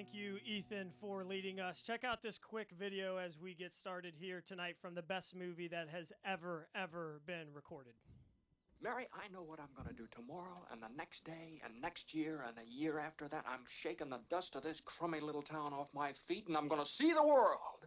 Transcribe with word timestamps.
Thank 0.00 0.14
you, 0.14 0.38
Ethan, 0.46 0.92
for 0.98 1.24
leading 1.24 1.60
us. 1.60 1.82
Check 1.82 2.04
out 2.04 2.22
this 2.22 2.38
quick 2.38 2.70
video 2.78 3.18
as 3.18 3.38
we 3.38 3.52
get 3.52 3.74
started 3.74 4.14
here 4.18 4.40
tonight 4.40 4.76
from 4.80 4.94
the 4.94 5.02
best 5.02 5.36
movie 5.36 5.68
that 5.68 5.90
has 5.90 6.10
ever, 6.24 6.68
ever 6.74 7.20
been 7.26 7.48
recorded. 7.52 7.92
Mary, 8.82 9.08
I 9.12 9.30
know 9.30 9.42
what 9.42 9.60
I'm 9.60 9.68
going 9.76 9.94
to 9.94 10.02
do 10.02 10.08
tomorrow 10.10 10.64
and 10.72 10.80
the 10.80 10.88
next 10.96 11.26
day 11.26 11.60
and 11.62 11.82
next 11.82 12.14
year 12.14 12.42
and 12.48 12.56
the 12.56 12.66
year 12.66 12.98
after 12.98 13.28
that. 13.28 13.44
I'm 13.46 13.66
shaking 13.82 14.08
the 14.08 14.20
dust 14.30 14.56
of 14.56 14.62
this 14.62 14.80
crummy 14.86 15.20
little 15.20 15.42
town 15.42 15.74
off 15.74 15.88
my 15.92 16.14
feet 16.26 16.48
and 16.48 16.56
I'm 16.56 16.68
going 16.68 16.82
to 16.82 16.90
see 16.90 17.12
the 17.12 17.22
world. 17.22 17.84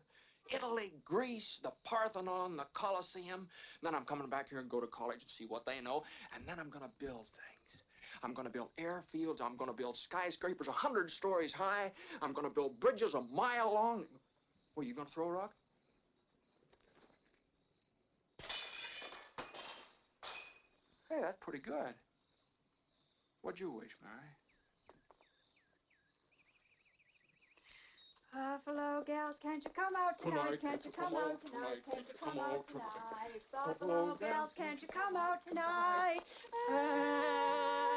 Italy, 0.54 0.94
Greece, 1.04 1.60
the 1.64 1.72
Parthenon, 1.84 2.58
the 2.58 2.68
Colosseum. 2.76 3.48
Then 3.82 3.96
I'm 3.96 4.06
coming 4.06 4.30
back 4.30 4.50
here 4.50 4.60
and 4.60 4.70
go 4.70 4.80
to 4.80 4.88
college 4.88 5.22
and 5.24 5.32
see 5.32 5.46
what 5.48 5.66
they 5.66 5.82
know. 5.82 6.04
And 6.36 6.46
then 6.46 6.60
I'm 6.60 6.70
going 6.70 6.86
to 6.86 6.92
build 7.00 7.26
things. 7.26 7.53
I'm 8.24 8.34
going 8.34 8.48
to 8.48 8.52
build 8.52 8.70
airfields. 8.80 9.42
I'm 9.42 9.58
going 9.58 9.70
to 9.70 9.76
build 9.76 9.98
skyscrapers 9.98 10.68
a 10.68 10.72
hundred 10.72 11.12
stories 11.12 11.52
high. 11.52 11.92
I'm 12.22 12.32
going 12.32 12.48
to 12.48 12.54
build 12.54 12.80
bridges 12.80 13.14
a 13.14 13.22
mile 13.22 13.74
long. 13.74 14.06
Well, 14.76 14.86
you 14.86 14.96
going 14.96 15.08
to 15.08 15.14
throw 15.14 15.28
a 15.28 15.32
rock? 15.32 15.52
Hey, 21.10 21.22
that's 21.22 21.38
pretty 21.42 21.60
good. 21.60 21.94
What'd 23.42 23.60
you 23.60 23.70
wish, 23.70 23.92
Mary? 24.02 24.16
Buffalo 28.34 29.04
gals, 29.06 29.36
can't 29.44 29.64
you 29.64 29.70
come 29.76 29.94
out 29.96 30.18
tonight? 30.20 30.60
Can't 30.60 30.84
you 30.84 30.92
come 30.92 31.16
out 31.16 31.40
tonight? 31.46 31.84
Can't 31.92 32.08
you 32.08 32.16
come 32.20 32.40
out 32.40 32.68
tonight? 32.68 33.44
Buffalo 33.52 34.16
gals, 34.16 34.52
can't 34.58 34.82
you 34.82 34.88
come 34.88 35.16
out 35.16 35.46
tonight? 35.46 36.22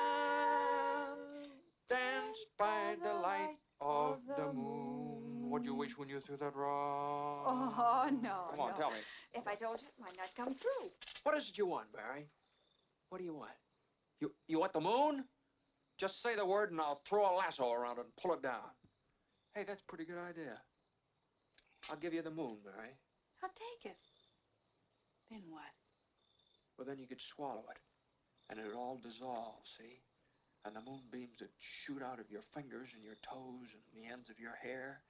Dance 1.88 2.38
by 2.58 2.96
the 3.02 3.12
light 3.12 3.56
of 3.80 4.18
the 4.36 4.52
moon. 4.52 5.50
What'd 5.50 5.64
you 5.64 5.74
wish 5.74 5.96
when 5.96 6.08
you 6.08 6.18
threw 6.20 6.36
that 6.38 6.56
rock? 6.56 7.44
Oh, 7.46 8.10
no. 8.22 8.50
Come 8.50 8.60
on, 8.60 8.70
no. 8.72 8.76
tell 8.76 8.90
me. 8.90 8.96
If 9.34 9.46
I 9.46 9.54
told 9.54 9.80
you, 9.80 9.88
it 9.88 10.00
might 10.00 10.16
not 10.16 10.34
come 10.36 10.54
true. 10.54 10.90
What 11.22 11.36
is 11.36 11.48
it 11.48 11.58
you 11.58 11.66
want, 11.66 11.86
Mary? 11.94 12.26
What 13.10 13.18
do 13.18 13.24
you 13.24 13.34
want? 13.34 13.52
You 14.20 14.32
you 14.48 14.58
want 14.58 14.72
the 14.72 14.80
moon? 14.80 15.24
Just 15.98 16.22
say 16.22 16.34
the 16.34 16.44
word 16.44 16.72
and 16.72 16.80
I'll 16.80 17.00
throw 17.08 17.22
a 17.22 17.34
lasso 17.36 17.70
around 17.70 17.98
it 17.98 18.04
and 18.04 18.16
pull 18.20 18.34
it 18.34 18.42
down. 18.42 18.68
Hey, 19.54 19.64
that's 19.66 19.80
a 19.80 19.84
pretty 19.84 20.04
good 20.04 20.18
idea. 20.18 20.58
I'll 21.88 21.96
give 21.96 22.12
you 22.12 22.22
the 22.22 22.30
moon, 22.30 22.56
Mary. 22.64 22.90
I'll 23.42 23.50
take 23.50 23.92
it. 23.92 23.96
Then 25.30 25.42
what? 25.48 25.62
Well, 26.76 26.86
then 26.86 26.98
you 26.98 27.06
could 27.06 27.20
swallow 27.20 27.64
it. 27.70 27.78
And 28.50 28.60
it'd 28.60 28.74
all 28.74 29.00
dissolve, 29.02 29.64
see? 29.64 30.00
And 30.66 30.74
the 30.74 30.80
moonbeams 30.80 31.38
that 31.38 31.50
shoot 31.58 32.02
out 32.02 32.18
of 32.18 32.28
your 32.28 32.42
fingers 32.52 32.88
and 32.92 33.04
your 33.04 33.14
toes 33.22 33.68
and 33.72 33.82
the 33.94 34.12
ends 34.12 34.30
of 34.30 34.40
your 34.40 34.54
hair. 34.60 35.00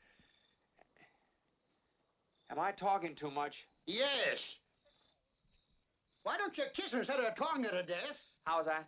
Am 2.51 2.59
I 2.59 2.73
talking 2.73 3.15
too 3.15 3.31
much? 3.31 3.67
Yes. 3.87 4.57
Why 6.25 6.37
don't 6.37 6.57
you 6.59 6.65
kiss 6.75 6.93
her 6.93 6.99
instead 6.99 7.21
of 7.21 7.34
talking 7.37 7.65
her 7.65 7.71
to 7.71 7.83
death? 7.83 8.19
How's 8.45 8.67
that? 8.67 8.87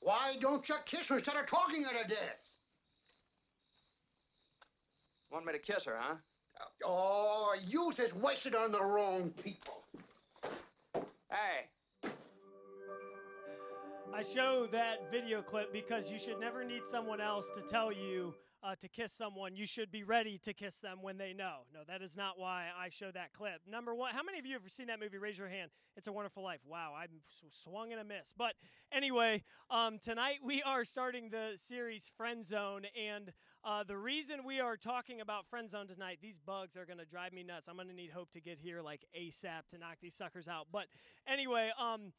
Why 0.00 0.36
don't 0.40 0.66
you 0.68 0.76
kiss 0.86 1.08
her 1.08 1.16
instead 1.16 1.36
of 1.36 1.46
talking 1.46 1.82
her 1.82 2.02
to 2.02 2.08
death? 2.08 2.40
Want 5.32 5.44
me 5.44 5.54
to 5.54 5.58
kiss 5.58 5.84
her, 5.86 5.96
huh? 5.98 6.14
Oh, 6.84 7.54
youth 7.66 7.98
is 7.98 8.14
wasted 8.14 8.54
on 8.54 8.70
the 8.70 8.82
wrong 8.82 9.32
people. 9.42 9.82
Hey, 11.30 11.66
I 14.16 14.22
show 14.22 14.66
that 14.72 15.10
video 15.12 15.42
clip 15.42 15.74
because 15.74 16.10
you 16.10 16.18
should 16.18 16.40
never 16.40 16.64
need 16.64 16.86
someone 16.86 17.20
else 17.20 17.50
to 17.50 17.60
tell 17.60 17.92
you 17.92 18.32
uh, 18.62 18.74
to 18.80 18.88
kiss 18.88 19.12
someone. 19.12 19.54
You 19.54 19.66
should 19.66 19.92
be 19.92 20.04
ready 20.04 20.38
to 20.38 20.54
kiss 20.54 20.78
them 20.78 21.00
when 21.02 21.18
they 21.18 21.34
know. 21.34 21.64
No, 21.74 21.80
that 21.86 22.00
is 22.00 22.16
not 22.16 22.38
why 22.38 22.68
I 22.82 22.88
show 22.88 23.10
that 23.12 23.34
clip. 23.34 23.60
Number 23.70 23.94
one, 23.94 24.14
how 24.14 24.22
many 24.22 24.38
of 24.38 24.46
you 24.46 24.54
have 24.54 24.62
seen 24.72 24.86
that 24.86 25.00
movie? 25.00 25.18
Raise 25.18 25.36
your 25.36 25.50
hand. 25.50 25.70
It's 25.98 26.08
a 26.08 26.12
Wonderful 26.12 26.42
Life. 26.42 26.60
Wow, 26.66 26.94
I'm 26.98 27.10
swung 27.50 27.92
and 27.92 28.00
a 28.00 28.04
miss. 28.04 28.32
But 28.34 28.54
anyway, 28.90 29.44
um, 29.70 29.98
tonight 30.02 30.36
we 30.42 30.62
are 30.62 30.86
starting 30.86 31.28
the 31.28 31.50
series 31.56 32.10
Friend 32.16 32.42
Zone, 32.42 32.86
and 32.98 33.34
uh, 33.64 33.84
the 33.84 33.98
reason 33.98 34.46
we 34.46 34.60
are 34.60 34.78
talking 34.78 35.20
about 35.20 35.46
Friend 35.46 35.70
Zone 35.70 35.88
tonight, 35.88 36.20
these 36.22 36.38
bugs 36.38 36.74
are 36.78 36.86
going 36.86 37.00
to 37.00 37.04
drive 37.04 37.34
me 37.34 37.42
nuts. 37.42 37.68
I'm 37.68 37.76
going 37.76 37.88
to 37.88 37.94
need 37.94 38.12
Hope 38.12 38.30
to 38.30 38.40
get 38.40 38.58
here 38.58 38.80
like 38.80 39.04
ASAP 39.14 39.68
to 39.72 39.78
knock 39.78 39.98
these 40.00 40.14
suckers 40.14 40.48
out. 40.48 40.68
But 40.72 40.86
anyway, 41.28 41.70
um, 41.78 42.14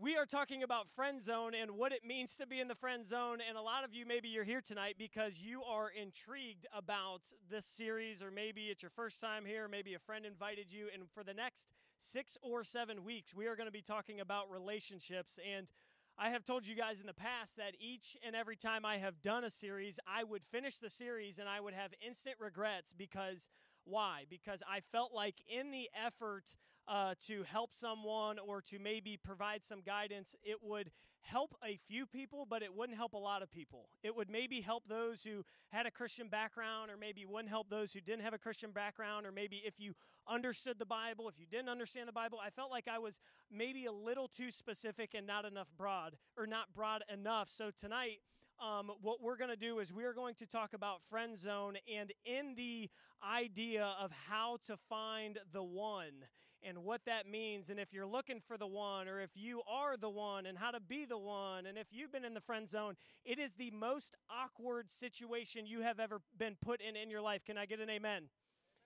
we 0.00 0.16
are 0.16 0.26
talking 0.26 0.62
about 0.62 0.88
friend 0.88 1.20
zone 1.20 1.54
and 1.60 1.72
what 1.72 1.90
it 1.90 2.04
means 2.04 2.36
to 2.36 2.46
be 2.46 2.60
in 2.60 2.68
the 2.68 2.74
friend 2.76 3.04
zone. 3.04 3.38
And 3.46 3.58
a 3.58 3.60
lot 3.60 3.82
of 3.82 3.92
you, 3.92 4.06
maybe 4.06 4.28
you're 4.28 4.44
here 4.44 4.60
tonight 4.60 4.94
because 4.96 5.42
you 5.42 5.64
are 5.64 5.90
intrigued 5.90 6.66
about 6.72 7.22
this 7.50 7.66
series, 7.66 8.22
or 8.22 8.30
maybe 8.30 8.66
it's 8.66 8.80
your 8.80 8.92
first 8.92 9.20
time 9.20 9.44
here, 9.44 9.66
maybe 9.66 9.94
a 9.94 9.98
friend 9.98 10.24
invited 10.24 10.70
you. 10.70 10.86
And 10.94 11.10
for 11.10 11.24
the 11.24 11.34
next 11.34 11.66
six 11.98 12.38
or 12.42 12.62
seven 12.62 13.04
weeks, 13.04 13.34
we 13.34 13.46
are 13.46 13.56
going 13.56 13.66
to 13.66 13.72
be 13.72 13.82
talking 13.82 14.20
about 14.20 14.48
relationships. 14.52 15.40
And 15.56 15.66
I 16.16 16.30
have 16.30 16.44
told 16.44 16.64
you 16.64 16.76
guys 16.76 17.00
in 17.00 17.06
the 17.06 17.12
past 17.12 17.56
that 17.56 17.74
each 17.80 18.16
and 18.24 18.36
every 18.36 18.56
time 18.56 18.84
I 18.84 18.98
have 18.98 19.20
done 19.20 19.42
a 19.42 19.50
series, 19.50 19.98
I 20.06 20.22
would 20.22 20.44
finish 20.44 20.78
the 20.78 20.90
series 20.90 21.40
and 21.40 21.48
I 21.48 21.58
would 21.58 21.74
have 21.74 21.90
instant 22.06 22.36
regrets 22.38 22.94
because 22.96 23.48
why? 23.82 24.26
Because 24.30 24.62
I 24.68 24.78
felt 24.78 25.12
like 25.12 25.42
in 25.48 25.72
the 25.72 25.90
effort 26.06 26.54
uh, 26.88 27.14
to 27.26 27.42
help 27.42 27.74
someone 27.74 28.38
or 28.38 28.62
to 28.62 28.78
maybe 28.78 29.18
provide 29.22 29.64
some 29.64 29.82
guidance, 29.82 30.34
it 30.42 30.56
would 30.62 30.90
help 31.20 31.54
a 31.62 31.78
few 31.88 32.06
people, 32.06 32.46
but 32.48 32.62
it 32.62 32.74
wouldn't 32.74 32.96
help 32.96 33.12
a 33.12 33.18
lot 33.18 33.42
of 33.42 33.50
people. 33.50 33.90
It 34.02 34.16
would 34.16 34.30
maybe 34.30 34.60
help 34.60 34.84
those 34.88 35.22
who 35.22 35.44
had 35.68 35.84
a 35.84 35.90
Christian 35.90 36.28
background, 36.28 36.90
or 36.90 36.96
maybe 36.96 37.26
wouldn't 37.26 37.50
help 37.50 37.68
those 37.68 37.92
who 37.92 38.00
didn't 38.00 38.22
have 38.22 38.32
a 38.32 38.38
Christian 38.38 38.70
background, 38.70 39.26
or 39.26 39.32
maybe 39.32 39.62
if 39.64 39.74
you 39.78 39.92
understood 40.26 40.78
the 40.78 40.86
Bible, 40.86 41.28
if 41.28 41.38
you 41.38 41.46
didn't 41.46 41.68
understand 41.68 42.08
the 42.08 42.12
Bible. 42.12 42.38
I 42.42 42.50
felt 42.50 42.70
like 42.70 42.88
I 42.88 42.98
was 42.98 43.20
maybe 43.50 43.84
a 43.84 43.92
little 43.92 44.28
too 44.28 44.50
specific 44.50 45.10
and 45.14 45.26
not 45.26 45.44
enough 45.44 45.68
broad, 45.76 46.16
or 46.36 46.46
not 46.46 46.72
broad 46.74 47.02
enough. 47.12 47.48
So 47.48 47.70
tonight, 47.78 48.20
um, 48.60 48.90
what 49.02 49.22
we're 49.22 49.36
going 49.36 49.50
to 49.50 49.56
do 49.56 49.78
is 49.78 49.92
we're 49.92 50.14
going 50.14 50.34
to 50.36 50.46
talk 50.46 50.72
about 50.72 51.02
friend 51.02 51.36
zone 51.36 51.76
and 51.94 52.12
in 52.24 52.54
the 52.56 52.88
idea 53.22 53.94
of 54.00 54.10
how 54.28 54.58
to 54.66 54.76
find 54.88 55.38
the 55.52 55.62
one 55.62 56.24
and 56.66 56.84
what 56.84 57.00
that 57.06 57.28
means 57.28 57.70
and 57.70 57.78
if 57.78 57.92
you're 57.92 58.06
looking 58.06 58.40
for 58.46 58.56
the 58.56 58.66
one 58.66 59.08
or 59.08 59.20
if 59.20 59.30
you 59.34 59.62
are 59.68 59.96
the 59.96 60.08
one 60.08 60.46
and 60.46 60.58
how 60.58 60.70
to 60.70 60.80
be 60.80 61.04
the 61.04 61.18
one 61.18 61.66
and 61.66 61.78
if 61.78 61.86
you've 61.90 62.12
been 62.12 62.24
in 62.24 62.34
the 62.34 62.40
friend 62.40 62.68
zone 62.68 62.94
it 63.24 63.38
is 63.38 63.54
the 63.54 63.70
most 63.70 64.16
awkward 64.30 64.90
situation 64.90 65.66
you 65.66 65.82
have 65.82 66.00
ever 66.00 66.20
been 66.36 66.56
put 66.60 66.80
in 66.80 66.96
in 66.96 67.10
your 67.10 67.20
life 67.20 67.44
can 67.44 67.56
i 67.56 67.66
get 67.66 67.80
an 67.80 67.90
amen 67.90 68.24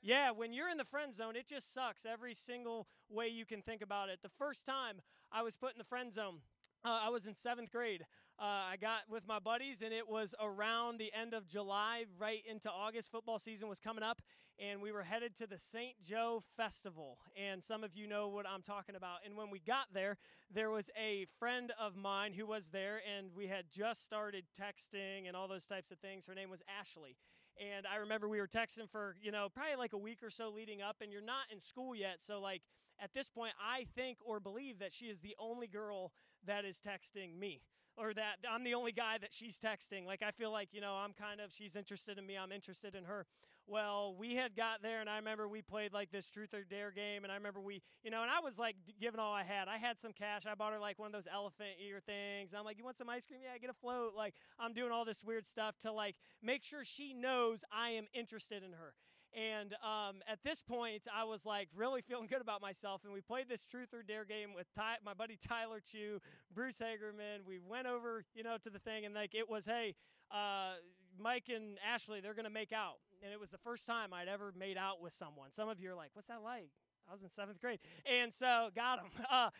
yeah, 0.04 0.32
when 0.32 0.52
you're 0.52 0.68
in 0.68 0.78
the 0.78 0.84
friend 0.84 1.14
zone, 1.14 1.36
it 1.36 1.46
just 1.46 1.72
sucks 1.72 2.04
every 2.04 2.34
single 2.34 2.88
way 3.08 3.28
you 3.28 3.46
can 3.46 3.62
think 3.62 3.82
about 3.82 4.08
it. 4.08 4.18
The 4.20 4.28
first 4.36 4.66
time 4.66 5.00
I 5.30 5.42
was 5.42 5.56
put 5.56 5.72
in 5.72 5.78
the 5.78 5.84
friend 5.84 6.12
zone, 6.12 6.38
uh, 6.84 7.02
I 7.04 7.08
was 7.10 7.28
in 7.28 7.36
seventh 7.36 7.70
grade. 7.70 8.04
Uh, 8.36 8.42
I 8.72 8.76
got 8.80 9.02
with 9.08 9.28
my 9.28 9.38
buddies, 9.38 9.80
and 9.80 9.92
it 9.92 10.08
was 10.08 10.34
around 10.42 10.98
the 10.98 11.12
end 11.12 11.34
of 11.34 11.46
July, 11.46 12.06
right 12.18 12.42
into 12.50 12.68
August. 12.68 13.12
Football 13.12 13.38
season 13.38 13.68
was 13.68 13.78
coming 13.78 14.02
up, 14.02 14.20
and 14.62 14.80
we 14.80 14.92
were 14.92 15.02
headed 15.02 15.34
to 15.36 15.46
the 15.46 15.58
St. 15.58 16.00
Joe 16.00 16.40
Festival. 16.56 17.18
And 17.36 17.64
some 17.64 17.82
of 17.82 17.96
you 17.96 18.06
know 18.06 18.28
what 18.28 18.46
I'm 18.46 18.62
talking 18.62 18.94
about. 18.94 19.18
And 19.26 19.36
when 19.36 19.50
we 19.50 19.58
got 19.58 19.86
there, 19.92 20.18
there 20.54 20.70
was 20.70 20.88
a 20.96 21.26
friend 21.38 21.72
of 21.80 21.96
mine 21.96 22.32
who 22.34 22.46
was 22.46 22.70
there, 22.70 23.00
and 23.16 23.30
we 23.34 23.48
had 23.48 23.64
just 23.72 24.04
started 24.04 24.44
texting 24.58 25.26
and 25.26 25.36
all 25.36 25.48
those 25.48 25.66
types 25.66 25.90
of 25.90 25.98
things. 25.98 26.26
Her 26.26 26.34
name 26.34 26.50
was 26.50 26.62
Ashley. 26.80 27.16
And 27.60 27.86
I 27.86 27.96
remember 27.96 28.28
we 28.28 28.38
were 28.38 28.46
texting 28.46 28.88
for, 28.88 29.16
you 29.20 29.32
know, 29.32 29.48
probably 29.52 29.76
like 29.76 29.92
a 29.92 29.98
week 29.98 30.22
or 30.22 30.30
so 30.30 30.48
leading 30.48 30.80
up, 30.80 30.96
and 31.00 31.12
you're 31.12 31.20
not 31.20 31.46
in 31.52 31.60
school 31.60 31.94
yet. 31.94 32.22
So, 32.22 32.40
like, 32.40 32.62
at 33.00 33.12
this 33.14 33.30
point, 33.30 33.54
I 33.60 33.86
think 33.96 34.18
or 34.24 34.38
believe 34.38 34.78
that 34.78 34.92
she 34.92 35.06
is 35.06 35.20
the 35.20 35.34
only 35.38 35.66
girl 35.66 36.12
that 36.46 36.64
is 36.64 36.80
texting 36.80 37.38
me, 37.38 37.62
or 37.96 38.14
that 38.14 38.36
I'm 38.50 38.64
the 38.64 38.74
only 38.74 38.92
guy 38.92 39.18
that 39.18 39.34
she's 39.34 39.58
texting. 39.58 40.06
Like, 40.06 40.22
I 40.22 40.30
feel 40.30 40.52
like, 40.52 40.68
you 40.72 40.80
know, 40.80 40.94
I'm 40.94 41.12
kind 41.12 41.40
of, 41.40 41.52
she's 41.52 41.76
interested 41.76 42.16
in 42.16 42.26
me, 42.26 42.38
I'm 42.38 42.52
interested 42.52 42.94
in 42.94 43.04
her. 43.04 43.26
Well, 43.66 44.14
we 44.18 44.34
had 44.34 44.56
got 44.56 44.82
there, 44.82 45.00
and 45.00 45.08
I 45.08 45.16
remember 45.16 45.48
we 45.48 45.62
played 45.62 45.92
like 45.92 46.10
this 46.10 46.30
truth 46.30 46.52
or 46.52 46.64
dare 46.64 46.90
game, 46.90 47.22
and 47.22 47.32
I 47.32 47.36
remember 47.36 47.60
we, 47.60 47.80
you 48.02 48.10
know, 48.10 48.22
and 48.22 48.30
I 48.30 48.40
was 48.40 48.58
like 48.58 48.76
giving 49.00 49.20
all 49.20 49.32
I 49.32 49.44
had. 49.44 49.68
I 49.68 49.78
had 49.78 50.00
some 50.00 50.12
cash. 50.12 50.42
I 50.46 50.54
bought 50.54 50.72
her 50.72 50.80
like 50.80 50.98
one 50.98 51.06
of 51.06 51.12
those 51.12 51.28
elephant 51.32 51.70
ear 51.86 52.00
things. 52.04 52.54
I'm 52.54 52.64
like, 52.64 52.76
you 52.76 52.84
want 52.84 52.98
some 52.98 53.08
ice 53.08 53.26
cream? 53.26 53.40
Yeah, 53.42 53.56
get 53.58 53.70
a 53.70 53.74
float. 53.74 54.14
Like, 54.16 54.34
I'm 54.58 54.74
doing 54.74 54.90
all 54.90 55.04
this 55.04 55.22
weird 55.24 55.46
stuff 55.46 55.78
to 55.82 55.92
like 55.92 56.16
make 56.42 56.64
sure 56.64 56.84
she 56.84 57.14
knows 57.14 57.64
I 57.72 57.90
am 57.90 58.06
interested 58.12 58.62
in 58.62 58.72
her. 58.72 58.94
And 59.34 59.74
um, 59.82 60.16
at 60.28 60.40
this 60.44 60.62
point, 60.62 61.06
I 61.14 61.24
was 61.24 61.46
like 61.46 61.68
really 61.74 62.02
feeling 62.02 62.26
good 62.26 62.42
about 62.42 62.60
myself. 62.60 63.02
And 63.04 63.14
we 63.14 63.20
played 63.20 63.48
this 63.48 63.64
truth 63.64 63.94
or 63.94 64.02
dare 64.02 64.24
game 64.24 64.50
with 64.54 64.66
Ty- 64.74 64.98
my 65.04 65.14
buddy 65.14 65.38
Tyler 65.48 65.80
Chu, 65.80 66.20
Bruce 66.52 66.80
Hagerman. 66.80 67.46
We 67.46 67.58
went 67.58 67.86
over, 67.86 68.24
you 68.34 68.42
know, 68.42 68.56
to 68.62 68.70
the 68.70 68.78
thing, 68.78 69.06
and 69.06 69.14
like 69.14 69.34
it 69.34 69.48
was, 69.48 69.64
hey, 69.64 69.94
uh, 70.30 70.74
Mike 71.18 71.44
and 71.48 71.78
Ashley, 71.86 72.20
they're 72.20 72.34
gonna 72.34 72.50
make 72.50 72.72
out. 72.72 72.98
And 73.22 73.32
it 73.32 73.38
was 73.38 73.50
the 73.50 73.58
first 73.58 73.86
time 73.86 74.12
I'd 74.12 74.28
ever 74.28 74.52
made 74.58 74.76
out 74.76 75.00
with 75.00 75.12
someone. 75.12 75.52
Some 75.52 75.68
of 75.68 75.80
you 75.80 75.90
are 75.92 75.94
like, 75.94 76.10
what's 76.14 76.28
that 76.28 76.42
like? 76.42 76.70
I 77.08 77.12
was 77.12 77.22
in 77.22 77.28
seventh 77.28 77.60
grade, 77.60 77.80
and 78.06 78.32
so 78.32 78.70
got 78.74 78.98
him. 78.98 79.06
Uh, 79.30 79.50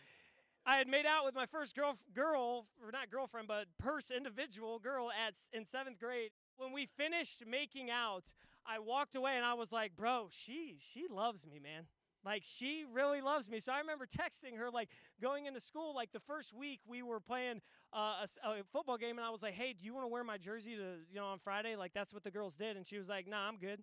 I 0.65 0.77
had 0.77 0.87
made 0.87 1.07
out 1.07 1.25
with 1.25 1.35
my 1.35 1.47
first 1.47 1.75
girl, 1.75 1.99
girl, 2.15 2.67
or 2.81 2.93
not 2.93 3.11
girlfriend, 3.11 3.49
but 3.49 3.67
person, 3.79 4.17
individual 4.19 4.79
girl 4.79 5.11
at 5.11 5.35
in 5.53 5.65
seventh 5.65 5.99
grade. 5.99 6.31
When 6.57 6.73
we 6.73 6.87
finished 6.87 7.43
making 7.45 7.91
out, 7.91 8.33
I 8.65 8.79
walked 8.79 9.17
away 9.17 9.33
and 9.37 9.45
I 9.45 9.55
was 9.55 9.73
like, 9.73 9.97
"Bro, 9.97 10.29
she 10.31 10.77
she 10.79 11.07
loves 11.11 11.47
me, 11.47 11.59
man. 11.59 11.87
Like 12.25 12.45
she 12.45 12.85
really 12.91 13.21
loves 13.21 13.51
me." 13.51 13.59
So 13.59 13.73
I 13.73 13.81
remember 13.81 14.07
texting 14.07 14.57
her, 14.57 14.71
like 14.71 14.89
going 15.21 15.47
into 15.47 15.59
school, 15.59 15.95
like 15.97 16.13
the 16.13 16.21
first 16.21 16.55
week 16.55 16.81
we 16.87 17.03
were 17.03 17.19
playing 17.19 17.61
uh, 17.95 18.27
a, 18.45 18.49
a 18.49 18.65
football 18.73 18.97
game, 18.97 19.19
and 19.19 19.27
I 19.27 19.31
was 19.31 19.43
like, 19.43 19.55
"Hey, 19.55 19.73
do 19.73 19.85
you 19.85 19.95
want 19.95 20.05
to 20.05 20.09
wear 20.09 20.25
my 20.25 20.39
jersey 20.39 20.77
to 20.77 20.97
you 21.11 21.17
know 21.17 21.27
on 21.27 21.39
Friday?" 21.39 21.77
Like 21.77 21.93
that's 21.93 22.13
what 22.13 22.25
the 22.25 22.31
girls 22.31 22.57
did, 22.57 22.77
and 22.77 22.87
she 22.87 22.99
was 22.99 23.09
like, 23.09 23.27
"Nah, 23.27 23.49
I'm 23.49 23.59
good." 23.59 23.83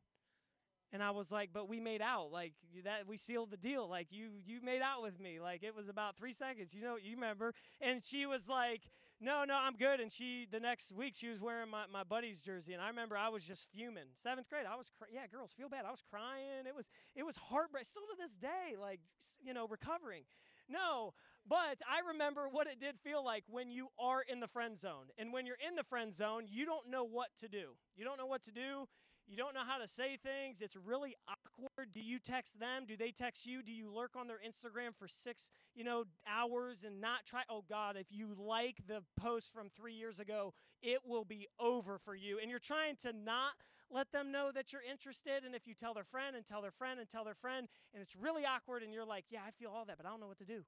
And 0.91 1.03
I 1.03 1.11
was 1.11 1.31
like, 1.31 1.51
but 1.53 1.69
we 1.69 1.79
made 1.79 2.01
out. 2.01 2.31
Like 2.31 2.53
that 2.83 3.07
we 3.07 3.15
sealed 3.17 3.51
the 3.51 3.57
deal. 3.57 3.87
Like 3.87 4.07
you 4.09 4.29
you 4.43 4.59
made 4.63 4.81
out 4.81 5.03
with 5.03 5.19
me. 5.19 5.39
Like 5.39 5.63
it 5.63 5.75
was 5.75 5.87
about 5.87 6.17
3 6.17 6.33
seconds. 6.33 6.73
You 6.73 6.81
know, 6.81 6.95
you 6.97 7.15
remember. 7.15 7.53
And 7.79 8.03
she 8.03 8.25
was 8.25 8.49
like, 8.49 8.89
"No, 9.21 9.43
no, 9.45 9.55
I'm 9.55 9.75
good." 9.75 9.99
And 9.99 10.11
she 10.11 10.47
the 10.51 10.59
next 10.59 10.91
week 10.91 11.13
she 11.15 11.27
was 11.27 11.41
wearing 11.41 11.69
my, 11.69 11.83
my 11.93 12.03
buddy's 12.03 12.41
jersey 12.41 12.73
and 12.73 12.81
I 12.81 12.87
remember 12.87 13.15
I 13.15 13.29
was 13.29 13.43
just 13.43 13.67
fuming. 13.71 14.09
7th 14.17 14.49
grade, 14.49 14.65
I 14.67 14.75
was 14.75 14.89
cr- 14.97 15.13
yeah, 15.13 15.27
girls 15.27 15.53
feel 15.53 15.69
bad. 15.69 15.85
I 15.85 15.91
was 15.91 16.01
crying. 16.09 16.65
It 16.67 16.75
was 16.75 16.89
it 17.15 17.23
was 17.23 17.37
heartbreak 17.37 17.85
still 17.85 18.03
to 18.09 18.17
this 18.19 18.33
day 18.33 18.75
like 18.79 18.99
you 19.43 19.53
know, 19.53 19.67
recovering. 19.67 20.23
No, 20.67 21.13
but 21.49 21.81
I 21.89 22.07
remember 22.07 22.47
what 22.49 22.67
it 22.67 22.79
did 22.79 22.99
feel 22.99 23.25
like 23.25 23.43
when 23.49 23.71
you 23.71 23.87
are 23.99 24.21
in 24.21 24.39
the 24.39 24.47
friend 24.47 24.77
zone. 24.77 25.07
And 25.17 25.33
when 25.33 25.47
you're 25.47 25.57
in 25.67 25.75
the 25.75 25.83
friend 25.83 26.13
zone, 26.13 26.45
you 26.47 26.65
don't 26.65 26.89
know 26.89 27.03
what 27.03 27.29
to 27.39 27.47
do. 27.47 27.71
You 27.97 28.05
don't 28.05 28.19
know 28.19 28.27
what 28.27 28.43
to 28.43 28.51
do. 28.51 28.87
You 29.27 29.37
don't 29.37 29.53
know 29.53 29.63
how 29.65 29.77
to 29.77 29.87
say 29.87 30.17
things. 30.17 30.61
It's 30.61 30.75
really 30.75 31.15
awkward. 31.27 31.91
Do 31.91 32.01
you 32.01 32.17
text 32.19 32.59
them? 32.59 32.85
Do 32.87 32.97
they 32.97 33.11
text 33.11 33.45
you? 33.45 33.61
Do 33.61 33.71
you 33.71 33.91
lurk 33.91 34.15
on 34.15 34.27
their 34.27 34.39
Instagram 34.39 34.95
for 34.97 35.07
six, 35.07 35.51
you 35.75 35.83
know, 35.83 36.05
hours 36.27 36.83
and 36.83 37.01
not 37.01 37.25
try? 37.25 37.41
Oh 37.49 37.63
God, 37.67 37.95
if 37.95 38.07
you 38.09 38.35
like 38.37 38.77
the 38.87 39.03
post 39.19 39.53
from 39.53 39.69
three 39.69 39.93
years 39.93 40.19
ago, 40.19 40.53
it 40.81 40.99
will 41.05 41.25
be 41.25 41.47
over 41.59 41.99
for 41.99 42.15
you. 42.15 42.39
And 42.39 42.49
you're 42.49 42.59
trying 42.59 42.95
to 43.03 43.13
not 43.13 43.53
let 43.91 44.11
them 44.11 44.31
know 44.31 44.51
that 44.51 44.73
you're 44.73 44.81
interested. 44.81 45.43
And 45.45 45.53
if 45.53 45.67
you 45.67 45.73
tell 45.73 45.93
their 45.93 46.03
friend 46.03 46.35
and 46.35 46.45
tell 46.45 46.61
their 46.61 46.71
friend 46.71 46.99
and 46.99 47.09
tell 47.09 47.23
their 47.23 47.35
friend, 47.35 47.67
and 47.93 48.01
it's 48.01 48.15
really 48.15 48.45
awkward, 48.45 48.83
and 48.83 48.93
you're 48.93 49.05
like, 49.05 49.25
yeah, 49.29 49.41
I 49.47 49.51
feel 49.51 49.69
all 49.69 49.85
that, 49.85 49.97
but 49.97 50.05
I 50.05 50.09
don't 50.09 50.19
know 50.19 50.27
what 50.27 50.39
to 50.39 50.45
do. 50.45 50.63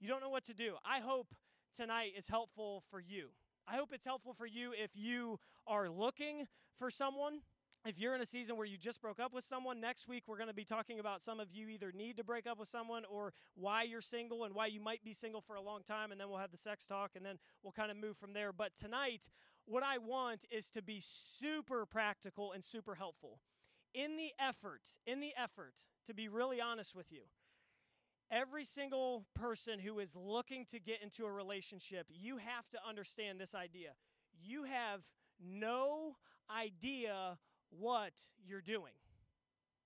You 0.00 0.08
don't 0.08 0.20
know 0.20 0.28
what 0.28 0.44
to 0.46 0.54
do. 0.54 0.74
I 0.84 1.00
hope 1.00 1.34
tonight 1.76 2.12
is 2.16 2.28
helpful 2.28 2.82
for 2.90 3.00
you. 3.00 3.28
I 3.66 3.76
hope 3.76 3.90
it's 3.92 4.06
helpful 4.06 4.34
for 4.34 4.46
you 4.46 4.72
if 4.72 4.90
you 4.94 5.38
are 5.66 5.88
looking 5.88 6.46
for 6.78 6.90
someone 6.90 7.40
if 7.86 8.00
you're 8.00 8.16
in 8.16 8.20
a 8.20 8.26
season 8.26 8.56
where 8.56 8.66
you 8.66 8.76
just 8.76 9.00
broke 9.00 9.20
up 9.20 9.32
with 9.32 9.44
someone, 9.44 9.80
next 9.80 10.08
week 10.08 10.24
we're 10.26 10.36
going 10.36 10.48
to 10.48 10.54
be 10.54 10.64
talking 10.64 10.98
about 10.98 11.22
some 11.22 11.38
of 11.38 11.52
you 11.52 11.68
either 11.68 11.92
need 11.92 12.16
to 12.16 12.24
break 12.24 12.46
up 12.46 12.58
with 12.58 12.68
someone 12.68 13.04
or 13.08 13.32
why 13.54 13.84
you're 13.84 14.00
single 14.00 14.44
and 14.44 14.54
why 14.54 14.66
you 14.66 14.80
might 14.80 15.04
be 15.04 15.12
single 15.12 15.40
for 15.40 15.54
a 15.54 15.60
long 15.60 15.82
time. 15.84 16.10
And 16.10 16.20
then 16.20 16.28
we'll 16.28 16.38
have 16.38 16.50
the 16.50 16.58
sex 16.58 16.84
talk 16.84 17.12
and 17.14 17.24
then 17.24 17.38
we'll 17.62 17.72
kind 17.72 17.92
of 17.92 17.96
move 17.96 18.16
from 18.16 18.32
there. 18.32 18.52
But 18.52 18.74
tonight, 18.74 19.28
what 19.66 19.84
I 19.84 19.98
want 19.98 20.46
is 20.50 20.68
to 20.72 20.82
be 20.82 20.98
super 21.00 21.86
practical 21.86 22.50
and 22.50 22.64
super 22.64 22.96
helpful. 22.96 23.38
In 23.94 24.16
the 24.16 24.32
effort, 24.38 24.96
in 25.06 25.20
the 25.20 25.32
effort, 25.40 25.74
to 26.06 26.14
be 26.14 26.28
really 26.28 26.60
honest 26.60 26.96
with 26.96 27.12
you, 27.12 27.22
every 28.30 28.64
single 28.64 29.24
person 29.34 29.78
who 29.78 29.98
is 29.98 30.14
looking 30.16 30.64
to 30.66 30.78
get 30.78 31.02
into 31.02 31.24
a 31.24 31.32
relationship, 31.32 32.06
you 32.10 32.38
have 32.38 32.68
to 32.72 32.78
understand 32.86 33.40
this 33.40 33.54
idea. 33.54 33.90
You 34.42 34.64
have 34.64 35.00
no 35.40 36.16
idea 36.50 37.38
what 37.70 38.12
you're 38.46 38.60
doing. 38.60 38.92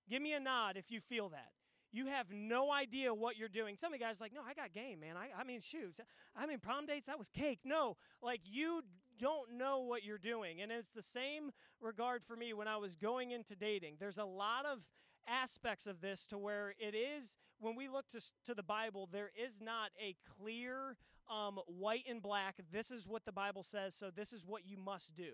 Give 0.08 0.22
me 0.22 0.32
a 0.32 0.40
nod 0.40 0.76
if 0.76 0.90
you 0.90 1.00
feel 1.00 1.28
that. 1.30 1.50
You 1.92 2.06
have 2.06 2.26
no 2.30 2.70
idea 2.70 3.12
what 3.12 3.36
you're 3.36 3.48
doing. 3.48 3.76
Some 3.76 3.92
of 3.92 3.98
the 3.98 4.04
guys 4.04 4.20
like, 4.20 4.32
no, 4.32 4.42
I 4.48 4.54
got 4.54 4.72
game, 4.72 5.00
man. 5.00 5.16
I, 5.16 5.40
I 5.40 5.44
mean, 5.44 5.60
shoes. 5.60 6.00
I 6.36 6.46
mean, 6.46 6.58
prom 6.60 6.86
dates, 6.86 7.06
that 7.08 7.18
was 7.18 7.28
cake. 7.28 7.60
No, 7.64 7.96
like 8.22 8.42
you 8.44 8.82
don't 9.18 9.56
know 9.56 9.80
what 9.80 10.04
you're 10.04 10.18
doing. 10.18 10.62
And 10.62 10.70
it's 10.70 10.90
the 10.90 11.02
same 11.02 11.50
regard 11.80 12.22
for 12.22 12.36
me 12.36 12.52
when 12.52 12.68
I 12.68 12.76
was 12.76 12.94
going 12.94 13.32
into 13.32 13.56
dating. 13.56 13.96
There's 13.98 14.18
a 14.18 14.24
lot 14.24 14.66
of 14.66 14.78
aspects 15.26 15.86
of 15.86 16.00
this 16.00 16.26
to 16.28 16.38
where 16.38 16.74
it 16.78 16.94
is, 16.94 17.36
when 17.58 17.76
we 17.76 17.88
look 17.88 18.08
to, 18.08 18.20
to 18.46 18.54
the 18.54 18.62
Bible, 18.62 19.08
there 19.10 19.30
is 19.36 19.60
not 19.60 19.90
a 20.00 20.16
clear 20.38 20.96
um, 21.30 21.60
white 21.66 22.04
and 22.08 22.20
black, 22.20 22.56
this 22.72 22.90
is 22.90 23.06
what 23.08 23.24
the 23.24 23.32
Bible 23.32 23.62
says, 23.62 23.94
so 23.94 24.10
this 24.10 24.32
is 24.32 24.46
what 24.46 24.66
you 24.66 24.76
must 24.76 25.14
do. 25.14 25.32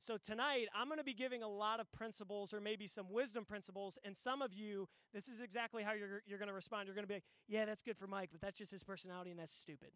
So 0.00 0.18
tonight, 0.18 0.68
I'm 0.74 0.86
going 0.86 0.98
to 0.98 1.04
be 1.04 1.14
giving 1.14 1.42
a 1.42 1.48
lot 1.48 1.80
of 1.80 1.90
principles 1.90 2.54
or 2.54 2.60
maybe 2.60 2.86
some 2.86 3.06
wisdom 3.10 3.44
principles. 3.44 3.98
And 4.04 4.16
some 4.16 4.40
of 4.42 4.52
you, 4.54 4.88
this 5.12 5.26
is 5.26 5.40
exactly 5.40 5.82
how 5.82 5.94
you're, 5.94 6.22
you're 6.26 6.38
going 6.38 6.48
to 6.48 6.54
respond. 6.54 6.86
You're 6.86 6.94
going 6.94 7.04
to 7.04 7.08
be 7.08 7.14
like, 7.14 7.24
yeah, 7.48 7.64
that's 7.64 7.82
good 7.82 7.96
for 7.96 8.06
Mike, 8.06 8.28
but 8.30 8.40
that's 8.40 8.58
just 8.58 8.70
his 8.70 8.84
personality 8.84 9.30
and 9.30 9.40
that's 9.40 9.54
stupid. 9.54 9.88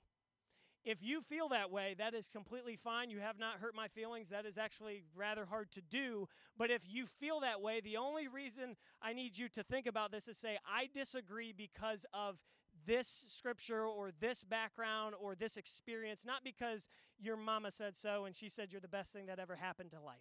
If 0.85 1.03
you 1.03 1.21
feel 1.21 1.49
that 1.51 1.71
way, 1.71 1.95
that 1.99 2.15
is 2.15 2.27
completely 2.27 2.75
fine. 2.75 3.11
You 3.11 3.21
have 3.21 3.39
not 3.39 3.59
hurt 3.59 3.75
my 3.75 3.89
feelings. 3.89 4.31
That 4.31 4.47
is 4.47 4.57
actually 4.57 5.05
rather 5.15 5.45
hard 5.45 5.71
to 5.73 5.83
do. 5.83 6.27
But 6.57 6.71
if 6.71 6.83
you 6.89 7.05
feel 7.07 7.41
that 7.41 7.61
way, 7.61 7.81
the 7.81 7.99
only 7.99 8.29
reason 8.29 8.77
I 9.03 9.13
need 9.13 9.37
you 9.37 9.49
to 9.51 9.63
think 9.63 9.87
about 9.87 10.11
this 10.11 10.27
is 10.27 10.39
say, 10.39 10.59
I 10.67 10.89
disagree 10.93 11.53
because 11.53 12.07
of 12.15 12.39
this 12.87 13.27
scripture 13.29 13.85
or 13.85 14.11
this 14.21 14.43
background 14.43 15.15
or 15.21 15.35
this 15.35 15.59
experience, 15.59 16.25
not 16.25 16.43
because 16.43 16.89
your 17.19 17.37
mama 17.37 17.71
said 17.71 17.95
so 17.97 18.25
and 18.25 18.35
she 18.35 18.49
said 18.49 18.73
you're 18.73 18.81
the 18.81 18.89
best 18.89 19.13
thing 19.13 19.27
that 19.27 19.39
ever 19.39 19.57
happened 19.57 19.91
to 19.91 20.01
life. 20.01 20.17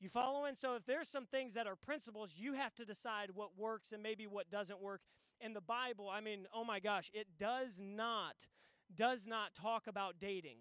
You 0.00 0.08
following? 0.08 0.54
So 0.54 0.76
if 0.76 0.86
there's 0.86 1.08
some 1.08 1.26
things 1.26 1.54
that 1.54 1.66
are 1.66 1.76
principles, 1.76 2.34
you 2.36 2.54
have 2.54 2.74
to 2.76 2.84
decide 2.84 3.30
what 3.34 3.58
works 3.58 3.92
and 3.92 4.02
maybe 4.02 4.26
what 4.26 4.48
doesn't 4.48 4.80
work. 4.80 5.02
In 5.40 5.52
the 5.52 5.60
Bible, 5.60 6.08
I 6.08 6.20
mean, 6.20 6.46
oh 6.54 6.64
my 6.64 6.80
gosh, 6.80 7.10
it 7.12 7.26
does 7.38 7.78
not 7.80 8.46
does 8.94 9.26
not 9.26 9.54
talk 9.54 9.86
about 9.86 10.16
dating. 10.20 10.58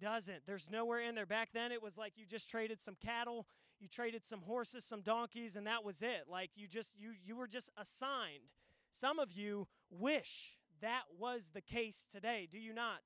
Doesn't. 0.00 0.46
There's 0.46 0.70
nowhere 0.70 1.00
in 1.00 1.14
there. 1.14 1.26
Back 1.26 1.50
then 1.54 1.72
it 1.72 1.82
was 1.82 1.96
like 1.96 2.12
you 2.16 2.26
just 2.26 2.50
traded 2.50 2.80
some 2.80 2.96
cattle, 3.02 3.46
you 3.80 3.88
traded 3.88 4.26
some 4.26 4.42
horses, 4.42 4.84
some 4.84 5.00
donkeys 5.00 5.56
and 5.56 5.66
that 5.66 5.84
was 5.84 6.02
it. 6.02 6.24
Like 6.30 6.50
you 6.54 6.66
just 6.68 6.94
you 6.98 7.12
you 7.24 7.36
were 7.36 7.46
just 7.46 7.70
assigned. 7.78 8.52
Some 8.92 9.18
of 9.18 9.32
you 9.32 9.68
wish 9.90 10.58
that 10.82 11.02
was 11.18 11.50
the 11.54 11.60
case 11.60 12.06
today, 12.10 12.48
do 12.50 12.58
you 12.58 12.74
not? 12.74 13.00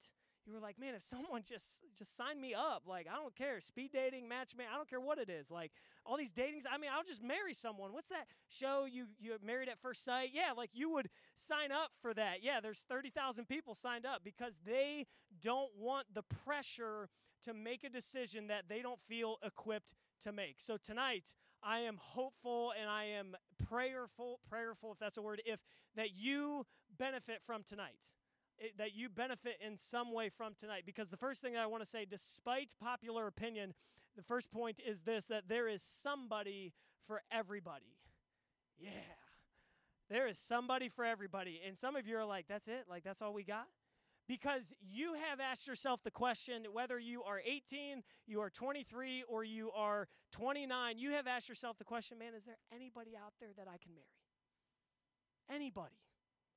You 0.47 0.55
were 0.55 0.61
like, 0.61 0.79
man, 0.81 0.95
if 0.95 1.03
someone 1.03 1.43
just 1.43 1.83
just 1.97 2.17
signed 2.17 2.41
me 2.41 2.55
up, 2.55 2.83
like 2.87 3.07
I 3.07 3.17
don't 3.17 3.37
care, 3.37 3.61
speed 3.61 3.93
dating, 3.93 4.29
matchmaking, 4.29 4.71
I 4.73 4.77
don't 4.77 4.89
care 4.89 5.01
what 5.01 5.19
it 5.19 5.31
is. 5.31 5.51
Like 5.51 5.73
all 6.05 6.17
these 6.17 6.33
datings, 6.33 6.65
I 6.71 6.79
mean, 6.79 6.91
I'll 6.95 7.05
just 7.05 7.23
marry 7.23 7.55
someone. 7.55 7.93
What's 7.93 8.09
that 8.09 8.27
show 8.49 8.87
you 8.91 9.07
you 9.19 9.37
married 9.45 9.69
at 9.69 9.79
first 9.81 10.05
sight? 10.05 10.31
Yeah, 10.33 10.53
like 10.57 10.71
you 10.73 10.91
would 10.91 11.09
sign 11.37 11.73
up 11.73 11.91
for 12.01 12.15
that. 12.15 12.43
Yeah, 12.43 12.61
there's 12.61 12.81
30,000 12.89 13.47
people 13.47 13.75
signed 13.75 14.07
up 14.07 14.23
because 14.25 14.61
they 14.65 15.07
don't 15.43 15.71
want 15.79 16.07
the 16.13 16.23
pressure 16.23 17.09
to 17.45 17.55
make 17.55 17.85
a 17.85 17.89
decision 17.89 18.49
that 18.49 18.65
they 18.69 18.83
don't 18.83 19.01
feel 19.01 19.37
equipped 19.45 19.95
to 20.23 20.33
make. 20.33 20.57
So 20.59 20.77
tonight, 20.77 21.35
I 21.63 21.81
am 21.81 21.99
hopeful 21.99 22.73
and 22.79 22.89
I 22.89 23.05
am 23.05 23.37
prayerful, 23.69 24.41
prayerful 24.49 24.93
if 24.93 24.99
that's 24.99 25.19
a 25.19 25.23
word, 25.23 25.43
if 25.45 25.61
that 25.97 26.15
you 26.15 26.67
benefit 26.99 27.43
from 27.43 27.63
tonight. 27.63 27.99
It, 28.59 28.77
that 28.77 28.95
you 28.95 29.09
benefit 29.09 29.57
in 29.67 29.79
some 29.79 30.13
way 30.13 30.29
from 30.29 30.53
tonight 30.59 30.83
because 30.85 31.09
the 31.09 31.17
first 31.17 31.41
thing 31.41 31.57
I 31.57 31.65
want 31.65 31.83
to 31.83 31.89
say 31.89 32.05
despite 32.05 32.75
popular 32.79 33.27
opinion, 33.27 33.73
the 34.17 34.23
first 34.23 34.51
point 34.51 34.81
is 34.85 35.03
this 35.03 35.27
that 35.27 35.49
there 35.49 35.69
is 35.69 35.83
somebody 35.83 36.73
for 37.07 37.23
everybody. 37.31 37.97
Yeah. 38.79 38.91
There 40.09 40.27
is 40.27 40.39
somebody 40.39 40.89
for 40.89 41.05
everybody. 41.05 41.61
And 41.67 41.79
some 41.79 41.95
of 41.95 42.07
you 42.07 42.17
are 42.17 42.25
like, 42.25 42.47
that's 42.49 42.67
it? 42.67 42.87
Like, 42.89 43.05
that's 43.05 43.23
all 43.23 43.33
we 43.33 43.45
got? 43.45 43.67
because 44.31 44.73
you 44.81 45.15
have 45.15 45.41
asked 45.41 45.67
yourself 45.67 46.05
the 46.05 46.11
question 46.13 46.67
whether 46.73 47.01
you 47.01 47.21
are 47.25 47.41
18, 47.45 48.05
you 48.29 48.41
are 48.41 48.49
23, 48.49 49.25
or 49.29 49.43
you 49.43 49.73
are 49.75 50.07
29, 50.31 50.99
you 50.99 51.11
have 51.11 51.27
asked 51.27 51.49
yourself 51.49 51.79
the 51.79 51.85
question, 51.85 52.17
man, 52.17 52.33
is 52.37 52.45
there 52.45 52.59
anybody 52.73 53.17
out 53.17 53.33
there 53.41 53.49
that 53.57 53.67
I 53.67 53.77
can 53.79 53.93
marry? 53.93 54.07
Anybody. 55.53 55.97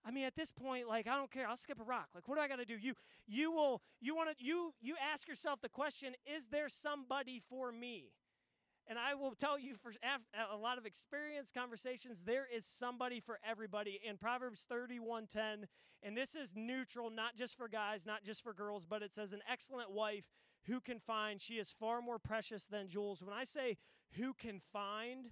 I 0.05 0.11
mean, 0.11 0.25
at 0.25 0.35
this 0.35 0.51
point, 0.51 0.87
like, 0.87 1.07
I 1.07 1.15
don't 1.15 1.31
care. 1.31 1.47
I'll 1.47 1.57
skip 1.57 1.79
a 1.79 1.83
rock. 1.83 2.09
Like, 2.13 2.27
what 2.27 2.35
do 2.35 2.41
I 2.41 2.47
got 2.47 2.59
to 2.59 2.65
do? 2.65 2.75
You, 2.79 2.93
you 3.25 3.51
will, 3.51 3.81
you 4.01 4.15
want 4.15 4.37
to, 4.37 4.43
you, 4.43 4.73
you 4.81 4.95
ask 5.13 5.27
yourself 5.27 5.61
the 5.61 5.69
question, 5.69 6.13
is 6.25 6.47
there 6.47 6.67
somebody 6.67 7.41
for 7.49 7.71
me? 7.71 8.11
And 8.87 8.99
I 8.99 9.13
will 9.13 9.31
tell 9.31 9.57
you 9.57 9.75
for 9.75 9.93
a 10.51 10.57
lot 10.57 10.77
of 10.77 10.85
experience 10.85 11.51
conversations, 11.51 12.23
there 12.23 12.45
is 12.53 12.65
somebody 12.65 13.21
for 13.21 13.39
everybody. 13.47 13.99
In 14.03 14.17
Proverbs 14.17 14.65
31:10, 14.69 15.67
and 16.01 16.17
this 16.17 16.35
is 16.35 16.51
neutral, 16.53 17.09
not 17.09 17.37
just 17.37 17.55
for 17.55 17.69
guys, 17.69 18.05
not 18.05 18.23
just 18.23 18.43
for 18.43 18.53
girls, 18.53 18.85
but 18.85 19.01
it 19.01 19.13
says, 19.13 19.31
An 19.31 19.41
excellent 19.49 19.91
wife 19.91 20.25
who 20.65 20.81
can 20.81 20.99
find, 20.99 21.41
she 21.41 21.55
is 21.55 21.71
far 21.71 22.01
more 22.01 22.19
precious 22.19 22.65
than 22.65 22.89
jewels. 22.89 23.23
When 23.23 23.33
I 23.33 23.45
say 23.45 23.77
who 24.17 24.33
can 24.33 24.59
find, 24.71 25.31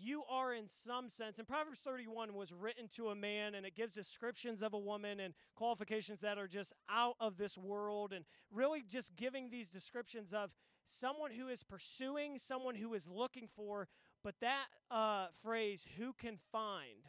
you 0.00 0.22
are 0.30 0.52
in 0.52 0.68
some 0.68 1.08
sense, 1.08 1.38
and 1.38 1.46
Proverbs 1.46 1.80
31 1.80 2.34
was 2.34 2.52
written 2.52 2.88
to 2.96 3.08
a 3.08 3.14
man, 3.14 3.54
and 3.54 3.64
it 3.64 3.74
gives 3.74 3.94
descriptions 3.94 4.62
of 4.62 4.74
a 4.74 4.78
woman 4.78 5.20
and 5.20 5.34
qualifications 5.54 6.20
that 6.20 6.38
are 6.38 6.48
just 6.48 6.72
out 6.90 7.16
of 7.20 7.36
this 7.36 7.56
world, 7.56 8.12
and 8.12 8.24
really 8.50 8.82
just 8.82 9.16
giving 9.16 9.50
these 9.50 9.68
descriptions 9.68 10.32
of 10.32 10.50
someone 10.86 11.30
who 11.30 11.48
is 11.48 11.62
pursuing, 11.62 12.38
someone 12.38 12.74
who 12.74 12.94
is 12.94 13.08
looking 13.08 13.48
for. 13.54 13.88
But 14.22 14.36
that 14.40 14.66
uh, 14.90 15.26
phrase, 15.42 15.86
who 15.98 16.12
can 16.12 16.38
find, 16.50 17.08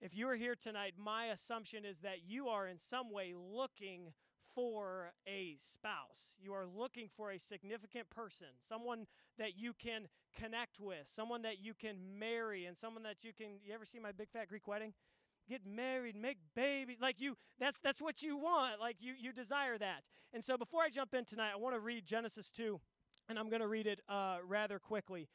If 0.00 0.16
you 0.16 0.28
are 0.28 0.34
here 0.34 0.56
tonight, 0.56 0.94
my 0.98 1.26
assumption 1.26 1.84
is 1.84 2.00
that 2.00 2.24
you 2.26 2.48
are 2.48 2.66
in 2.66 2.78
some 2.78 3.12
way 3.12 3.34
looking 3.36 4.12
for 4.54 5.12
a 5.26 5.56
spouse. 5.58 6.36
You 6.40 6.52
are 6.52 6.66
looking 6.66 7.08
for 7.16 7.30
a 7.30 7.38
significant 7.38 8.10
person, 8.10 8.48
someone 8.60 9.06
that 9.38 9.56
you 9.56 9.72
can 9.72 10.08
connect 10.38 10.80
with, 10.80 11.08
someone 11.08 11.42
that 11.42 11.60
you 11.60 11.74
can 11.74 11.96
marry, 12.18 12.66
and 12.66 12.76
someone 12.76 13.02
that 13.04 13.24
you 13.24 13.32
can. 13.32 13.58
You 13.64 13.74
ever 13.74 13.84
see 13.84 13.98
my 13.98 14.12
big 14.12 14.28
fat 14.30 14.48
Greek 14.48 14.66
wedding? 14.66 14.92
Get 15.48 15.66
married, 15.66 16.14
make 16.14 16.38
babies. 16.54 16.98
Like 17.00 17.20
you, 17.20 17.36
that's 17.58 17.78
that's 17.82 18.00
what 18.00 18.22
you 18.22 18.36
want. 18.36 18.80
Like 18.80 18.96
you, 19.00 19.14
you 19.18 19.32
desire 19.32 19.78
that. 19.78 20.02
And 20.32 20.44
so, 20.44 20.56
before 20.56 20.82
I 20.82 20.88
jump 20.88 21.14
in 21.14 21.24
tonight, 21.24 21.50
I 21.52 21.56
want 21.56 21.74
to 21.74 21.80
read 21.80 22.06
Genesis 22.06 22.50
two, 22.50 22.80
and 23.28 23.38
I'm 23.38 23.48
going 23.48 23.60
to 23.60 23.68
read 23.68 23.86
it 23.86 24.00
uh, 24.08 24.38
rather 24.46 24.78
quickly. 24.78 25.28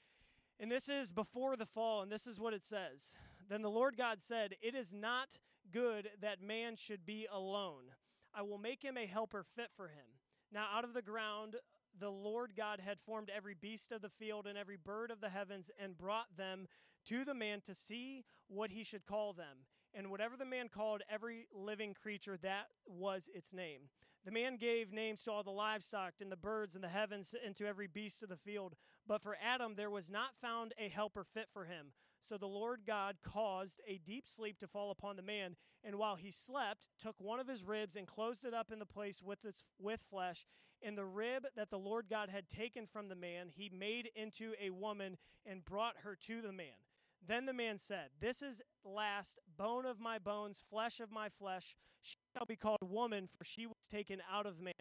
And 0.60 0.72
this 0.72 0.90
is 0.90 1.12
before 1.12 1.56
the 1.56 1.66
fall, 1.66 2.02
and 2.02 2.12
this 2.12 2.26
is 2.26 2.40
what 2.40 2.54
it 2.54 2.64
says. 2.64 3.16
Then 3.50 3.62
the 3.62 3.70
Lord 3.70 3.96
God 3.96 4.22
said, 4.22 4.56
It 4.62 4.76
is 4.76 4.94
not 4.94 5.38
good 5.72 6.10
that 6.22 6.42
man 6.42 6.76
should 6.76 7.06
be 7.06 7.28
alone. 7.32 7.92
I 8.34 8.42
will 8.42 8.58
make 8.58 8.84
him 8.84 8.98
a 8.98 9.06
helper 9.06 9.44
fit 9.56 9.70
for 9.76 9.88
him. 9.88 10.06
Now, 10.52 10.68
out 10.74 10.84
of 10.84 10.94
the 10.94 11.02
ground, 11.02 11.56
the 12.00 12.10
Lord 12.10 12.52
God 12.56 12.80
had 12.80 13.00
formed 13.00 13.32
every 13.36 13.56
beast 13.60 13.92
of 13.92 14.02
the 14.02 14.10
field 14.10 14.48
and 14.48 14.58
every 14.58 14.78
bird 14.78 15.12
of 15.12 15.22
the 15.22 15.30
heavens 15.30 15.72
and 15.82 15.98
brought 15.98 16.38
them 16.38 16.68
to 17.08 17.24
the 17.24 17.34
man 17.34 17.62
to 17.62 17.74
see 17.74 18.24
what 18.48 18.72
he 18.72 18.84
should 18.84 19.06
call 19.06 19.34
them. 19.34 19.66
And 19.94 20.12
whatever 20.12 20.36
the 20.38 20.46
man 20.46 20.70
called 20.70 21.02
every 21.10 21.48
living 21.54 21.94
creature, 21.94 22.38
that 22.38 22.68
was 22.86 23.30
its 23.34 23.54
name. 23.54 23.90
The 24.26 24.32
man 24.32 24.58
gave 24.58 24.92
names 24.92 25.24
to 25.24 25.32
all 25.32 25.44
the 25.44 25.52
livestock 25.52 26.16
and 26.20 26.32
the 26.32 26.36
birds 26.36 26.76
and 26.76 26.84
the 26.84 26.90
heavens 26.90 27.34
and 27.46 27.56
to 27.56 27.66
every 27.66 27.88
beast 27.88 28.22
of 28.22 28.30
the 28.30 28.36
field. 28.36 28.76
But 29.08 29.22
for 29.22 29.38
Adam 29.42 29.76
there 29.76 29.90
was 29.90 30.10
not 30.10 30.36
found 30.42 30.74
a 30.78 30.90
helper 30.90 31.24
fit 31.24 31.48
for 31.54 31.66
him. 31.66 31.94
So 32.20 32.38
the 32.38 32.48
Lord 32.48 32.82
God 32.86 33.18
caused 33.24 33.80
a 33.88 34.00
deep 34.06 34.28
sleep 34.28 34.58
to 34.60 34.68
fall 34.68 34.92
upon 34.92 35.16
the 35.16 35.22
man, 35.22 35.56
and 35.84 35.96
while 35.96 36.16
he 36.16 36.32
slept, 36.32 36.88
took 37.00 37.16
one 37.20 37.40
of 37.40 37.48
his 37.48 37.64
ribs 37.64 37.96
and 37.96 38.08
closed 38.08 38.44
it 38.44 38.54
up 38.54 38.72
in 38.72 38.80
the 38.80 38.86
place 38.86 39.22
with 39.24 39.46
its 39.46 39.64
with 39.80 40.04
flesh. 40.10 40.46
And 40.82 40.98
the 40.98 41.06
rib 41.06 41.46
that 41.56 41.70
the 41.70 41.80
Lord 41.80 42.06
God 42.10 42.30
had 42.30 42.48
taken 42.48 42.86
from 42.86 43.10
the 43.10 43.16
man, 43.16 43.48
he 43.50 43.70
made 43.70 44.10
into 44.16 44.54
a 44.62 44.70
woman 44.70 45.18
and 45.46 45.66
brought 45.66 45.96
her 46.04 46.16
to 46.28 46.42
the 46.42 46.52
man. 46.52 46.78
Then 47.26 47.46
the 47.46 47.54
man 47.54 47.80
said, 47.80 48.10
This 48.20 48.42
is 48.42 48.62
last 48.86 49.40
bone 49.58 49.86
of 49.86 50.00
my 50.00 50.20
bones, 50.20 50.64
flesh 50.70 51.00
of 51.00 51.12
my 51.12 51.30
flesh. 51.30 51.76
She 52.02 52.16
shall 52.36 52.46
be 52.46 52.56
called 52.56 52.78
woman, 52.82 53.28
for 53.28 53.44
she 53.44 53.66
was 53.66 53.88
taken 53.90 54.22
out 54.32 54.46
of 54.46 54.62
man. 54.62 54.74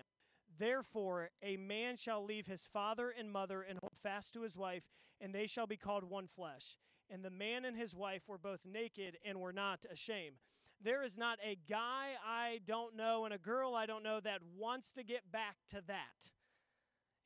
Therefore, 0.58 1.30
a 1.42 1.56
man 1.56 1.96
shall 1.96 2.24
leave 2.24 2.46
his 2.46 2.66
father 2.66 3.10
and 3.10 3.32
mother 3.32 3.62
and 3.62 3.78
hold 3.80 3.96
fast 4.02 4.32
to 4.34 4.42
his 4.42 4.56
wife, 4.56 4.84
and 5.20 5.34
they 5.34 5.46
shall 5.46 5.66
be 5.66 5.76
called 5.76 6.04
one 6.04 6.26
flesh 6.26 6.76
and 7.10 7.24
the 7.24 7.30
man 7.30 7.64
and 7.64 7.76
his 7.76 7.94
wife 7.94 8.22
were 8.26 8.38
both 8.38 8.60
naked 8.64 9.18
and 9.24 9.40
were 9.40 9.52
not 9.52 9.84
ashamed. 9.90 10.36
There 10.82 11.02
is 11.02 11.16
not 11.16 11.38
a 11.44 11.58
guy 11.68 12.10
I 12.24 12.60
don't 12.66 12.96
know 12.96 13.24
and 13.24 13.34
a 13.34 13.38
girl 13.38 13.74
I 13.74 13.86
don't 13.86 14.02
know 14.02 14.20
that 14.20 14.40
wants 14.56 14.92
to 14.92 15.02
get 15.02 15.30
back 15.32 15.56
to 15.70 15.82
that. 15.86 16.30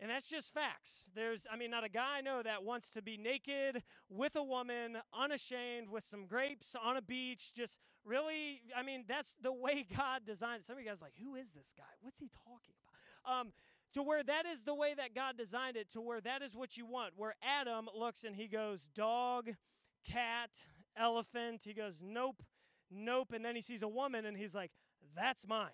And 0.00 0.08
that's 0.10 0.28
just 0.28 0.54
facts. 0.54 1.10
There's, 1.14 1.46
I 1.52 1.56
mean, 1.56 1.70
not 1.70 1.84
a 1.84 1.88
guy 1.90 2.18
I 2.18 2.20
know 2.22 2.42
that 2.42 2.62
wants 2.62 2.90
to 2.92 3.02
be 3.02 3.18
naked 3.18 3.82
with 4.08 4.34
a 4.34 4.42
woman, 4.42 4.96
unashamed, 5.12 5.90
with 5.90 6.04
some 6.04 6.26
grapes 6.26 6.74
on 6.82 6.96
a 6.96 7.02
beach. 7.02 7.52
Just 7.52 7.78
really, 8.02 8.62
I 8.74 8.82
mean, 8.82 9.04
that's 9.06 9.36
the 9.42 9.52
way 9.52 9.84
God 9.96 10.22
designed 10.26 10.60
it. 10.60 10.66
Some 10.66 10.76
of 10.76 10.82
you 10.82 10.88
guys 10.88 11.02
like, 11.02 11.12
who 11.22 11.34
is 11.34 11.52
this 11.52 11.74
guy? 11.76 11.84
What's 12.00 12.18
he 12.18 12.28
talking 12.28 12.74
about? 12.80 13.40
Um, 13.40 13.52
to 13.92 14.02
where 14.02 14.22
that 14.22 14.46
is 14.46 14.62
the 14.62 14.74
way 14.74 14.94
that 14.94 15.14
God 15.14 15.36
designed 15.36 15.76
it, 15.76 15.92
to 15.92 16.00
where 16.00 16.20
that 16.22 16.40
is 16.40 16.56
what 16.56 16.78
you 16.78 16.86
want. 16.86 17.12
Where 17.16 17.34
Adam 17.42 17.88
looks 17.94 18.24
and 18.24 18.36
he 18.36 18.46
goes, 18.46 18.88
dog, 18.94 19.50
cat, 20.08 20.50
elephant. 20.96 21.62
He 21.64 21.74
goes, 21.74 22.02
nope, 22.02 22.42
nope. 22.90 23.32
And 23.32 23.44
then 23.44 23.54
he 23.54 23.60
sees 23.62 23.82
a 23.82 23.88
woman 23.88 24.24
and 24.24 24.36
he's 24.36 24.54
like, 24.54 24.70
that's 25.16 25.46
mine. 25.46 25.70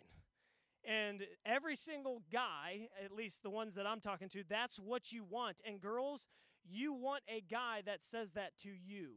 And 0.85 1.25
every 1.45 1.75
single 1.75 2.23
guy, 2.33 2.89
at 3.05 3.11
least 3.11 3.43
the 3.43 3.51
ones 3.51 3.75
that 3.75 3.87
I'm 3.87 4.01
talking 4.01 4.29
to, 4.31 4.45
that's 4.49 4.79
what 4.79 5.11
you 5.13 5.25
want. 5.25 5.61
And 5.67 5.81
girls, 5.81 6.29
you 6.65 6.93
want 6.93 7.23
a 7.29 7.41
guy 7.41 7.83
that 7.87 8.05
says 8.05 8.33
that 8.33 8.53
to 8.63 8.71
you. 8.71 9.15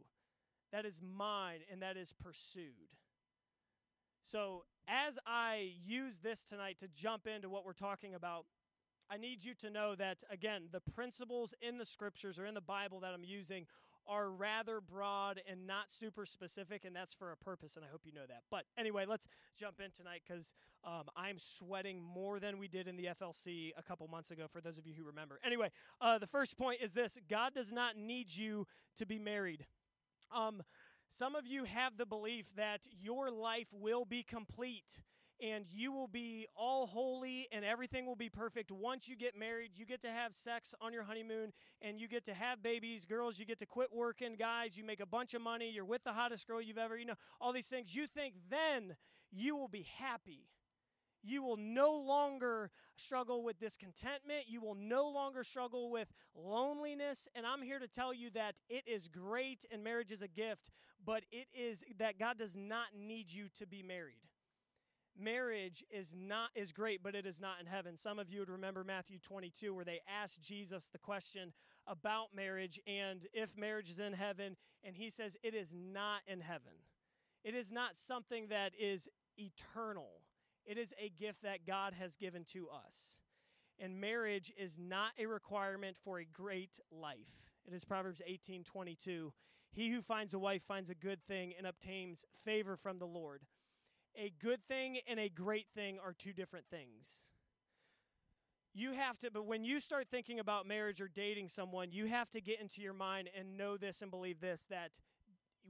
That 0.72 0.86
is 0.86 1.02
mine 1.02 1.60
and 1.72 1.82
that 1.82 1.98
is 1.98 2.14
pursued. 2.14 2.96
So, 4.24 4.64
as 4.88 5.20
I 5.26 5.72
use 5.86 6.18
this 6.18 6.44
tonight 6.44 6.80
to 6.80 6.88
jump 6.88 7.28
into 7.28 7.50
what 7.50 7.66
we're 7.66 7.74
talking 7.74 8.16
about, 8.16 8.46
I 9.10 9.18
need 9.18 9.44
you 9.44 9.54
to 9.56 9.70
know 9.70 9.96
that, 9.96 10.24
again, 10.32 10.64
the 10.72 10.82
principles 10.82 11.54
in 11.62 11.78
the 11.78 11.86
scriptures 11.86 12.38
or 12.38 12.46
in 12.46 12.54
the 12.54 12.62
Bible 12.62 13.00
that 13.00 13.14
I'm 13.14 13.24
using 13.24 13.66
are 14.10 14.30
rather 14.30 14.82
broad 14.82 15.40
and 15.50 15.68
not 15.68 15.92
super 15.92 16.26
specific, 16.26 16.84
and 16.84 16.96
that's 16.96 17.14
for 17.14 17.32
a 17.32 17.38
purpose, 17.38 17.76
and 17.76 17.86
I 17.86 17.88
hope 17.90 18.02
you 18.04 18.12
know 18.12 18.26
that. 18.28 18.44
But 18.50 18.64
anyway, 18.78 19.06
let's 19.08 19.28
jump 19.58 19.80
in 19.80 19.92
tonight 19.92 20.22
because 20.28 20.54
um, 20.84 21.04
I'm 21.16 21.38
sweating 21.38 22.02
more 22.02 22.40
than 22.40 22.58
we 22.58 22.68
did 22.68 22.88
in 22.88 22.98
the 22.98 23.10
FLC 23.22 23.72
a 23.78 23.84
couple 23.84 24.08
months 24.08 24.32
ago, 24.32 24.48
for 24.52 24.62
those 24.62 24.78
of 24.78 24.88
you 24.88 24.94
who 24.98 25.04
remember. 25.04 25.40
Anyway, 25.46 25.70
uh, 26.02 26.18
the 26.18 26.28
first 26.28 26.58
point 26.58 26.82
is 26.82 26.94
this 26.94 27.18
God 27.30 27.54
does 27.54 27.72
not 27.72 27.96
need 27.98 28.36
you 28.36 28.66
to 28.98 29.06
be 29.06 29.20
married. 29.20 29.66
Um, 30.36 30.64
some 31.12 31.36
of 31.36 31.46
you 31.46 31.64
have 31.64 31.98
the 31.98 32.06
belief 32.06 32.48
that 32.56 32.82
your 33.02 33.32
life 33.32 33.68
will 33.72 34.06
be 34.06 34.24
complete 34.24 35.00
and 35.42 35.66
you 35.72 35.92
will 35.92 36.08
be 36.08 36.48
all 36.56 36.86
holy 36.88 37.48
and 37.52 37.64
everything 37.64 38.06
will 38.06 38.16
be 38.16 38.30
perfect 38.30 38.72
once 38.72 39.08
you 39.08 39.16
get 39.16 39.38
married. 39.38 39.72
You 39.76 39.86
get 39.86 40.02
to 40.02 40.10
have 40.10 40.34
sex 40.34 40.76
on 40.82 40.94
your 40.94 41.04
honeymoon 41.04 41.54
and 41.82 42.00
you 42.00 42.08
get 42.08 42.26
to 42.26 42.34
have 42.34 42.62
babies. 42.62 43.06
Girls, 43.06 43.40
you 43.40 43.46
get 43.46 43.60
to 43.60 43.66
quit 43.66 43.90
working. 43.94 44.36
Guys, 44.38 44.78
you 44.78 44.84
make 44.84 45.00
a 45.00 45.06
bunch 45.06 45.34
of 45.34 45.42
money. 45.42 45.72
You're 45.72 45.86
with 45.86 46.04
the 46.04 46.14
hottest 46.14 46.48
girl 46.48 46.62
you've 46.62 46.78
ever, 46.78 46.98
you 46.98 47.06
know, 47.06 47.16
all 47.40 47.54
these 47.54 47.68
things. 47.68 47.96
You 47.96 48.08
think 48.08 48.36
then 48.50 48.96
you 49.32 49.56
will 49.56 49.68
be 49.68 49.88
happy. 49.98 50.48
You 51.22 51.44
will 51.44 51.58
no 51.58 51.98
longer 51.98 52.72
struggle 52.96 53.44
with 53.44 53.60
discontentment. 53.60 54.46
You 54.48 54.62
will 54.62 54.76
no 54.76 55.10
longer 55.10 55.44
struggle 55.44 55.90
with 55.90 56.08
loneliness. 56.36 57.28
And 57.36 57.46
I'm 57.46 57.62
here 57.62 57.80
to 57.80 57.88
tell 57.88 58.14
you 58.14 58.30
that 58.32 58.56
it 58.70 58.84
is 58.88 59.08
great 59.10 59.66
and 59.72 59.84
marriage 59.84 60.12
is 60.12 60.22
a 60.22 60.28
gift, 60.28 60.70
but 61.06 61.24
it 61.32 61.48
is 61.54 61.84
that 61.98 62.18
God 62.20 62.38
does 62.38 62.56
not 62.56 62.88
need 62.98 63.32
you 63.32 63.48
to 63.58 63.68
be 63.68 63.84
married 63.84 64.29
marriage 65.20 65.84
is 65.92 66.16
not 66.18 66.50
is 66.56 66.72
great 66.72 67.04
but 67.04 67.16
it 67.16 67.26
is 67.26 67.42
not 67.42 67.60
in 67.60 67.66
heaven. 67.66 67.98
Some 67.98 68.20
of 68.20 68.30
you 68.30 68.40
would 68.40 68.50
remember 68.50 68.84
matthew 68.84 69.20
22 69.20 69.74
where 69.74 69.86
they 69.86 70.02
asked 70.22 70.42
jesus 70.42 70.90
the 70.92 70.98
question 70.98 71.54
about 71.88 72.28
marriage 72.36 72.80
and 72.88 73.28
if 73.34 73.58
marriage 73.58 73.90
is 73.90 74.00
in 74.00 74.14
heaven 74.14 74.56
and 74.84 74.96
he 74.96 75.10
says 75.10 75.36
it 75.44 75.54
is 75.54 75.74
not 75.74 76.22
in 76.28 76.42
heaven. 76.42 76.74
It 77.44 77.56
is 77.56 77.72
not 77.72 77.98
something 77.98 78.48
that 78.50 78.74
is 78.80 79.08
eternal. 79.38 80.22
It 80.66 80.78
is 80.78 80.94
a 81.00 81.10
gift 81.10 81.44
that 81.44 81.66
god 81.66 81.94
has 81.94 82.18
given 82.18 82.44
to 82.54 82.68
us. 82.70 83.20
And 83.80 84.02
marriage 84.02 84.52
is 84.58 84.78
not 84.78 85.12
a 85.18 85.26
requirement 85.26 85.96
for 86.04 86.20
a 86.20 86.26
great 86.26 86.80
life. 86.92 87.54
It 87.66 87.74
is 87.74 87.86
proverbs 87.86 88.22
18 88.26 88.64
22 88.64 89.34
he 89.72 89.92
who 89.92 90.02
finds 90.02 90.34
a 90.34 90.40
wife 90.40 90.64
finds 90.64 90.90
a 90.90 90.96
good 90.96 91.22
thing 91.24 91.54
and 91.58 91.68
obtains 91.68 92.26
favor 92.44 92.76
from 92.76 93.00
the 93.00 93.06
lord 93.06 93.44
a 94.18 94.32
good 94.42 94.60
thing 94.68 95.00
and 95.08 95.20
a 95.20 95.30
great 95.30 95.68
thing 95.74 95.98
are 96.04 96.14
two 96.14 96.34
different 96.34 96.66
things. 96.70 97.30
You 98.74 98.94
have 98.94 99.18
to, 99.20 99.32
but 99.32 99.46
when 99.46 99.64
you 99.64 99.80
start 99.80 100.08
thinking 100.10 100.40
about 100.40 100.68
marriage 100.68 101.02
or 101.02 101.08
dating 101.08 101.50
someone, 101.50 101.92
you 101.92 102.06
have 102.06 102.30
to 102.32 102.42
get 102.42 102.62
into 102.62 102.82
your 102.82 102.94
mind 102.94 103.30
and 103.38 103.58
know 103.58 103.78
this 103.78 104.02
and 104.02 104.12
believe 104.12 104.40
this 104.40 104.66
that 104.70 104.92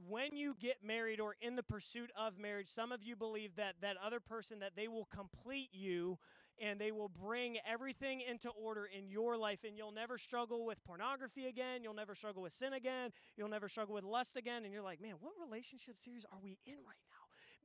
when 0.08 0.36
you 0.36 0.54
get 0.60 0.76
married 0.84 1.20
or 1.20 1.34
in 1.40 1.56
the 1.56 1.62
pursuit 1.62 2.10
of 2.16 2.38
marriage, 2.38 2.68
some 2.68 2.92
of 2.92 3.02
you 3.02 3.16
believe 3.16 3.56
that 3.56 3.74
that 3.80 3.96
other 4.04 4.20
person 4.20 4.60
that 4.60 4.72
they 4.76 4.88
will 4.88 5.06
complete 5.06 5.70
you 5.72 6.18
and 6.60 6.78
they 6.78 6.92
will 6.92 7.08
bring 7.08 7.56
everything 7.66 8.20
into 8.20 8.50
order 8.50 8.86
in 8.86 9.08
your 9.08 9.36
life 9.36 9.60
and 9.66 9.76
you'll 9.76 9.92
never 9.92 10.18
struggle 10.18 10.64
with 10.64 10.82
pornography 10.84 11.46
again, 11.46 11.82
you'll 11.82 11.94
never 11.94 12.14
struggle 12.14 12.42
with 12.42 12.52
sin 12.52 12.74
again, 12.74 13.10
you'll 13.36 13.48
never 13.48 13.68
struggle 13.68 13.94
with 13.94 14.04
lust 14.04 14.36
again 14.36 14.64
and 14.64 14.72
you're 14.72 14.82
like, 14.82 15.00
"Man, 15.00 15.14
what 15.20 15.32
relationship 15.40 15.98
series 15.98 16.24
are 16.30 16.38
we 16.38 16.58
in 16.66 16.76
right 16.86 17.02
now?" 17.09 17.09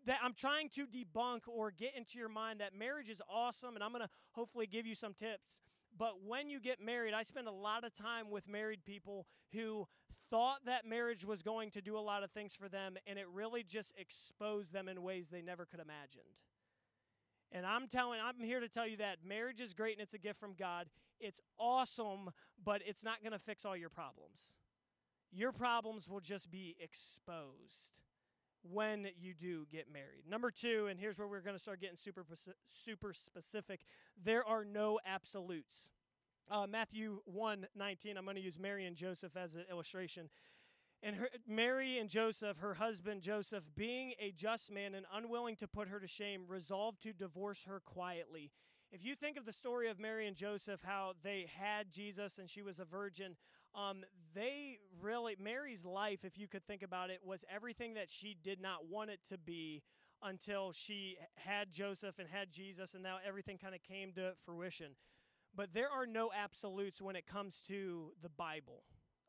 That 0.06 0.20
I'm 0.24 0.34
trying 0.34 0.70
to 0.70 0.86
debunk 0.86 1.42
or 1.48 1.72
get 1.72 1.96
into 1.96 2.18
your 2.18 2.30
mind 2.30 2.60
that 2.62 2.78
marriage 2.78 3.10
is 3.10 3.22
awesome, 3.30 3.76
and 3.76 3.84
I'm 3.84 3.92
going 3.92 4.04
to 4.04 4.10
hopefully 4.32 4.68
give 4.68 4.86
you 4.86 4.96
some 4.96 5.14
tips. 5.14 5.62
But 5.98 6.24
when 6.26 6.50
you 6.50 6.60
get 6.60 6.82
married, 6.82 7.14
I 7.14 7.24
spend 7.24 7.48
a 7.48 7.52
lot 7.52 7.84
of 7.84 7.94
time 7.94 8.30
with 8.30 8.48
married 8.48 8.86
people 8.86 9.26
who 9.54 9.88
thought 10.30 10.66
that 10.66 10.86
marriage 10.86 11.26
was 11.26 11.42
going 11.42 11.72
to 11.72 11.82
do 11.82 11.98
a 11.98 12.00
lot 12.00 12.24
of 12.24 12.32
things 12.32 12.56
for 12.56 12.68
them, 12.68 12.98
and 13.08 13.18
it 13.18 13.26
really 13.34 13.64
just 13.64 13.94
exposed 13.98 14.74
them 14.74 14.88
in 14.88 15.02
ways 15.02 15.30
they 15.30 15.42
never 15.42 15.66
could 15.66 15.80
imagined. 15.80 16.24
And 17.52 17.66
I'm 17.66 17.88
telling, 17.88 18.20
I'm 18.22 18.44
here 18.44 18.60
to 18.60 18.68
tell 18.68 18.88
you 18.88 18.98
that 18.98 19.20
marriage 19.26 19.62
is 19.62 19.74
great 19.74 19.94
and 19.94 20.02
it's 20.02 20.14
a 20.14 20.20
gift 20.20 20.40
from 20.40 20.56
God. 20.58 20.88
It's 21.20 21.40
awesome, 21.58 22.32
but 22.64 22.82
it's 22.86 23.04
not 23.04 23.22
going 23.22 23.32
to 23.32 23.40
fix 23.40 23.64
all 23.66 23.78
your 23.78 23.90
problems. 23.90 24.56
Your 25.32 25.52
problems 25.52 26.10
will 26.10 26.20
just 26.20 26.52
be 26.52 26.76
exposed 26.80 28.02
when 28.72 29.08
you 29.20 29.34
do 29.34 29.66
get 29.72 29.92
married. 29.92 30.24
Number 30.30 30.52
two, 30.52 30.88
and 30.90 31.00
here's 31.00 31.20
where 31.20 31.28
we're 31.28 31.42
going 31.42 31.56
to 31.56 31.62
start 31.62 31.82
getting 31.82 31.98
super 31.98 32.26
super 32.70 33.14
specific. 33.14 33.82
There 34.24 34.46
are 34.46 34.66
no 34.66 35.00
absolutes. 35.06 35.92
Uh, 36.50 36.68
Matthew 36.68 37.22
1 37.26 37.68
19, 37.76 38.18
I'm 38.18 38.24
going 38.24 38.36
to 38.36 38.42
use 38.42 38.60
Mary 38.60 38.86
and 38.86 38.96
Joseph 38.96 39.36
as 39.36 39.56
an 39.56 39.66
illustration. 39.70 40.30
And 41.02 41.16
her, 41.18 41.30
Mary 41.48 41.98
and 42.00 42.10
Joseph, 42.10 42.58
her 42.60 42.76
husband 42.76 43.22
Joseph, 43.22 43.64
being 43.76 44.14
a 44.20 44.32
just 44.32 44.72
man 44.72 44.96
and 44.96 45.06
unwilling 45.14 45.56
to 45.58 45.68
put 45.68 45.88
her 45.90 46.00
to 46.00 46.08
shame, 46.08 46.46
resolved 46.48 47.02
to 47.04 47.14
divorce 47.14 47.64
her 47.64 47.80
quietly. 47.80 48.52
If 48.92 49.04
you 49.04 49.16
think 49.16 49.38
of 49.38 49.46
the 49.46 49.54
story 49.54 49.90
of 49.90 50.00
Mary 50.00 50.28
and 50.28 50.36
Joseph, 50.36 50.82
how 50.84 51.14
they 51.24 51.48
had 51.60 51.92
Jesus 51.92 52.38
and 52.38 52.50
she 52.50 52.62
was 52.62 52.80
a 52.80 52.86
virgin, 52.86 53.36
um, 53.76 54.04
they 54.34 54.80
really, 55.02 55.36
Mary's 55.40 55.86
life, 55.86 56.24
if 56.24 56.38
you 56.38 56.48
could 56.48 56.66
think 56.66 56.82
about 56.84 57.10
it, 57.10 57.20
was 57.24 57.44
everything 57.54 57.96
that 57.96 58.10
she 58.10 58.36
did 58.42 58.62
not 58.62 58.88
want 58.90 59.10
it 59.10 59.20
to 59.30 59.38
be 59.38 59.84
until 60.24 60.72
she 60.72 61.18
had 61.36 61.72
Joseph 61.72 62.20
and 62.20 62.28
had 62.30 62.52
Jesus, 62.52 62.94
and 62.94 63.04
now 63.04 63.18
everything 63.26 63.58
kind 63.58 63.76
of 63.76 63.82
came 63.84 64.12
to 64.14 64.34
fruition. 64.46 64.96
But 65.56 65.74
there 65.74 65.90
are 65.90 66.06
no 66.06 66.32
absolutes 66.36 67.02
when 67.02 67.16
it 67.16 67.26
comes 67.28 67.62
to 67.68 68.12
the 68.22 68.30
Bible. 68.30 68.84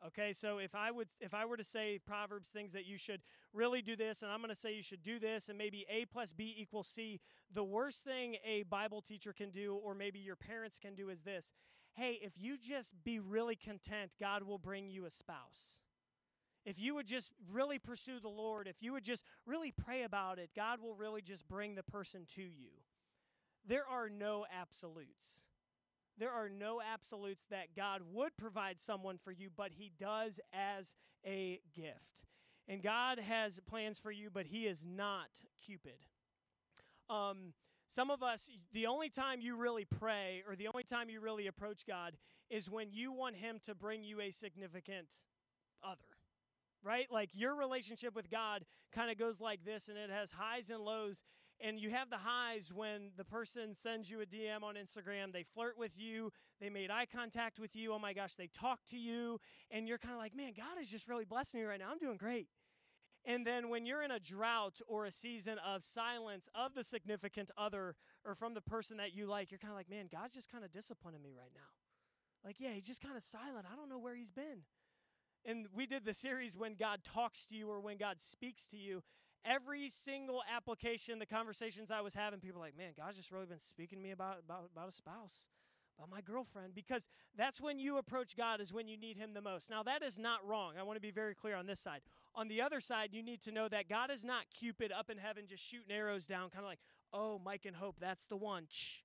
Okay, 0.07 0.33
so 0.33 0.59
if 0.59 0.75
I 0.75 0.91
would 0.91 1.09
if 1.21 1.33
I 1.33 1.47
were 1.47 1.57
to 1.57 1.65
say 1.65 1.99
Proverbs 2.05 2.51
things 2.51 2.73
that 2.75 2.85
you 2.85 2.99
should 2.99 3.23
really 3.55 3.81
do 3.81 3.97
this, 3.97 4.23
and 4.23 4.31
I'm 4.31 4.41
going 4.41 4.51
to 4.51 4.55
say 4.55 4.75
you 4.75 4.83
should 4.83 5.03
do 5.03 5.19
this, 5.19 5.49
and 5.49 5.57
maybe 5.57 5.87
A 5.89 6.05
plus 6.05 6.33
B 6.33 6.55
equals 6.59 6.87
C, 6.87 7.21
the 7.53 7.65
worst 7.65 8.05
thing 8.05 8.37
a 8.45 8.65
Bible 8.65 9.01
teacher 9.01 9.33
can 9.33 9.51
do, 9.51 9.75
or 9.75 9.95
maybe 9.95 10.19
your 10.19 10.37
parents 10.37 10.79
can 10.79 10.95
do, 10.95 11.09
is 11.09 11.23
this: 11.23 11.53
Hey, 11.97 12.19
if 12.23 12.33
you 12.37 12.57
just 12.57 12.95
be 13.05 13.19
really 13.19 13.57
content, 13.57 14.13
God 14.21 14.43
will 14.45 14.59
bring 14.59 14.89
you 14.89 15.07
a 15.07 15.11
spouse. 15.11 15.81
If 16.65 16.79
you 16.79 16.95
would 16.95 17.07
just 17.07 17.33
really 17.51 17.79
pursue 17.79 18.21
the 18.21 18.29
Lord, 18.29 18.69
if 18.69 18.77
you 18.81 18.93
would 18.93 19.05
just 19.05 19.25
really 19.47 19.73
pray 19.73 20.03
about 20.03 20.39
it, 20.39 20.51
God 20.55 20.81
will 20.81 20.95
really 20.95 21.23
just 21.23 21.49
bring 21.49 21.75
the 21.75 21.83
person 21.83 22.27
to 22.35 22.43
you. 22.43 22.71
There 23.67 23.87
are 23.89 24.09
no 24.09 24.47
absolutes 24.53 25.47
there 26.19 26.31
are 26.31 26.49
no 26.49 26.81
absolutes 26.81 27.47
that 27.47 27.75
God 27.77 28.03
would 28.13 28.37
provide 28.37 28.81
someone 28.81 29.19
for 29.19 29.33
you, 29.33 29.51
but 29.55 29.73
He 29.73 29.93
does 29.99 30.41
as 30.53 30.95
a 31.27 31.61
gift. 31.75 32.25
And 32.69 32.83
God 32.83 33.19
has 33.19 33.61
plans 33.69 33.99
for 33.99 34.11
you, 34.11 34.31
but 34.33 34.47
He 34.47 34.67
is 34.67 34.87
not 34.87 35.29
Cupid. 35.65 35.99
Um, 37.09 37.53
some 37.89 38.11
of 38.11 38.23
us, 38.23 38.51
the 38.73 38.87
only 38.87 39.09
time 39.09 39.41
you 39.41 39.57
really 39.57 39.85
pray 39.85 40.43
or 40.49 40.57
the 40.57 40.69
only 40.69 40.85
time 40.85 41.09
you 41.09 41.21
really 41.21 41.47
approach 41.47 41.87
God 41.87 42.17
is 42.51 42.71
when 42.71 42.89
you 42.91 43.13
want 43.13 43.37
Him 43.37 43.61
to 43.67 43.75
bring 43.75 44.03
you 44.03 44.21
a 44.21 44.31
significant 44.31 45.09
other, 45.83 46.09
right? 46.83 47.07
Like 47.11 47.31
your 47.33 47.55
relationship 47.55 48.15
with 48.15 48.31
God 48.31 48.65
kind 48.93 49.11
of 49.11 49.19
goes 49.19 49.41
like 49.41 49.65
this 49.65 49.89
and 49.89 49.97
it 49.97 50.11
has 50.11 50.33
highs 50.33 50.71
and 50.71 50.83
lows 50.83 51.23
and 51.61 51.81
you 51.81 51.91
have 51.91 52.11
the 52.11 52.19
highs 52.19 52.73
when 52.75 53.11
the 53.17 53.25
person 53.25 53.75
sends 53.75 54.11
you 54.11 54.21
a 54.21 54.27
DM 54.27 54.63
on 54.63 54.75
Instagram, 54.75 55.33
they 55.33 55.43
flirt 55.43 55.79
with 55.79 55.93
you, 55.97 56.31
they 56.61 56.69
made 56.69 56.91
eye 56.91 57.07
contact 57.07 57.59
with 57.59 57.75
you, 57.75 57.93
oh 57.95 57.99
my 57.99 58.13
gosh, 58.13 58.35
they 58.35 58.49
talk 58.49 58.81
to 58.91 58.99
you, 58.99 59.41
and 59.71 59.89
you're 59.89 59.99
kind 59.99 60.13
of 60.13 60.21
like, 60.21 60.37
man, 60.37 60.53
God 60.57 60.81
is 60.81 60.91
just 60.91 61.09
really 61.09 61.25
blessing 61.25 61.61
me 61.61 61.67
right 61.67 61.79
now. 61.79 61.87
I'm 61.91 61.99
doing 61.99 62.19
great. 62.19 62.49
And 63.27 63.45
then 63.45 63.69
when 63.69 63.85
you're 63.85 64.03
in 64.03 64.13
a 64.13 64.21
drought 64.21 64.81
or 64.87 65.05
a 65.05 65.11
season 65.11 65.59
of 65.67 65.83
silence 65.83 66.49
of 66.55 66.75
the 66.75 66.85
significant 66.85 67.51
other 67.59 67.97
or 68.25 68.37
from 68.37 68.55
the 68.55 68.61
person 68.61 68.99
that 68.99 69.15
you 69.15 69.27
like, 69.27 69.51
you're 69.51 69.59
kind 69.59 69.73
of 69.73 69.77
like, 69.77 69.91
man, 69.91 70.09
God's 70.11 70.35
just 70.35 70.51
kind 70.51 70.65
of 70.65 70.71
disciplining 70.71 71.23
me 71.23 71.31
right 71.37 71.51
now. 71.53 71.69
Like, 72.45 72.61
yeah, 72.61 72.71
he's 72.71 72.87
just 72.87 73.03
kind 73.03 73.17
of 73.17 73.25
silent. 73.25 73.67
I 73.71 73.75
don't 73.75 73.89
know 73.89 73.99
where 73.99 74.15
he's 74.15 74.31
been. 74.31 74.63
And 75.45 75.67
we 75.75 75.87
did 75.87 76.05
the 76.05 76.15
series 76.15 76.57
when 76.57 76.77
God 76.77 77.01
talks 77.03 77.47
to 77.47 77.57
you 77.57 77.69
or 77.69 77.81
when 77.81 77.97
God 77.99 78.21
speaks 78.21 78.65
to 78.67 78.77
you 78.77 79.03
every 79.45 79.89
single 79.89 80.43
application, 80.55 81.19
the 81.19 81.27
conversations 81.27 81.91
I 81.91 82.01
was 82.01 82.15
having, 82.15 82.41
people 82.41 82.61
like, 82.61 82.77
man, 82.77 82.93
God's 82.97 83.17
just 83.17 83.31
really 83.31 83.47
been 83.47 83.61
speaking 83.61 83.99
to 83.99 84.03
me 84.03 84.11
about, 84.11 84.39
about, 84.45 84.71
about 84.73 84.89
a 84.89 84.93
spouse, 84.93 85.43
about 85.97 86.11
my 86.11 86.21
girlfriend, 86.21 86.75
because 86.75 87.09
that's 87.37 87.61
when 87.61 87.79
you 87.79 87.97
approach 87.97 88.37
God, 88.37 88.61
is 88.61 88.73
when 88.73 88.89
you 88.89 88.97
need 88.97 89.17
Him 89.17 89.35
the 89.35 89.41
most. 89.41 89.71
Now, 89.71 89.83
that 89.85 90.03
is 90.03 90.19
not 90.19 90.47
wrong. 90.47 90.75
I 90.79 90.83
want 90.83 90.97
to 90.97 91.01
be 91.01 91.13
very 91.13 91.35
clear 91.35 91.57
on 91.57 91.67
this 91.67 91.81
side. 91.81 92.01
On 92.37 92.49
the 92.49 92.61
other 92.61 92.81
side, 92.81 93.11
you 93.13 93.23
need 93.23 93.41
to 93.43 93.51
know 93.51 93.67
that 93.69 93.89
God 93.89 94.11
is 94.11 94.23
not 94.23 94.45
Cupid 94.57 94.93
up 94.93 95.09
in 95.09 95.17
heaven 95.17 95.45
just 95.49 95.65
shooting 95.65 95.91
arrows 95.91 96.27
down, 96.27 96.51
kind 96.51 96.65
of 96.65 96.69
like, 96.69 96.81
oh, 97.13 97.41
Mike 97.43 97.65
and 97.65 97.75
Hope, 97.75 97.97
that's 97.99 98.27
the 98.27 98.37
one. 98.37 98.67
Shh. 98.69 99.01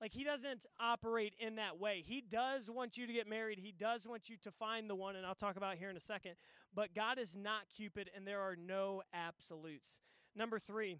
Like, 0.00 0.12
he 0.12 0.24
doesn't 0.24 0.66
operate 0.78 1.34
in 1.38 1.56
that 1.56 1.80
way. 1.80 2.04
He 2.06 2.20
does 2.20 2.70
want 2.70 2.96
you 2.96 3.06
to 3.06 3.12
get 3.12 3.28
married. 3.28 3.58
He 3.58 3.72
does 3.72 4.06
want 4.06 4.28
you 4.28 4.36
to 4.42 4.52
find 4.52 4.88
the 4.88 4.94
one, 4.94 5.16
and 5.16 5.26
I'll 5.26 5.34
talk 5.34 5.56
about 5.56 5.76
here 5.76 5.90
in 5.90 5.96
a 5.96 6.00
second. 6.00 6.32
But 6.74 6.94
God 6.94 7.18
is 7.18 7.34
not 7.34 7.62
Cupid, 7.74 8.10
and 8.14 8.26
there 8.26 8.40
are 8.40 8.54
no 8.56 9.02
absolutes. 9.12 10.00
Number 10.36 10.58
three, 10.58 10.98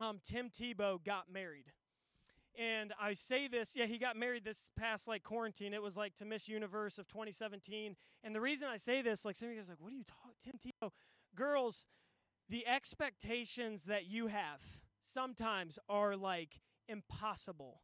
um, 0.00 0.20
Tim 0.24 0.48
Tebow 0.48 1.04
got 1.04 1.24
married. 1.30 1.66
And 2.58 2.94
I 2.98 3.12
say 3.12 3.48
this, 3.48 3.76
yeah, 3.76 3.84
he 3.84 3.98
got 3.98 4.16
married 4.16 4.44
this 4.44 4.70
past 4.78 5.06
like 5.06 5.22
quarantine. 5.22 5.74
It 5.74 5.82
was 5.82 5.96
like 5.96 6.16
to 6.16 6.24
Miss 6.24 6.48
Universe 6.48 6.98
of 6.98 7.06
2017. 7.08 7.96
And 8.24 8.34
the 8.34 8.40
reason 8.40 8.68
I 8.68 8.78
say 8.78 9.02
this, 9.02 9.24
like 9.24 9.36
some 9.36 9.48
of 9.48 9.54
you 9.54 9.60
guys 9.60 9.68
like, 9.68 9.80
what 9.80 9.92
are 9.92 9.96
you 9.96 10.04
talking, 10.04 10.25
Tim 10.42 10.54
Tebow? 10.58 10.90
Girls, 11.34 11.86
the 12.48 12.66
expectations 12.66 13.84
that 13.84 14.06
you 14.06 14.28
have 14.28 14.60
sometimes 15.00 15.78
are 15.88 16.16
like 16.16 16.60
impossible 16.88 17.82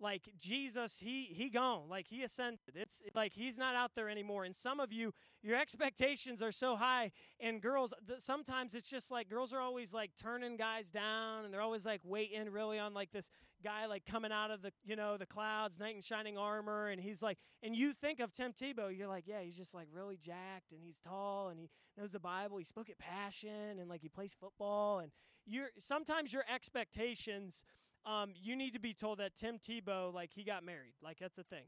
like 0.00 0.22
jesus 0.38 0.98
he 1.00 1.24
he 1.24 1.48
gone. 1.48 1.88
Like 1.88 2.06
he 2.08 2.22
ascended. 2.22 2.60
It's 2.74 3.02
like 3.14 3.32
he's 3.32 3.58
not 3.58 3.74
out 3.74 3.92
there 3.94 4.08
anymore. 4.08 4.44
And 4.44 4.54
some 4.54 4.80
of 4.80 4.92
you 4.92 5.12
your 5.42 5.56
expectations 5.56 6.42
are 6.42 6.52
so 6.52 6.76
high. 6.76 7.12
And 7.40 7.60
girls 7.60 7.92
th- 8.06 8.20
sometimes 8.20 8.74
it's 8.74 8.88
just 8.88 9.10
like 9.10 9.28
girls 9.28 9.52
are 9.52 9.60
always 9.60 9.92
like 9.92 10.12
turning 10.20 10.56
guys 10.56 10.90
down. 10.90 11.44
And 11.44 11.52
they're 11.52 11.60
always 11.60 11.86
like 11.86 12.00
waiting 12.04 12.50
really 12.50 12.78
on 12.78 12.94
like 12.94 13.10
this 13.12 13.30
guy 13.62 13.86
like 13.86 14.06
coming 14.06 14.30
out 14.30 14.50
of 14.50 14.62
the 14.62 14.72
you 14.84 14.94
know 14.94 15.16
the 15.16 15.26
clouds 15.26 15.80
knight 15.80 15.94
in 15.94 16.00
shining 16.00 16.38
armor. 16.38 16.88
And 16.88 17.00
he's 17.00 17.22
like 17.22 17.38
and 17.62 17.74
you 17.74 17.92
think 17.92 18.20
of 18.20 18.32
tim 18.32 18.52
tebow 18.52 18.96
you're 18.96 19.08
like 19.08 19.24
yeah 19.26 19.40
he's 19.40 19.56
just 19.56 19.74
like 19.74 19.88
really 19.92 20.16
jacked 20.16 20.72
and 20.72 20.80
he's 20.82 20.98
tall 20.98 21.48
and 21.48 21.58
he 21.58 21.70
knows 21.96 22.12
the 22.12 22.20
bible. 22.20 22.58
He 22.58 22.64
spoke 22.64 22.88
at 22.90 22.98
passion 22.98 23.78
and 23.80 23.88
like 23.88 24.02
he 24.02 24.08
plays 24.08 24.36
football. 24.38 25.00
And 25.00 25.10
you're 25.46 25.68
sometimes 25.80 26.32
your 26.32 26.44
expectations 26.52 27.64
um, 28.06 28.30
you 28.34 28.56
need 28.56 28.72
to 28.72 28.80
be 28.80 28.94
told 28.94 29.18
that 29.18 29.36
Tim 29.36 29.58
Tebow, 29.58 30.12
like, 30.12 30.30
he 30.34 30.44
got 30.44 30.64
married. 30.64 30.94
Like, 31.02 31.18
that's 31.18 31.38
a 31.38 31.44
thing. 31.44 31.66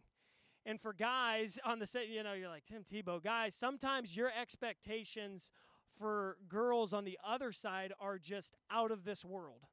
And 0.64 0.80
for 0.80 0.92
guys 0.92 1.58
on 1.64 1.78
the 1.78 1.86
set, 1.86 2.08
you 2.08 2.22
know, 2.22 2.32
you're 2.32 2.48
like, 2.48 2.64
Tim 2.66 2.84
Tebow, 2.84 3.22
guys, 3.22 3.54
sometimes 3.54 4.16
your 4.16 4.30
expectations 4.30 5.50
for 5.98 6.36
girls 6.48 6.92
on 6.92 7.04
the 7.04 7.18
other 7.26 7.52
side 7.52 7.92
are 8.00 8.18
just 8.18 8.56
out 8.70 8.90
of 8.90 9.04
this 9.04 9.24
world. 9.24 9.66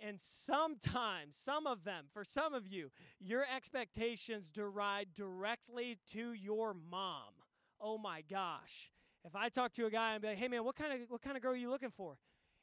And 0.00 0.20
sometimes, 0.20 1.36
some 1.36 1.66
of 1.66 1.82
them, 1.82 2.04
for 2.12 2.22
some 2.22 2.54
of 2.54 2.68
you, 2.68 2.90
your 3.18 3.44
expectations 3.44 4.52
deride 4.52 5.08
directly 5.14 5.98
to 6.12 6.32
your 6.32 6.72
mom. 6.72 7.32
Oh 7.80 7.98
my 7.98 8.22
gosh. 8.22 8.90
If 9.24 9.34
I 9.34 9.48
talk 9.48 9.72
to 9.72 9.86
a 9.86 9.90
guy 9.90 10.12
and 10.12 10.22
be 10.22 10.28
like, 10.28 10.38
hey 10.38 10.46
man, 10.46 10.64
what 10.64 10.76
kind 10.76 10.92
of 11.02 11.10
what 11.10 11.20
kind 11.20 11.36
of 11.36 11.42
girl 11.42 11.52
are 11.52 11.56
you 11.56 11.70
looking 11.70 11.90
for? 11.90 12.16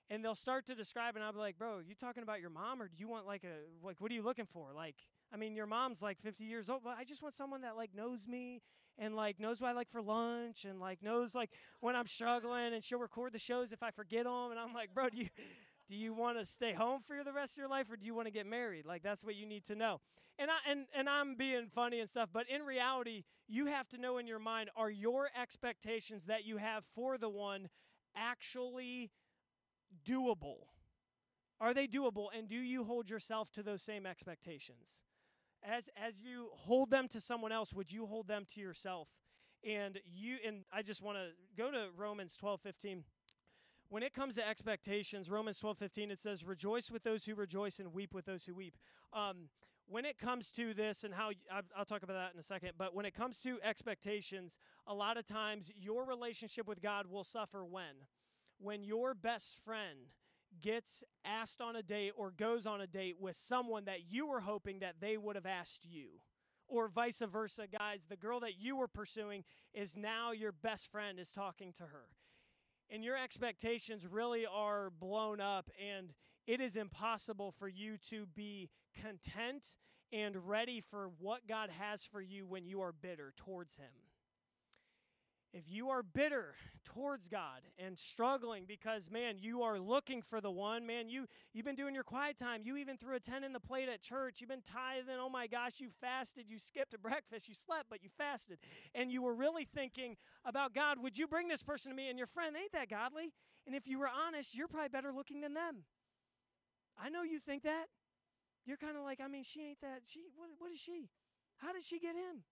And 0.09 0.23
they'll 0.23 0.35
start 0.35 0.65
to 0.67 0.75
describe, 0.75 1.15
and 1.15 1.23
I'll 1.23 1.33
be 1.33 1.39
like, 1.39 1.57
"Bro, 1.57 1.79
you 1.87 1.95
talking 1.95 2.23
about 2.23 2.41
your 2.41 2.49
mom, 2.49 2.81
or 2.81 2.87
do 2.87 2.95
you 2.97 3.07
want 3.07 3.25
like 3.25 3.43
a 3.43 3.85
like 3.85 4.01
what 4.01 4.11
are 4.11 4.13
you 4.13 4.21
looking 4.21 4.45
for? 4.45 4.71
Like, 4.73 4.95
I 5.33 5.37
mean, 5.37 5.55
your 5.55 5.65
mom's 5.65 6.01
like 6.01 6.19
50 6.19 6.43
years 6.43 6.69
old, 6.69 6.83
but 6.83 6.95
I 6.97 7.03
just 7.03 7.21
want 7.21 7.33
someone 7.33 7.61
that 7.61 7.75
like 7.75 7.95
knows 7.95 8.27
me 8.27 8.61
and 8.97 9.15
like 9.15 9.39
knows 9.39 9.59
what 9.59 9.69
I 9.69 9.73
like 9.73 9.89
for 9.89 10.01
lunch, 10.01 10.65
and 10.65 10.79
like 10.79 11.01
knows 11.01 11.33
like 11.33 11.51
when 11.81 11.95
I'm 11.95 12.07
struggling, 12.07 12.73
and 12.73 12.83
she'll 12.83 12.99
record 12.99 13.33
the 13.33 13.39
shows 13.39 13.71
if 13.71 13.81
I 13.83 13.91
forget 13.91 14.25
them, 14.25 14.51
and 14.51 14.59
I'm 14.59 14.73
like, 14.73 14.93
bro, 14.93 15.09
do 15.09 15.17
you 15.17 15.29
do 15.89 15.95
you 15.95 16.13
want 16.13 16.37
to 16.37 16.45
stay 16.45 16.73
home 16.73 17.01
for 17.05 17.23
the 17.23 17.33
rest 17.33 17.53
of 17.53 17.57
your 17.59 17.69
life, 17.69 17.91
or 17.91 17.95
do 17.95 18.05
you 18.05 18.15
want 18.15 18.27
to 18.27 18.31
get 18.31 18.45
married? 18.45 18.85
Like 18.85 19.03
that's 19.03 19.23
what 19.23 19.35
you 19.35 19.45
need 19.45 19.65
to 19.65 19.75
know. 19.75 20.01
And 20.37 20.51
I 20.51 20.69
and 20.69 20.85
and 20.95 21.09
I'm 21.09 21.35
being 21.35 21.67
funny 21.73 21.99
and 21.99 22.09
stuff, 22.09 22.29
but 22.31 22.49
in 22.49 22.61
reality, 22.61 23.23
you 23.47 23.67
have 23.67 23.87
to 23.89 23.97
know 23.97 24.17
in 24.17 24.27
your 24.27 24.39
mind 24.39 24.69
are 24.75 24.89
your 24.89 25.29
expectations 25.39 26.25
that 26.25 26.45
you 26.45 26.57
have 26.57 26.85
for 26.85 27.17
the 27.17 27.29
one 27.29 27.69
actually 28.15 29.11
doable? 30.07 30.67
Are 31.59 31.73
they 31.73 31.87
doable? 31.87 32.27
And 32.37 32.47
do 32.49 32.57
you 32.57 32.83
hold 32.83 33.09
yourself 33.09 33.51
to 33.53 33.63
those 33.63 33.81
same 33.81 34.05
expectations? 34.05 35.03
As, 35.63 35.89
as 35.95 36.21
you 36.21 36.49
hold 36.53 36.91
them 36.91 37.07
to 37.09 37.21
someone 37.21 37.51
else, 37.51 37.73
would 37.73 37.91
you 37.91 38.05
hold 38.05 38.27
them 38.27 38.45
to 38.53 38.61
yourself? 38.61 39.07
And 39.63 39.99
you 40.05 40.37
and 40.45 40.63
I 40.71 40.81
just 40.83 41.01
want 41.01 41.17
to 41.17 41.29
go 41.57 41.71
to 41.71 41.87
Romans 41.97 42.35
12, 42.37 42.61
15. 42.61 43.03
When 43.89 44.03
it 44.03 44.13
comes 44.13 44.35
to 44.35 44.47
expectations, 44.47 45.29
Romans 45.29 45.59
12, 45.59 45.77
15, 45.77 46.11
it 46.11 46.19
says, 46.19 46.43
Rejoice 46.43 46.91
with 46.91 47.03
those 47.03 47.25
who 47.25 47.35
rejoice 47.35 47.79
and 47.79 47.93
weep 47.93 48.13
with 48.13 48.25
those 48.25 48.45
who 48.45 48.53
weep. 48.53 48.77
Um, 49.13 49.49
when 49.87 50.05
it 50.05 50.17
comes 50.17 50.51
to 50.51 50.73
this, 50.73 51.03
and 51.03 51.13
how 51.13 51.29
I'll 51.77 51.85
talk 51.85 52.03
about 52.03 52.13
that 52.13 52.33
in 52.33 52.39
a 52.39 52.43
second, 52.43 52.71
but 52.77 52.95
when 52.95 53.05
it 53.05 53.13
comes 53.13 53.39
to 53.41 53.59
expectations, 53.63 54.57
a 54.87 54.93
lot 54.93 55.17
of 55.17 55.25
times 55.25 55.71
your 55.79 56.05
relationship 56.05 56.67
with 56.67 56.81
God 56.81 57.07
will 57.07 57.23
suffer 57.23 57.63
when? 57.63 58.07
When 58.59 58.83
your 58.83 59.13
best 59.13 59.63
friend 59.63 60.09
gets 60.61 61.03
asked 61.25 61.61
on 61.61 61.75
a 61.75 61.83
date 61.83 62.13
or 62.15 62.31
goes 62.31 62.65
on 62.65 62.81
a 62.81 62.87
date 62.87 63.17
with 63.19 63.35
someone 63.35 63.85
that 63.85 64.09
you 64.09 64.27
were 64.27 64.39
hoping 64.41 64.79
that 64.79 64.95
they 64.99 65.17
would 65.17 65.35
have 65.35 65.45
asked 65.45 65.85
you. 65.85 66.07
Or 66.67 66.87
vice 66.87 67.21
versa, 67.21 67.67
guys, 67.67 68.05
the 68.09 68.15
girl 68.15 68.39
that 68.39 68.57
you 68.59 68.75
were 68.75 68.87
pursuing 68.87 69.43
is 69.73 69.95
now 69.95 70.31
your 70.31 70.51
best 70.51 70.91
friend 70.91 71.19
is 71.19 71.31
talking 71.31 71.73
to 71.73 71.83
her. 71.83 72.07
And 72.89 73.03
your 73.03 73.17
expectations 73.17 74.07
really 74.07 74.45
are 74.45 74.89
blown 74.89 75.39
up, 75.41 75.69
and 75.79 76.13
it 76.47 76.61
is 76.61 76.75
impossible 76.75 77.51
for 77.51 77.67
you 77.67 77.97
to 78.09 78.25
be 78.27 78.69
content 78.99 79.75
and 80.11 80.47
ready 80.47 80.81
for 80.81 81.09
what 81.19 81.47
God 81.47 81.69
has 81.69 82.05
for 82.05 82.21
you 82.21 82.45
when 82.45 82.65
you 82.65 82.81
are 82.81 82.91
bitter 82.91 83.33
towards 83.35 83.75
Him. 83.75 84.04
If 85.55 85.71
you 85.71 85.89
are 85.89 86.03
bitter 86.03 86.53
towards 86.83 87.29
God 87.29 87.61
and 87.79 87.97
struggling 87.97 88.65
because 88.67 89.09
man, 89.09 89.37
you 89.39 89.63
are 89.63 89.79
looking 89.79 90.21
for 90.21 90.41
the 90.41 90.51
one, 90.51 90.85
man, 90.85 91.07
you 91.07 91.27
you've 91.53 91.65
been 91.65 91.77
doing 91.77 91.95
your 91.95 92.03
quiet 92.03 92.37
time. 92.37 92.61
You 92.65 92.75
even 92.75 92.97
threw 92.97 93.15
a 93.15 93.21
10 93.21 93.45
in 93.45 93.53
the 93.53 93.59
plate 93.61 93.87
at 93.87 94.01
church. 94.01 94.41
You've 94.41 94.49
been 94.49 94.61
tithing. 94.61 95.15
Oh 95.17 95.29
my 95.29 95.47
gosh, 95.47 95.79
you 95.79 95.89
fasted, 96.01 96.45
you 96.49 96.59
skipped 96.59 96.93
a 96.93 96.99
breakfast, 96.99 97.47
you 97.47 97.53
slept, 97.53 97.85
but 97.89 98.03
you 98.03 98.09
fasted. 98.17 98.57
And 98.93 99.09
you 99.09 99.21
were 99.21 99.33
really 99.33 99.63
thinking 99.63 100.17
about 100.43 100.73
God, 100.73 101.01
would 101.01 101.17
you 101.17 101.25
bring 101.25 101.47
this 101.47 101.63
person 101.63 101.89
to 101.89 101.95
me? 101.95 102.09
And 102.09 102.17
your 102.17 102.27
friend 102.27 102.53
ain't 102.61 102.73
that 102.73 102.89
godly. 102.89 103.31
And 103.65 103.73
if 103.73 103.87
you 103.87 103.97
were 103.97 104.09
honest, 104.09 104.57
you're 104.57 104.67
probably 104.67 104.89
better 104.89 105.13
looking 105.13 105.39
than 105.39 105.53
them. 105.53 105.85
I 107.01 107.07
know 107.07 107.23
you 107.23 107.39
think 107.39 107.63
that. 107.63 107.85
You're 108.65 108.77
kind 108.77 108.97
of 108.97 109.03
like, 109.03 109.21
I 109.21 109.29
mean, 109.29 109.43
she 109.43 109.61
ain't 109.61 109.79
that. 109.81 110.01
She 110.03 110.25
what 110.35 110.49
what 110.57 110.71
is 110.71 110.79
she? 110.79 111.07
How 111.57 111.71
did 111.71 111.83
she 111.85 111.97
get 111.97 112.15
him? 112.15 112.43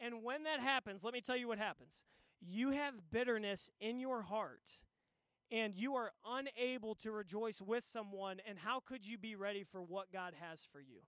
And 0.00 0.24
when 0.24 0.42
that 0.44 0.58
happens, 0.58 1.04
let 1.04 1.14
me 1.14 1.20
tell 1.20 1.36
you 1.36 1.46
what 1.46 1.58
happens 1.58 2.02
you 2.46 2.70
have 2.70 2.94
bitterness 3.10 3.70
in 3.80 4.00
your 4.00 4.22
heart 4.22 4.82
and 5.50 5.74
you 5.76 5.94
are 5.96 6.12
unable 6.26 6.94
to 6.94 7.12
rejoice 7.12 7.60
with 7.60 7.84
someone, 7.84 8.40
and 8.48 8.58
how 8.58 8.80
could 8.80 9.06
you 9.06 9.18
be 9.18 9.36
ready 9.36 9.64
for 9.64 9.82
what 9.82 10.10
God 10.10 10.32
has 10.40 10.66
for 10.72 10.80
you? 10.80 11.00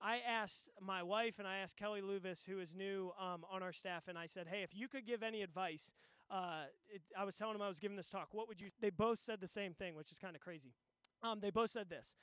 I 0.00 0.18
asked 0.18 0.70
my 0.80 1.02
wife 1.02 1.40
and 1.40 1.48
I 1.48 1.58
asked 1.58 1.76
Kelly 1.76 2.00
Luvis, 2.00 2.46
who 2.46 2.60
is 2.60 2.76
new 2.76 3.10
um, 3.20 3.44
on 3.50 3.60
our 3.64 3.72
staff, 3.72 4.06
and 4.06 4.16
I 4.16 4.26
said, 4.26 4.46
"Hey, 4.46 4.62
if 4.62 4.72
you 4.72 4.86
could 4.86 5.04
give 5.04 5.24
any 5.24 5.42
advice, 5.42 5.92
uh, 6.30 6.66
it, 6.88 7.02
I 7.18 7.24
was 7.24 7.34
telling 7.34 7.54
them 7.54 7.62
I 7.62 7.68
was 7.68 7.80
giving 7.80 7.96
this 7.96 8.08
talk. 8.08 8.28
What 8.30 8.46
would 8.46 8.60
you?" 8.60 8.70
They 8.80 8.90
both 8.90 9.18
said 9.18 9.40
the 9.40 9.48
same 9.48 9.74
thing, 9.74 9.96
which 9.96 10.12
is 10.12 10.20
kind 10.20 10.36
of 10.36 10.40
crazy. 10.40 10.74
Um, 11.20 11.40
they 11.40 11.50
both 11.50 11.70
said 11.70 11.90
this: 11.90 12.14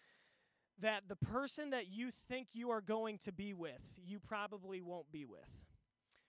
that 0.80 1.10
the 1.10 1.18
person 1.18 1.72
that 1.72 1.88
you 1.88 2.12
think 2.12 2.48
you 2.54 2.70
are 2.70 2.80
going 2.80 3.18
to 3.20 3.34
be 3.34 3.54
with, 3.54 4.00
you 4.02 4.20
probably 4.20 4.80
won't 4.80 5.12
be 5.12 5.26
with. 5.26 5.66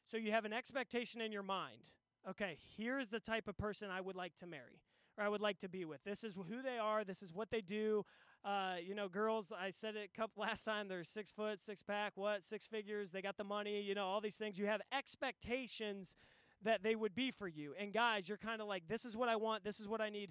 So 0.09 0.17
you 0.17 0.33
have 0.33 0.45
an 0.45 0.53
expectation 0.53 1.21
in 1.21 1.31
your 1.31 1.45
mind 1.45 1.93
okay, 2.29 2.59
here's 2.77 3.09
the 3.09 3.21
type 3.21 3.49
of 3.49 3.57
person 3.57 3.91
I 3.91 4.01
would 4.01 4.17
like 4.17 4.35
to 4.37 4.47
marry 4.47 4.83
or 5.19 5.25
I 5.25 5.29
would 5.29 5.41
like 5.41 5.59
to 5.61 5.69
be 5.69 5.85
with. 5.85 6.05
This 6.05 6.25
is 6.25 6.37
who 6.37 6.63
they 6.63 6.79
are. 6.79 7.05
This 7.05 7.23
is 7.23 7.33
what 7.33 7.51
they 7.51 7.61
do. 7.61 8.05
Uh, 8.45 8.77
you 8.87 8.95
know, 8.95 9.09
girls, 9.09 9.53
I 9.59 9.71
said 9.71 9.97
it 9.97 10.11
last 10.37 10.65
time, 10.65 10.89
they're 10.89 11.03
six 11.03 11.33
foot, 11.33 11.59
six 11.59 11.83
pack, 11.83 12.13
what, 12.15 12.45
six 12.45 12.67
figures, 12.67 13.11
they 13.11 13.21
got 13.21 13.37
the 13.37 13.45
money, 13.45 13.81
you 13.81 13.95
know, 13.95 14.07
all 14.07 14.21
these 14.21 14.37
things. 14.37 14.59
You 14.59 14.67
have 14.67 14.81
expectations 14.93 16.15
that 16.63 16.83
they 16.83 16.95
would 16.95 17.15
be 17.15 17.31
for 17.31 17.49
you. 17.49 17.75
And 17.79 17.93
guys, 17.93 18.29
you're 18.29 18.39
kind 18.39 18.61
of 18.61 18.69
like, 18.69 18.85
this 18.89 19.05
is 19.05 19.17
what 19.17 19.29
I 19.29 19.37
want, 19.37 19.65
this 19.65 19.81
is 19.81 19.89
what 19.89 20.01
I 20.01 20.11
need. 20.11 20.31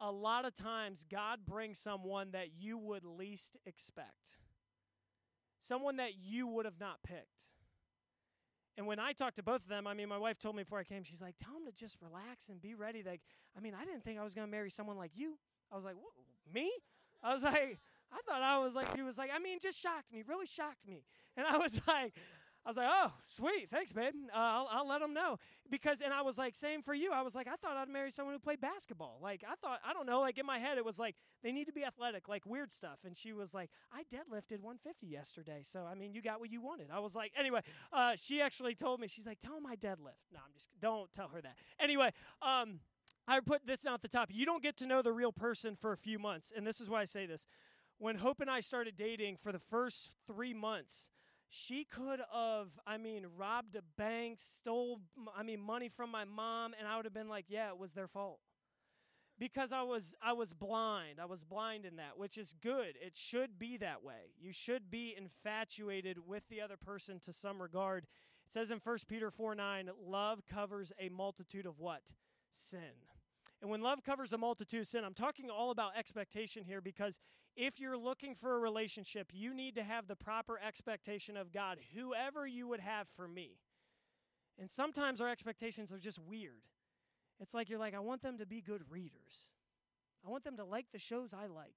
A 0.00 0.12
lot 0.12 0.44
of 0.44 0.54
times, 0.54 1.06
God 1.10 1.40
brings 1.46 1.78
someone 1.78 2.32
that 2.32 2.48
you 2.58 2.76
would 2.76 3.04
least 3.04 3.56
expect, 3.64 4.38
someone 5.58 5.96
that 5.96 6.18
you 6.18 6.46
would 6.46 6.66
have 6.66 6.78
not 6.78 7.02
picked. 7.02 7.54
And 8.76 8.86
when 8.86 8.98
I 8.98 9.12
talked 9.12 9.36
to 9.36 9.42
both 9.42 9.62
of 9.62 9.68
them, 9.68 9.86
I 9.86 9.94
mean, 9.94 10.08
my 10.08 10.18
wife 10.18 10.38
told 10.38 10.54
me 10.54 10.62
before 10.62 10.78
I 10.78 10.84
came, 10.84 11.02
she's 11.02 11.22
like, 11.22 11.34
tell 11.42 11.54
them 11.54 11.64
to 11.64 11.72
just 11.72 11.96
relax 12.02 12.48
and 12.48 12.60
be 12.60 12.74
ready. 12.74 13.02
Like, 13.02 13.22
I 13.56 13.60
mean, 13.60 13.72
I 13.74 13.84
didn't 13.84 14.04
think 14.04 14.18
I 14.18 14.24
was 14.24 14.34
going 14.34 14.46
to 14.46 14.50
marry 14.50 14.70
someone 14.70 14.98
like 14.98 15.12
you. 15.14 15.38
I 15.72 15.76
was 15.76 15.84
like, 15.84 15.96
me? 16.52 16.70
I 17.22 17.32
was 17.32 17.42
like, 17.42 17.78
I 18.12 18.20
thought 18.26 18.42
I 18.42 18.58
was 18.58 18.74
like, 18.74 18.94
she 18.94 19.02
was 19.02 19.16
like, 19.16 19.30
I 19.34 19.38
mean, 19.38 19.58
just 19.60 19.80
shocked 19.80 20.12
me, 20.12 20.22
really 20.26 20.46
shocked 20.46 20.86
me. 20.86 21.04
And 21.36 21.46
I 21.46 21.56
was 21.56 21.80
like, 21.88 22.14
I 22.66 22.68
was 22.68 22.76
like, 22.76 22.88
oh, 22.90 23.12
sweet, 23.22 23.70
thanks, 23.70 23.92
babe. 23.92 24.12
Uh, 24.34 24.36
I'll, 24.36 24.68
I'll 24.72 24.88
let 24.88 25.00
them 25.00 25.14
know. 25.14 25.38
Because, 25.70 26.00
and 26.00 26.12
I 26.12 26.22
was 26.22 26.36
like, 26.36 26.56
same 26.56 26.82
for 26.82 26.94
you. 26.94 27.12
I 27.12 27.22
was 27.22 27.32
like, 27.32 27.46
I 27.46 27.54
thought 27.54 27.76
I'd 27.76 27.88
marry 27.88 28.10
someone 28.10 28.34
who 28.34 28.40
played 28.40 28.60
basketball. 28.60 29.20
Like, 29.22 29.44
I 29.48 29.54
thought, 29.54 29.78
I 29.88 29.92
don't 29.92 30.04
know, 30.04 30.18
like 30.20 30.36
in 30.36 30.44
my 30.44 30.58
head, 30.58 30.76
it 30.76 30.84
was 30.84 30.98
like, 30.98 31.14
they 31.44 31.52
need 31.52 31.66
to 31.66 31.72
be 31.72 31.84
athletic, 31.84 32.28
like 32.28 32.44
weird 32.44 32.72
stuff. 32.72 32.98
And 33.04 33.16
she 33.16 33.32
was 33.32 33.54
like, 33.54 33.70
I 33.92 34.02
deadlifted 34.12 34.62
150 34.62 35.06
yesterday. 35.06 35.60
So, 35.62 35.84
I 35.88 35.94
mean, 35.94 36.12
you 36.12 36.20
got 36.20 36.40
what 36.40 36.50
you 36.50 36.60
wanted. 36.60 36.88
I 36.92 36.98
was 36.98 37.14
like, 37.14 37.30
anyway, 37.38 37.60
uh, 37.92 38.16
she 38.16 38.42
actually 38.42 38.74
told 38.74 38.98
me, 38.98 39.06
she's 39.06 39.26
like, 39.26 39.38
tell 39.40 39.54
them 39.54 39.66
I 39.66 39.76
deadlift. 39.76 40.26
No, 40.32 40.40
I'm 40.44 40.52
just, 40.52 40.68
don't 40.80 41.12
tell 41.12 41.28
her 41.28 41.40
that. 41.40 41.54
Anyway, 41.78 42.10
um, 42.42 42.80
I 43.28 43.38
put 43.38 43.64
this 43.64 43.86
out 43.86 44.02
the 44.02 44.08
top. 44.08 44.30
You 44.32 44.44
don't 44.44 44.62
get 44.62 44.76
to 44.78 44.86
know 44.86 45.02
the 45.02 45.12
real 45.12 45.32
person 45.32 45.76
for 45.76 45.92
a 45.92 45.96
few 45.96 46.18
months. 46.18 46.52
And 46.54 46.66
this 46.66 46.80
is 46.80 46.90
why 46.90 47.02
I 47.02 47.04
say 47.04 47.26
this. 47.26 47.46
When 47.98 48.16
Hope 48.16 48.40
and 48.40 48.50
I 48.50 48.58
started 48.58 48.96
dating 48.96 49.36
for 49.36 49.52
the 49.52 49.58
first 49.60 50.16
three 50.26 50.52
months, 50.52 51.10
she 51.48 51.84
could 51.84 52.20
have, 52.32 52.68
I 52.86 52.96
mean, 52.96 53.26
robbed 53.36 53.76
a 53.76 53.82
bank, 53.96 54.38
stole, 54.40 55.00
I 55.36 55.42
mean, 55.42 55.60
money 55.60 55.88
from 55.88 56.10
my 56.10 56.24
mom, 56.24 56.74
and 56.78 56.88
I 56.88 56.96
would 56.96 57.04
have 57.04 57.14
been 57.14 57.28
like, 57.28 57.46
yeah, 57.48 57.68
it 57.68 57.78
was 57.78 57.92
their 57.92 58.08
fault. 58.08 58.40
Because 59.38 59.70
I 59.70 59.82
was 59.82 60.14
I 60.22 60.32
was 60.32 60.54
blind. 60.54 61.20
I 61.20 61.26
was 61.26 61.44
blind 61.44 61.84
in 61.84 61.96
that, 61.96 62.16
which 62.16 62.38
is 62.38 62.54
good. 62.62 62.96
It 63.04 63.18
should 63.18 63.58
be 63.58 63.76
that 63.76 64.02
way. 64.02 64.32
You 64.40 64.50
should 64.50 64.90
be 64.90 65.14
infatuated 65.14 66.26
with 66.26 66.44
the 66.48 66.62
other 66.62 66.78
person 66.78 67.20
to 67.20 67.34
some 67.34 67.60
regard. 67.60 68.04
It 68.46 68.52
says 68.52 68.70
in 68.70 68.78
1 68.82 68.98
Peter 69.06 69.30
4 69.30 69.54
9, 69.54 69.90
love 70.02 70.42
covers 70.50 70.90
a 70.98 71.10
multitude 71.10 71.66
of 71.66 71.78
what? 71.78 72.00
Sin. 72.50 72.94
And 73.60 73.70
when 73.70 73.82
love 73.82 74.02
covers 74.02 74.32
a 74.32 74.38
multitude 74.38 74.80
of 74.80 74.86
sin, 74.86 75.04
I'm 75.04 75.14
talking 75.14 75.50
all 75.50 75.70
about 75.70 75.96
expectation 75.98 76.64
here 76.64 76.80
because 76.80 77.18
if 77.56 77.80
you're 77.80 77.96
looking 77.96 78.34
for 78.34 78.54
a 78.54 78.58
relationship, 78.58 79.30
you 79.32 79.54
need 79.54 79.74
to 79.76 79.82
have 79.82 80.06
the 80.06 80.16
proper 80.16 80.60
expectation 80.60 81.36
of 81.36 81.52
God, 81.52 81.78
whoever 81.94 82.46
you 82.46 82.68
would 82.68 82.80
have 82.80 83.08
for 83.08 83.26
me. 83.26 83.58
And 84.58 84.70
sometimes 84.70 85.20
our 85.20 85.28
expectations 85.28 85.92
are 85.92 85.98
just 85.98 86.18
weird. 86.18 86.62
It's 87.40 87.54
like 87.54 87.68
you're 87.68 87.78
like, 87.78 87.94
I 87.94 88.00
want 88.00 88.22
them 88.22 88.38
to 88.38 88.46
be 88.46 88.60
good 88.60 88.82
readers. 88.90 89.50
I 90.26 90.30
want 90.30 90.44
them 90.44 90.56
to 90.56 90.64
like 90.64 90.86
the 90.92 90.98
shows 90.98 91.34
I 91.34 91.46
like. 91.46 91.74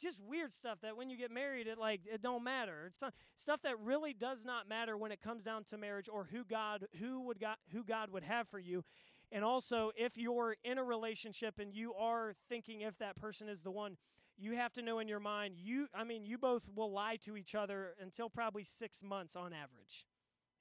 Just 0.00 0.20
weird 0.20 0.52
stuff 0.52 0.80
that 0.82 0.96
when 0.96 1.08
you 1.08 1.16
get 1.16 1.30
married, 1.30 1.66
it 1.66 1.78
like 1.78 2.00
it 2.04 2.20
don't 2.20 2.42
matter. 2.42 2.84
It's 2.86 3.00
not, 3.00 3.14
stuff 3.36 3.62
that 3.62 3.78
really 3.80 4.12
does 4.12 4.44
not 4.44 4.68
matter 4.68 4.96
when 4.96 5.12
it 5.12 5.22
comes 5.22 5.44
down 5.44 5.64
to 5.64 5.78
marriage 5.78 6.08
or 6.12 6.28
who 6.30 6.44
God 6.44 6.86
who 6.98 7.20
would 7.22 7.38
God 7.40 7.56
who 7.72 7.84
God 7.84 8.10
would 8.10 8.24
have 8.24 8.48
for 8.48 8.58
you. 8.58 8.84
And 9.30 9.44
also, 9.44 9.92
if 9.96 10.18
you're 10.18 10.56
in 10.64 10.78
a 10.78 10.84
relationship 10.84 11.58
and 11.58 11.72
you 11.72 11.94
are 11.94 12.34
thinking 12.48 12.82
if 12.82 12.98
that 12.98 13.16
person 13.16 13.48
is 13.48 13.62
the 13.62 13.70
one, 13.70 13.96
you 14.36 14.56
have 14.56 14.72
to 14.74 14.82
know 14.82 14.98
in 14.98 15.08
your 15.08 15.20
mind, 15.20 15.54
you, 15.58 15.86
I 15.94 16.04
mean, 16.04 16.24
you 16.24 16.38
both 16.38 16.68
will 16.74 16.90
lie 16.90 17.16
to 17.24 17.36
each 17.36 17.54
other 17.54 17.94
until 18.00 18.28
probably 18.28 18.64
six 18.64 19.02
months 19.02 19.36
on 19.36 19.52
average. 19.52 20.06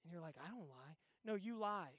And 0.03 0.11
you're 0.11 0.21
like, 0.21 0.35
I 0.43 0.49
don't 0.49 0.69
lie. 0.69 0.95
No, 1.25 1.35
you 1.35 1.57
lie. 1.57 1.97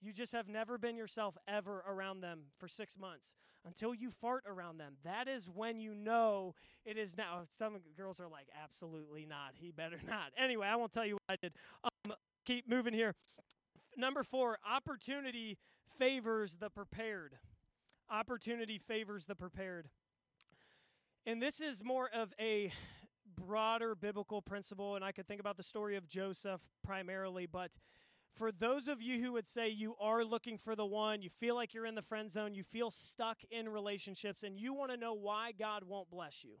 You 0.00 0.12
just 0.12 0.32
have 0.32 0.48
never 0.48 0.76
been 0.76 0.96
yourself 0.96 1.36
ever 1.48 1.82
around 1.88 2.20
them 2.20 2.40
for 2.58 2.68
six 2.68 2.98
months 2.98 3.36
until 3.66 3.94
you 3.94 4.10
fart 4.10 4.44
around 4.46 4.76
them. 4.76 4.94
That 5.02 5.28
is 5.28 5.48
when 5.48 5.80
you 5.80 5.94
know 5.94 6.54
it 6.84 6.98
is 6.98 7.16
now. 7.16 7.44
Some 7.50 7.78
girls 7.96 8.20
are 8.20 8.28
like, 8.28 8.48
absolutely 8.62 9.24
not. 9.24 9.52
He 9.54 9.70
better 9.70 9.98
not. 10.06 10.32
Anyway, 10.36 10.66
I 10.66 10.76
won't 10.76 10.92
tell 10.92 11.06
you 11.06 11.14
what 11.14 11.22
I 11.30 11.36
did. 11.40 11.54
Um, 11.84 12.14
keep 12.44 12.68
moving 12.68 12.92
here. 12.92 13.14
Number 13.96 14.22
four, 14.22 14.58
opportunity 14.70 15.56
favors 15.98 16.56
the 16.56 16.68
prepared. 16.68 17.38
Opportunity 18.10 18.78
favors 18.78 19.24
the 19.24 19.34
prepared. 19.34 19.88
And 21.26 21.40
this 21.40 21.62
is 21.62 21.82
more 21.82 22.10
of 22.12 22.34
a 22.38 22.70
broader 23.34 23.94
biblical 23.94 24.42
principle, 24.42 24.94
and 24.94 25.02
I 25.02 25.10
could 25.10 25.26
think 25.26 25.40
about 25.40 25.56
the 25.56 25.62
story 25.62 25.96
of 25.96 26.06
Joseph 26.06 26.60
primarily, 26.84 27.46
but 27.46 27.70
for 28.34 28.52
those 28.52 28.88
of 28.88 29.00
you 29.00 29.22
who 29.22 29.32
would 29.32 29.48
say 29.48 29.70
you 29.70 29.94
are 29.98 30.22
looking 30.22 30.58
for 30.58 30.76
the 30.76 30.84
one, 30.84 31.22
you 31.22 31.30
feel 31.30 31.54
like 31.54 31.72
you're 31.72 31.86
in 31.86 31.94
the 31.94 32.02
friend 32.02 32.30
zone, 32.30 32.52
you 32.52 32.62
feel 32.62 32.90
stuck 32.90 33.38
in 33.50 33.70
relationships, 33.70 34.42
and 34.42 34.58
you 34.58 34.74
want 34.74 34.90
to 34.90 34.98
know 34.98 35.14
why 35.14 35.52
God 35.52 35.84
won't 35.84 36.10
bless 36.10 36.44
you. 36.44 36.56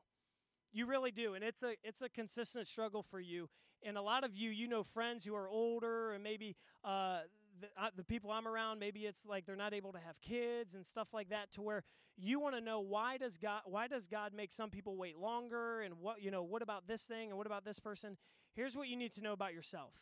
You 0.72 0.86
really 0.86 1.10
do, 1.10 1.34
and 1.34 1.44
it's 1.44 1.62
a 1.62 1.74
it's 1.84 2.00
a 2.00 2.08
consistent 2.08 2.66
struggle 2.66 3.02
for 3.02 3.20
you. 3.20 3.50
And 3.82 3.98
a 3.98 4.02
lot 4.02 4.24
of 4.24 4.34
you, 4.34 4.48
you 4.48 4.66
know, 4.66 4.82
friends 4.82 5.26
who 5.26 5.34
are 5.34 5.48
older, 5.48 6.12
and 6.12 6.24
maybe 6.24 6.56
uh, 6.82 7.20
the, 7.64 7.82
uh, 7.82 7.90
the 7.96 8.04
people 8.04 8.30
I'm 8.30 8.46
around, 8.46 8.78
maybe 8.78 9.00
it's 9.00 9.26
like 9.26 9.46
they're 9.46 9.56
not 9.56 9.74
able 9.74 9.92
to 9.92 9.98
have 9.98 10.20
kids 10.20 10.74
and 10.74 10.84
stuff 10.84 11.08
like 11.12 11.30
that, 11.30 11.52
to 11.52 11.62
where 11.62 11.84
you 12.16 12.38
want 12.38 12.54
to 12.54 12.60
know 12.60 12.80
why 12.80 13.16
does 13.16 13.38
God 13.38 13.62
why 13.66 13.88
does 13.88 14.06
God 14.06 14.32
make 14.34 14.52
some 14.52 14.70
people 14.70 14.96
wait 14.96 15.18
longer 15.18 15.80
and 15.80 15.94
what 16.00 16.22
you 16.22 16.30
know 16.30 16.42
what 16.42 16.62
about 16.62 16.86
this 16.86 17.02
thing 17.02 17.28
and 17.28 17.38
what 17.38 17.46
about 17.46 17.64
this 17.64 17.80
person? 17.80 18.16
Here's 18.54 18.76
what 18.76 18.88
you 18.88 18.96
need 18.96 19.12
to 19.14 19.20
know 19.20 19.32
about 19.32 19.52
yourself. 19.52 19.94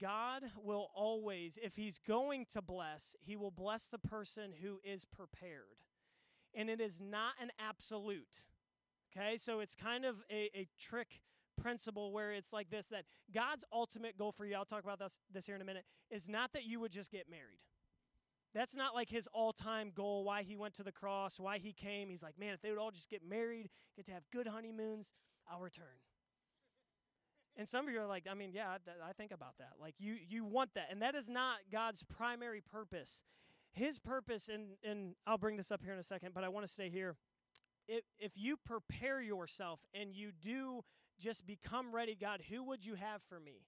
God 0.00 0.42
will 0.62 0.90
always, 0.94 1.58
if 1.62 1.76
He's 1.76 1.98
going 1.98 2.46
to 2.52 2.62
bless, 2.62 3.16
He 3.20 3.36
will 3.36 3.50
bless 3.50 3.86
the 3.86 3.98
person 3.98 4.52
who 4.62 4.80
is 4.84 5.04
prepared. 5.04 5.80
And 6.54 6.70
it 6.70 6.80
is 6.80 7.00
not 7.00 7.34
an 7.40 7.50
absolute. 7.58 8.46
Okay, 9.16 9.36
so 9.36 9.60
it's 9.60 9.74
kind 9.74 10.04
of 10.04 10.16
a, 10.30 10.50
a 10.54 10.68
trick 10.78 11.20
principle 11.60 12.12
where 12.12 12.32
it's 12.32 12.52
like 12.52 12.70
this 12.70 12.86
that 12.88 13.04
God's 13.32 13.64
ultimate 13.72 14.16
goal 14.18 14.32
for 14.32 14.44
you, 14.44 14.54
I'll 14.54 14.64
talk 14.64 14.84
about 14.84 14.98
this, 14.98 15.18
this 15.32 15.46
here 15.46 15.56
in 15.56 15.62
a 15.62 15.64
minute, 15.64 15.84
is 16.10 16.28
not 16.28 16.52
that 16.52 16.64
you 16.64 16.80
would 16.80 16.92
just 16.92 17.10
get 17.10 17.28
married. 17.30 17.60
That's 18.54 18.74
not 18.74 18.94
like 18.94 19.10
his 19.10 19.28
all 19.32 19.52
time 19.52 19.92
goal, 19.94 20.24
why 20.24 20.42
he 20.42 20.56
went 20.56 20.74
to 20.74 20.82
the 20.82 20.92
cross, 20.92 21.38
why 21.38 21.58
he 21.58 21.72
came. 21.72 22.08
He's 22.08 22.22
like, 22.22 22.38
man, 22.38 22.54
if 22.54 22.62
they 22.62 22.70
would 22.70 22.78
all 22.78 22.90
just 22.90 23.10
get 23.10 23.22
married, 23.22 23.68
get 23.96 24.06
to 24.06 24.12
have 24.12 24.22
good 24.32 24.46
honeymoons, 24.46 25.12
I'll 25.50 25.60
return. 25.60 26.00
And 27.58 27.68
some 27.68 27.86
of 27.86 27.92
you 27.92 28.00
are 28.00 28.06
like, 28.06 28.24
I 28.30 28.34
mean, 28.34 28.50
yeah, 28.52 28.68
I, 28.68 29.10
I 29.10 29.12
think 29.12 29.32
about 29.32 29.58
that. 29.58 29.72
Like, 29.80 29.94
you, 29.98 30.16
you 30.28 30.44
want 30.44 30.70
that. 30.74 30.88
And 30.90 31.00
that 31.00 31.14
is 31.14 31.28
not 31.28 31.58
God's 31.72 32.02
primary 32.02 32.60
purpose. 32.60 33.22
His 33.72 33.98
purpose, 33.98 34.48
and, 34.48 34.76
and 34.84 35.14
I'll 35.26 35.38
bring 35.38 35.56
this 35.56 35.70
up 35.70 35.82
here 35.82 35.92
in 35.92 35.98
a 35.98 36.02
second, 36.02 36.32
but 36.34 36.44
I 36.44 36.48
want 36.48 36.66
to 36.66 36.72
stay 36.72 36.90
here. 36.90 37.16
If, 37.88 38.04
if 38.18 38.32
you 38.34 38.56
prepare 38.56 39.20
yourself 39.20 39.80
and 39.94 40.14
you 40.14 40.32
do 40.32 40.82
just 41.18 41.46
become 41.46 41.94
ready, 41.94 42.16
God, 42.18 42.42
who 42.50 42.62
would 42.64 42.84
you 42.84 42.94
have 42.94 43.22
for 43.28 43.40
me? 43.40 43.62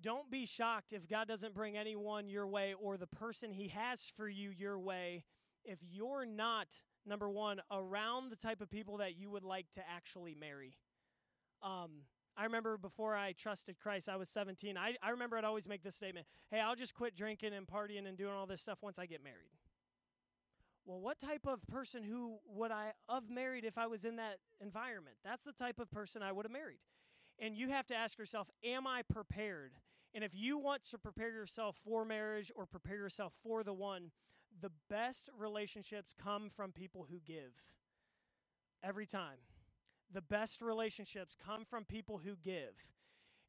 Don't 0.00 0.30
be 0.30 0.44
shocked 0.44 0.92
if 0.92 1.08
God 1.08 1.28
doesn't 1.28 1.54
bring 1.54 1.76
anyone 1.76 2.28
your 2.28 2.46
way 2.46 2.74
or 2.80 2.96
the 2.96 3.06
person 3.06 3.52
He 3.52 3.68
has 3.68 4.12
for 4.16 4.28
you 4.28 4.50
your 4.50 4.78
way 4.78 5.24
if 5.64 5.78
you're 5.82 6.26
not, 6.26 6.82
number 7.06 7.30
one, 7.30 7.60
around 7.70 8.30
the 8.30 8.36
type 8.36 8.60
of 8.60 8.70
people 8.70 8.98
that 8.98 9.16
you 9.16 9.30
would 9.30 9.44
like 9.44 9.66
to 9.72 9.80
actually 9.88 10.34
marry. 10.34 10.74
Um, 11.62 12.02
I 12.36 12.44
remember 12.44 12.76
before 12.76 13.14
I 13.14 13.32
trusted 13.32 13.78
Christ, 13.78 14.08
I 14.08 14.16
was 14.16 14.28
17. 14.28 14.76
I, 14.76 14.96
I 15.02 15.10
remember 15.10 15.38
I'd 15.38 15.44
always 15.44 15.68
make 15.68 15.82
this 15.82 15.96
statement 15.96 16.26
Hey, 16.50 16.60
I'll 16.60 16.76
just 16.76 16.94
quit 16.94 17.16
drinking 17.16 17.52
and 17.54 17.66
partying 17.66 18.06
and 18.06 18.18
doing 18.18 18.34
all 18.34 18.46
this 18.46 18.60
stuff 18.60 18.78
once 18.82 18.98
I 18.98 19.06
get 19.06 19.22
married. 19.22 19.53
Well, 20.86 21.00
what 21.00 21.18
type 21.18 21.46
of 21.46 21.66
person 21.66 22.02
who 22.02 22.38
would 22.46 22.70
I 22.70 22.92
have 23.08 23.30
married 23.30 23.64
if 23.64 23.78
I 23.78 23.86
was 23.86 24.04
in 24.04 24.16
that 24.16 24.38
environment? 24.60 25.16
That's 25.24 25.44
the 25.44 25.52
type 25.52 25.78
of 25.78 25.90
person 25.90 26.22
I 26.22 26.30
would 26.30 26.44
have 26.44 26.52
married. 26.52 26.80
And 27.38 27.56
you 27.56 27.70
have 27.70 27.86
to 27.88 27.94
ask 27.94 28.18
yourself, 28.18 28.50
Am 28.62 28.86
I 28.86 29.02
prepared? 29.02 29.72
And 30.14 30.22
if 30.22 30.32
you 30.34 30.58
want 30.58 30.84
to 30.90 30.98
prepare 30.98 31.30
yourself 31.30 31.76
for 31.84 32.04
marriage 32.04 32.52
or 32.54 32.66
prepare 32.66 32.96
yourself 32.96 33.32
for 33.42 33.64
the 33.64 33.72
one, 33.72 34.10
the 34.60 34.70
best 34.88 35.28
relationships 35.36 36.14
come 36.16 36.48
from 36.50 36.70
people 36.70 37.06
who 37.10 37.18
give. 37.26 37.52
Every 38.82 39.06
time 39.06 39.38
the 40.12 40.22
best 40.22 40.62
relationships 40.62 41.36
come 41.44 41.64
from 41.64 41.84
people 41.84 42.20
who 42.24 42.36
give. 42.36 42.88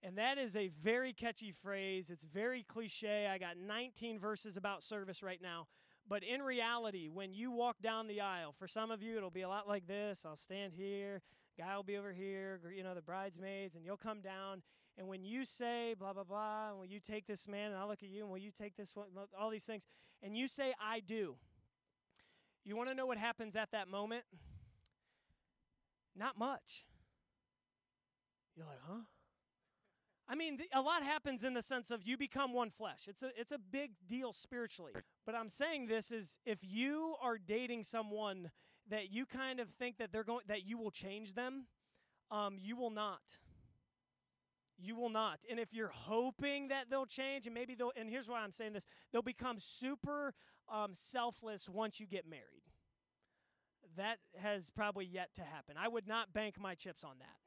And 0.02 0.18
that 0.18 0.38
is 0.38 0.56
a 0.56 0.68
very 0.68 1.14
catchy 1.14 1.52
phrase. 1.52 2.10
It's 2.10 2.24
very 2.24 2.64
cliche. 2.64 3.28
I 3.28 3.38
got 3.38 3.58
19 3.58 4.20
verses 4.20 4.58
about 4.58 4.84
service 4.84 5.22
right 5.22 5.42
now. 5.42 5.68
But 6.08 6.24
in 6.24 6.42
reality, 6.42 7.10
when 7.10 7.34
you 7.34 7.52
walk 7.52 7.82
down 7.82 8.08
the 8.08 8.22
aisle, 8.22 8.54
for 8.58 8.68
some 8.68 8.92
of 8.92 9.02
you, 9.02 9.18
it'll 9.18 9.32
be 9.32 9.42
a 9.42 9.50
lot 9.50 9.68
like 9.68 9.88
this. 9.88 10.26
I'll 10.26 10.36
stand 10.36 10.74
here, 10.76 11.22
guy 11.58 11.76
will 11.76 11.84
be 11.84 11.98
over 11.98 12.14
here, 12.14 12.60
you 12.76 12.84
know, 12.84 12.94
the 12.94 13.02
bridesmaids, 13.02 13.76
and 13.76 13.84
you'll 13.84 13.98
come 13.98 14.22
down. 14.22 14.62
And 14.98 15.08
when 15.08 15.26
you 15.26 15.46
say 15.46 15.96
blah, 15.98 16.14
blah, 16.14 16.24
blah, 16.24 16.70
and 16.70 16.80
will 16.80 16.86
you 16.86 17.00
take 17.00 17.26
this 17.26 17.48
man, 17.48 17.72
and 17.72 17.80
I'll 17.80 17.88
look 17.88 18.04
at 18.04 18.10
you, 18.10 18.22
and 18.22 18.30
will 18.30 18.38
you 18.38 18.52
take 18.52 18.78
this 18.78 18.96
one, 18.96 19.08
all 19.38 19.50
these 19.50 19.66
things, 19.66 19.88
and 20.22 20.38
you 20.38 20.48
say, 20.48 20.74
I 20.80 21.00
do. 21.00 21.36
You 22.64 22.76
want 22.76 22.90
to 22.90 22.96
know 22.96 23.06
what 23.06 23.18
happens 23.18 23.56
at 23.56 23.72
that 23.72 23.88
moment? 23.88 24.24
Not 26.16 26.38
much. 26.38 26.86
You're 28.56 28.66
like, 28.66 28.80
huh? 28.88 29.02
I 30.28 30.36
mean, 30.36 30.60
a 30.74 30.82
lot 30.82 31.04
happens 31.04 31.44
in 31.44 31.54
the 31.54 31.62
sense 31.62 31.92
of 31.92 32.04
you 32.04 32.18
become 32.18 32.52
one 32.52 32.70
flesh. 32.70 33.08
It's 33.08 33.22
a 33.22 33.30
it's 33.38 33.52
a 33.52 33.60
big 33.60 33.92
deal 34.08 34.34
spiritually. 34.34 34.94
But 35.26 35.36
I'm 35.36 35.50
saying 35.50 35.88
this 35.88 36.12
is 36.12 36.40
if 36.46 36.60
you 36.64 37.16
are 37.22 37.38
dating 37.38 37.84
someone 37.84 38.50
that 38.90 39.12
you 39.12 39.26
kind 39.26 39.60
of 39.60 39.70
think 39.70 39.98
that 39.98 40.12
they're 40.12 40.24
going 40.24 40.44
that 40.48 40.66
you 40.66 40.78
will 40.78 40.92
change 40.92 41.34
them, 41.34 41.68
um, 42.32 42.58
you 42.60 42.76
will 42.76 42.90
not. 42.90 43.40
You 44.78 44.96
will 44.96 45.10
not. 45.10 45.40
And 45.50 45.60
if 45.60 45.74
you're 45.74 45.94
hoping 45.94 46.68
that 46.70 46.90
they'll 46.90 47.06
change, 47.06 47.46
and 47.46 47.54
maybe 47.54 47.76
they'll, 47.76 47.94
and 47.96 48.10
here's 48.10 48.28
why 48.28 48.42
I'm 48.42 48.52
saying 48.52 48.74
this, 48.74 48.86
they'll 49.14 49.22
become 49.22 49.58
super 49.60 50.34
um, 50.68 50.92
selfless 50.94 51.70
once 51.70 52.00
you 52.00 52.08
get 52.08 52.28
married 52.28 52.66
that 53.98 54.18
has 54.38 54.70
probably 54.70 55.06
yet 55.06 55.30
to 55.36 55.42
happen. 55.42 55.76
I 55.78 55.88
would 55.88 56.08
not 56.08 56.34
bank 56.34 56.60
my 56.60 56.76
chips 56.76 57.04
on 57.04 57.16
that. 57.20 57.45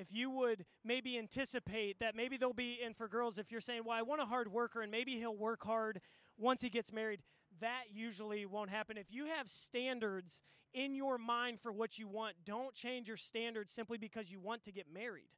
If 0.00 0.12
you 0.12 0.30
would 0.30 0.64
maybe 0.84 1.18
anticipate 1.18 1.98
that 1.98 2.14
maybe 2.14 2.36
they'll 2.36 2.52
be 2.52 2.78
in 2.80 2.94
for 2.94 3.08
girls, 3.08 3.36
if 3.36 3.50
you're 3.50 3.60
saying, 3.60 3.82
well, 3.84 3.98
I 3.98 4.02
want 4.02 4.20
a 4.20 4.26
hard 4.26 4.52
worker 4.52 4.80
and 4.80 4.92
maybe 4.92 5.16
he'll 5.16 5.36
work 5.36 5.64
hard 5.64 6.00
once 6.38 6.62
he 6.62 6.70
gets 6.70 6.92
married, 6.92 7.20
that 7.60 7.86
usually 7.92 8.46
won't 8.46 8.70
happen. 8.70 8.96
If 8.96 9.10
you 9.10 9.26
have 9.26 9.48
standards 9.48 10.40
in 10.72 10.94
your 10.94 11.18
mind 11.18 11.58
for 11.58 11.72
what 11.72 11.98
you 11.98 12.06
want, 12.06 12.36
don't 12.44 12.74
change 12.74 13.08
your 13.08 13.16
standards 13.16 13.72
simply 13.72 13.98
because 13.98 14.30
you 14.30 14.38
want 14.38 14.62
to 14.64 14.72
get 14.72 14.86
married. 14.92 15.30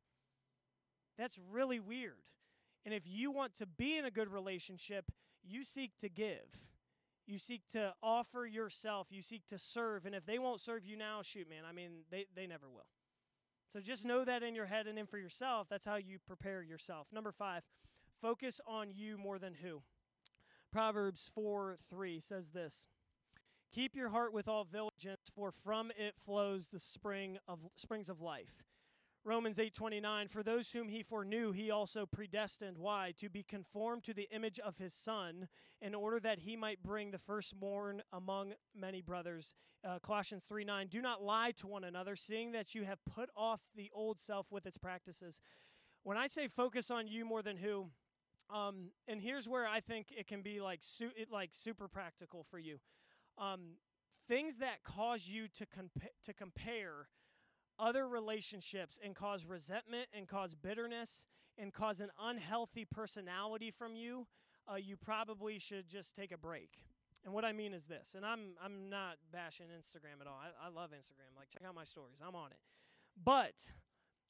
That's 1.16 1.38
really 1.50 1.80
weird. 1.80 2.20
And 2.84 2.92
if 2.92 3.04
you 3.06 3.30
want 3.30 3.54
to 3.56 3.66
be 3.66 3.96
in 3.96 4.04
a 4.04 4.10
good 4.10 4.30
relationship, 4.30 5.10
you 5.42 5.64
seek 5.64 5.92
to 6.00 6.10
give. 6.10 6.66
You 7.26 7.38
seek 7.38 7.62
to 7.72 7.94
offer 8.02 8.44
yourself. 8.44 9.06
You 9.10 9.22
seek 9.22 9.46
to 9.48 9.58
serve. 9.58 10.04
And 10.04 10.14
if 10.14 10.26
they 10.26 10.38
won't 10.38 10.60
serve 10.60 10.84
you 10.84 10.98
now, 10.98 11.22
shoot, 11.22 11.48
man, 11.48 11.62
I 11.66 11.72
mean, 11.72 12.04
they, 12.10 12.26
they 12.36 12.46
never 12.46 12.68
will. 12.68 12.84
So 13.72 13.80
just 13.80 14.04
know 14.04 14.24
that 14.24 14.42
in 14.42 14.54
your 14.54 14.66
head 14.66 14.86
and 14.88 14.98
in 14.98 15.06
for 15.06 15.18
yourself. 15.18 15.68
That's 15.70 15.86
how 15.86 15.96
you 15.96 16.18
prepare 16.26 16.62
yourself. 16.62 17.06
Number 17.12 17.30
five, 17.30 17.62
focus 18.20 18.60
on 18.66 18.90
you 18.90 19.16
more 19.16 19.38
than 19.38 19.54
who. 19.54 19.82
Proverbs 20.72 21.30
4 21.34 21.76
3 21.88 22.20
says 22.20 22.50
this 22.50 22.88
Keep 23.72 23.94
your 23.94 24.08
heart 24.08 24.32
with 24.32 24.48
all 24.48 24.64
diligence, 24.64 25.30
for 25.32 25.52
from 25.52 25.92
it 25.96 26.14
flows 26.18 26.68
the 26.68 26.80
spring 26.80 27.38
of 27.46 27.60
springs 27.76 28.08
of 28.08 28.20
life. 28.20 28.64
Romans 29.24 29.58
8:29 29.58 30.28
For 30.28 30.42
those 30.42 30.72
whom 30.72 30.88
he 30.88 31.02
foreknew 31.02 31.52
he 31.52 31.70
also 31.70 32.06
predestined. 32.06 32.78
Why? 32.78 33.12
To 33.18 33.28
be 33.28 33.42
conformed 33.42 34.04
to 34.04 34.14
the 34.14 34.28
image 34.30 34.58
of 34.58 34.78
his 34.78 34.94
son 34.94 35.48
in 35.80 35.94
order 35.94 36.18
that 36.20 36.40
he 36.40 36.56
might 36.56 36.82
bring 36.82 37.10
the 37.10 37.18
firstborn 37.18 38.02
among 38.12 38.54
many 38.74 39.02
brothers. 39.02 39.54
Uh, 39.84 39.98
Colossians 39.98 40.44
3:9 40.50 40.88
Do 40.88 41.02
not 41.02 41.22
lie 41.22 41.52
to 41.52 41.66
one 41.66 41.84
another 41.84 42.16
seeing 42.16 42.52
that 42.52 42.74
you 42.74 42.84
have 42.84 43.04
put 43.04 43.30
off 43.36 43.68
the 43.74 43.90
old 43.92 44.18
self 44.20 44.50
with 44.50 44.66
its 44.66 44.78
practices. 44.78 45.40
When 46.02 46.16
I 46.16 46.26
say 46.26 46.48
focus 46.48 46.90
on 46.90 47.06
you 47.06 47.26
more 47.26 47.42
than 47.42 47.58
who 47.58 47.90
um, 48.52 48.90
and 49.06 49.20
here's 49.20 49.48
where 49.48 49.66
I 49.66 49.80
think 49.80 50.08
it 50.16 50.26
can 50.26 50.42
be 50.42 50.60
like 50.60 50.80
su- 50.82 51.12
it, 51.16 51.30
like 51.30 51.50
super 51.52 51.88
practical 51.88 52.44
for 52.50 52.58
you. 52.58 52.78
Um, 53.38 53.76
things 54.28 54.58
that 54.58 54.82
cause 54.82 55.28
you 55.28 55.46
to 55.48 55.66
compa- 55.66 56.14
to 56.24 56.32
compare 56.32 57.08
other 57.80 58.06
relationships 58.06 58.98
and 59.02 59.14
cause 59.14 59.46
resentment 59.46 60.08
and 60.12 60.28
cause 60.28 60.54
bitterness 60.54 61.24
and 61.58 61.72
cause 61.72 62.00
an 62.00 62.10
unhealthy 62.22 62.84
personality 62.84 63.70
from 63.70 63.96
you, 63.96 64.26
uh, 64.70 64.76
you 64.76 64.96
probably 64.96 65.58
should 65.58 65.88
just 65.88 66.14
take 66.14 66.32
a 66.32 66.38
break. 66.38 66.70
And 67.24 67.34
what 67.34 67.44
I 67.44 67.52
mean 67.52 67.74
is 67.74 67.84
this, 67.84 68.14
and 68.16 68.24
I'm 68.24 68.54
I'm 68.64 68.88
not 68.88 69.16
bashing 69.30 69.66
Instagram 69.66 70.20
at 70.20 70.26
all. 70.26 70.38
I, 70.40 70.66
I 70.66 70.70
love 70.70 70.90
Instagram. 70.90 71.36
Like 71.36 71.50
check 71.50 71.62
out 71.68 71.74
my 71.74 71.84
stories. 71.84 72.18
I'm 72.26 72.34
on 72.34 72.50
it. 72.50 72.58
But 73.22 73.54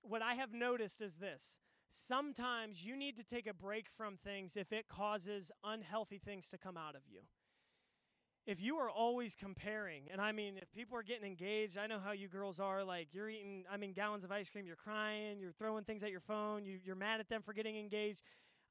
what 0.03 0.23
I 0.23 0.35
have 0.35 0.53
noticed 0.53 1.01
is 1.01 1.17
this. 1.17 1.59
Sometimes 1.89 2.85
you 2.85 2.97
need 2.97 3.17
to 3.17 3.25
take 3.25 3.47
a 3.47 3.55
break 3.55 3.89
from 3.89 4.17
things 4.17 4.57
if 4.57 4.73
it 4.73 4.89
causes 4.89 5.51
unhealthy 5.65 6.19
things 6.19 6.49
to 6.49 6.59
come 6.59 6.77
out 6.77 6.95
of 6.95 7.03
you 7.09 7.21
if 8.47 8.61
you 8.61 8.77
are 8.77 8.91
always 8.91 9.35
comparing, 9.35 10.05
and 10.11 10.21
I 10.21 10.33
mean, 10.33 10.55
if 10.57 10.73
people 10.73 10.97
are 10.97 11.03
getting 11.03 11.27
engaged, 11.27 11.77
I 11.77 11.87
know 11.87 11.99
how 12.03 12.13
you 12.13 12.29
girls 12.29 12.59
are. 12.59 12.83
Like, 12.83 13.09
you're 13.13 13.29
eating, 13.29 13.65
I 13.71 13.77
mean, 13.77 13.93
gallons 13.93 14.25
of 14.25 14.33
ice 14.33 14.49
cream, 14.49 14.67
you're 14.67 14.77
crying, 14.77 15.39
you're 15.41 15.53
throwing 15.53 15.85
things 15.85 16.03
at 16.03 16.11
your 16.11 16.21
phone, 16.21 16.65
you, 16.65 16.79
you're 16.83 16.97
mad 16.97 17.21
at 17.21 17.29
them 17.29 17.43
for 17.43 17.53
getting 17.53 17.77
engaged. 17.77 18.23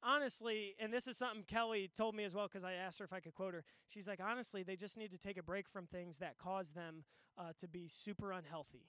Honestly, 0.02 0.74
and 0.80 0.92
this 0.92 1.06
is 1.06 1.16
something 1.16 1.44
Kelly 1.44 1.90
told 1.96 2.14
me 2.14 2.24
as 2.24 2.34
well 2.34 2.48
because 2.48 2.64
I 2.64 2.72
asked 2.72 2.98
her 2.98 3.04
if 3.04 3.12
I 3.12 3.20
could 3.20 3.34
quote 3.34 3.54
her. 3.54 3.64
She's 3.86 4.08
like, 4.08 4.20
honestly, 4.24 4.62
they 4.62 4.76
just 4.76 4.96
need 4.96 5.10
to 5.12 5.18
take 5.18 5.36
a 5.36 5.42
break 5.42 5.68
from 5.68 5.86
things 5.86 6.18
that 6.18 6.38
cause 6.38 6.72
them 6.72 7.04
uh, 7.38 7.52
to 7.60 7.68
be 7.68 7.86
super 7.86 8.32
unhealthy. 8.32 8.86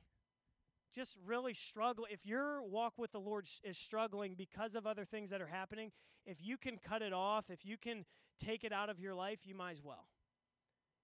Just 0.94 1.18
really 1.26 1.54
struggle. 1.54 2.08
If 2.10 2.26
your 2.26 2.64
walk 2.64 2.94
with 2.98 3.12
the 3.12 3.20
Lord 3.20 3.48
is 3.64 3.78
struggling 3.78 4.36
because 4.36 4.76
of 4.76 4.88
other 4.88 5.06
things 5.06 5.30
that 5.30 5.42
are 5.42 5.48
happening, 5.48 5.92
if 6.26 6.38
you 6.42 6.58
can 6.58 6.78
cut 6.78 7.02
it 7.02 7.14
off, 7.14 7.50
if 7.50 7.66
you 7.66 7.78
can 7.78 8.06
take 8.44 8.64
it 8.64 8.74
out 8.74 8.90
of 8.90 9.00
your 9.00 9.14
life, 9.14 9.40
you 9.44 9.54
might 9.54 9.72
as 9.72 9.84
well 9.84 10.08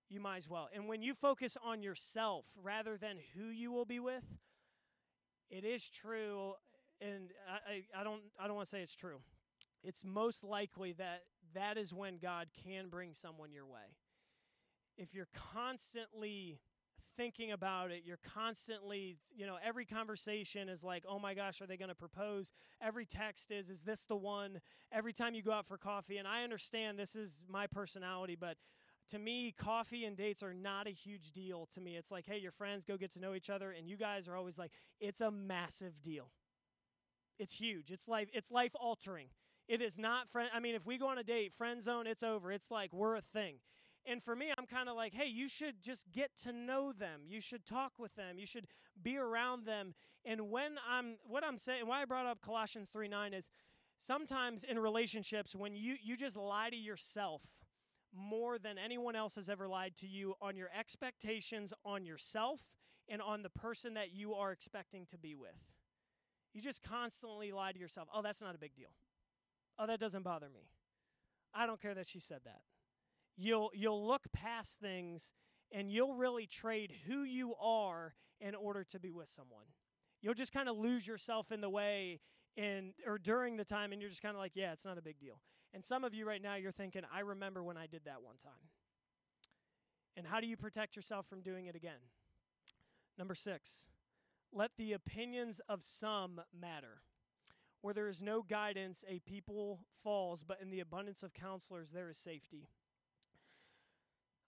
you 0.10 0.20
might 0.20 0.38
as 0.38 0.50
well. 0.50 0.70
And 0.74 0.88
when 0.88 1.02
you 1.02 1.14
focus 1.14 1.58
on 1.64 1.82
yourself 1.82 2.46
rather 2.62 2.98
than 2.98 3.18
who 3.36 3.48
you 3.48 3.72
will 3.72 3.86
be 3.86 4.00
with, 4.00 4.24
it 5.50 5.64
is 5.64 5.90
true, 5.90 6.54
and 7.02 7.32
I, 7.48 7.72
I, 7.98 8.02
I 8.02 8.04
don't 8.04 8.22
I 8.40 8.48
don't 8.48 8.56
want 8.56 8.68
to 8.68 8.70
say 8.70 8.82
it's 8.82 8.96
true. 8.96 9.20
It's 9.84 10.04
most 10.04 10.44
likely 10.44 10.94
that 10.94 11.24
that 11.54 11.78
is 11.78 11.94
when 11.94 12.18
God 12.18 12.48
can 12.64 12.90
bring 12.90 13.14
someone 13.14 13.52
your 13.52 13.66
way. 13.66 13.96
If 14.98 15.14
you're 15.14 15.30
constantly 15.54 16.60
thinking 17.16 17.52
about 17.52 17.92
it, 17.92 18.04
you're 18.06 18.20
constantly, 18.34 19.18
you 19.36 19.46
know, 19.46 19.58
every 19.66 19.86
conversation 19.86 20.70
is 20.70 20.84
like, 20.84 21.04
oh 21.10 21.18
my 21.18 21.34
gosh, 21.34 21.62
are 21.62 21.66
they 21.66 21.78
going 21.78 21.90
to 21.90 21.96
propose? 21.96 22.54
Every 22.82 23.06
text 23.06 23.52
is, 23.52 23.70
is 23.70 23.84
this 23.84 24.02
the 24.02 24.16
one? 24.16 24.62
Every 24.92 25.14
time 25.14 25.34
you 25.34 25.42
go 25.42 25.52
out 25.52 25.66
for 25.66 25.78
coffee, 25.78 26.18
and 26.18 26.28
I 26.28 26.44
understand 26.44 27.00
this 27.00 27.16
is 27.16 27.42
my 27.50 27.66
personality, 27.66 28.38
but 28.40 28.58
to 29.10 29.20
me, 29.20 29.54
coffee 29.58 30.06
and 30.06 30.18
dates 30.18 30.44
are 30.44 30.54
not 30.54 30.88
a 30.88 30.92
huge 30.92 31.32
deal 31.32 31.68
to 31.74 31.82
me. 31.82 31.96
It's 31.96 32.12
like, 32.12 32.26
hey, 32.26 32.38
your 32.38 32.52
friends 32.52 32.86
go 32.86 32.98
get 32.98 33.12
to 33.14 33.20
know 33.20 33.34
each 33.34 33.50
other, 33.50 33.72
and 33.72 33.88
you 33.88 33.98
guys 33.98 34.28
are 34.28 34.36
always 34.36 34.58
like, 34.58 34.72
it's 35.00 35.22
a 35.22 35.32
massive 35.32 36.02
deal. 36.02 36.32
It's 37.40 37.56
huge. 37.56 37.92
It's 37.92 38.08
life. 38.08 38.30
It's 38.34 38.52
life 38.52 38.76
altering. 38.80 39.28
It 39.68 39.82
is 39.82 39.98
not 40.00 40.30
friend. 40.30 40.50
I 40.54 40.60
mean, 40.60 40.76
if 40.76 40.86
we 40.86 40.98
go 40.98 41.08
on 41.08 41.18
a 41.18 41.24
date, 41.24 41.54
friend 41.54 41.82
zone, 41.82 42.08
it's 42.08 42.24
over. 42.24 42.52
It's 42.52 42.72
like 42.72 42.94
we're 42.94 43.16
a 43.16 43.22
thing. 43.22 43.56
And 44.06 44.24
for 44.24 44.36
me, 44.36 44.54
I'm 44.58 44.66
kind 44.66 44.88
of 44.88 44.96
like, 44.96 45.14
hey, 45.14 45.28
you 45.28 45.50
should 45.50 45.84
just 45.84 46.10
get 46.14 46.32
to 46.44 46.54
know 46.54 46.94
them. 46.94 47.22
You 47.28 47.42
should 47.42 47.66
talk 47.66 47.94
with 48.00 48.16
them. 48.16 48.40
You 48.40 48.46
should 48.46 48.68
be 49.02 49.18
around 49.18 49.66
them. 49.66 49.94
And 50.24 50.50
when 50.50 50.76
I'm, 50.90 51.18
what 51.28 51.44
I'm 51.44 51.58
saying, 51.58 51.86
why 51.86 52.02
I 52.02 52.06
brought 52.06 52.26
up 52.26 52.42
Colossians 52.42 52.90
3 52.90 53.10
9 53.10 53.34
is 53.34 53.50
sometimes 53.98 54.64
in 54.64 54.80
relationships, 54.80 55.56
when 55.56 55.76
you, 55.76 55.96
you 56.02 56.16
just 56.16 56.38
lie 56.38 56.70
to 56.70 56.78
yourself 56.78 57.42
more 58.18 58.58
than 58.58 58.78
anyone 58.78 59.16
else 59.16 59.36
has 59.36 59.50
ever 59.50 59.68
lied 59.68 59.96
to 59.98 60.08
you 60.08 60.36
on 60.42 60.58
your 60.58 60.70
expectations 60.78 61.74
on 61.86 62.06
yourself 62.06 62.62
and 63.08 63.22
on 63.22 63.44
the 63.44 63.50
person 63.50 63.94
that 63.94 64.12
you 64.12 64.34
are 64.34 64.52
expecting 64.52 65.06
to 65.08 65.18
be 65.18 65.36
with. 65.36 65.64
You 66.54 66.62
just 66.62 66.84
constantly 66.84 67.52
lie 67.52 67.72
to 67.72 67.80
yourself. 67.80 68.08
Oh, 68.14 68.22
that's 68.22 68.42
not 68.42 68.56
a 68.56 68.58
big 68.58 68.76
deal. 68.76 68.96
Oh, 69.78 69.88
that 69.88 70.00
doesn't 70.00 70.24
bother 70.24 70.50
me. 70.50 70.70
I 71.54 71.66
don't 71.66 71.82
care 71.82 71.94
that 71.94 72.08
she 72.08 72.20
said 72.20 72.42
that. 72.46 72.62
You'll 73.38 73.72
you'll 73.74 74.06
look 74.06 74.24
past 74.34 74.80
things 74.80 75.34
and 75.72 75.92
you'll 75.92 76.16
really 76.16 76.48
trade 76.48 76.92
who 77.06 77.24
you 77.24 77.54
are 77.62 78.16
in 78.40 78.56
order 78.56 78.84
to 78.86 79.00
be 79.00 79.12
with 79.12 79.30
someone. 79.30 79.66
You'll 80.22 80.34
just 80.34 80.54
kind 80.54 80.68
of 80.68 80.78
lose 80.78 81.08
yourself 81.08 81.52
in 81.52 81.62
the 81.62 81.70
way 81.70 82.20
and 82.56 82.94
or 83.06 83.18
during 83.20 83.58
the 83.58 83.66
time 83.66 83.92
and 83.92 84.02
you're 84.02 84.10
just 84.10 84.24
kind 84.24 84.36
of 84.36 84.40
like, 84.40 84.54
yeah, 84.56 84.74
it's 84.74 84.86
not 84.86 84.98
a 84.98 85.02
big 85.02 85.20
deal. 85.20 85.40
And 85.74 85.86
some 85.86 86.04
of 86.04 86.14
you 86.14 86.28
right 86.28 86.42
now 86.42 86.56
you're 86.56 86.72
thinking, 86.72 87.04
I 87.14 87.20
remember 87.20 87.64
when 87.64 87.78
I 87.78 87.88
did 87.88 88.06
that 88.06 88.24
one 88.24 88.38
time. 88.38 88.70
And 90.16 90.26
how 90.26 90.40
do 90.40 90.48
you 90.48 90.58
protect 90.58 90.96
yourself 90.96 91.28
from 91.28 91.42
doing 91.42 91.68
it 91.68 91.76
again? 91.76 92.00
Number 93.18 93.36
6. 93.36 93.88
Let 94.52 94.72
the 94.78 94.94
opinions 94.94 95.62
of 95.70 95.84
some 95.84 96.42
matter. 96.58 97.02
Where 97.82 97.94
there 97.94 98.08
is 98.08 98.22
no 98.22 98.42
guidance, 98.42 99.06
a 99.08 99.20
people 99.20 99.82
falls, 100.04 100.44
but 100.44 100.60
in 100.62 100.72
the 100.72 100.80
abundance 100.80 101.22
of 101.22 101.34
counselors, 101.34 101.92
there 101.92 102.10
is 102.10 102.18
safety. 102.18 102.70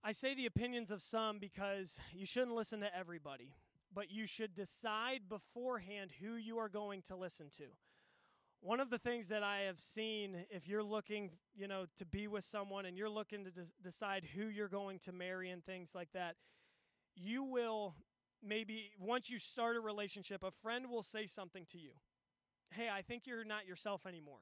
I 0.03 0.13
say 0.13 0.33
the 0.33 0.45
opinions 0.45 0.91
of 0.91 1.01
some 1.01 1.37
because 1.39 1.99
you 2.13 2.25
shouldn't 2.25 2.55
listen 2.55 2.79
to 2.79 2.95
everybody, 2.95 3.53
but 3.93 4.09
you 4.09 4.25
should 4.25 4.55
decide 4.55 5.29
beforehand 5.29 6.11
who 6.21 6.35
you 6.35 6.57
are 6.57 6.69
going 6.69 7.01
to 7.03 7.15
listen 7.15 7.49
to. 7.57 7.65
One 8.61 8.79
of 8.79 8.89
the 8.89 8.97
things 8.97 9.29
that 9.29 9.41
I 9.41 9.61
have 9.61 9.79
seen, 9.79 10.45
if 10.49 10.67
you're 10.67 10.83
looking, 10.83 11.31
you 11.55 11.67
know, 11.67 11.85
to 11.97 12.05
be 12.05 12.27
with 12.27 12.43
someone 12.43 12.85
and 12.85 12.97
you're 12.97 13.09
looking 13.09 13.45
to 13.45 13.51
des- 13.51 13.71
decide 13.81 14.25
who 14.35 14.47
you're 14.47 14.67
going 14.67 14.99
to 14.99 15.13
marry 15.13 15.49
and 15.49 15.63
things 15.63 15.95
like 15.95 16.09
that, 16.13 16.35
you 17.15 17.43
will 17.43 17.95
maybe 18.43 18.91
once 18.99 19.29
you 19.29 19.39
start 19.39 19.77
a 19.77 19.79
relationship, 19.79 20.43
a 20.43 20.51
friend 20.51 20.89
will 20.89 21.03
say 21.03 21.25
something 21.25 21.65
to 21.71 21.77
you 21.77 21.91
hey, 22.71 22.89
I 22.89 23.01
think 23.01 23.25
you're 23.25 23.43
not 23.43 23.65
yourself 23.67 24.05
anymore. 24.05 24.41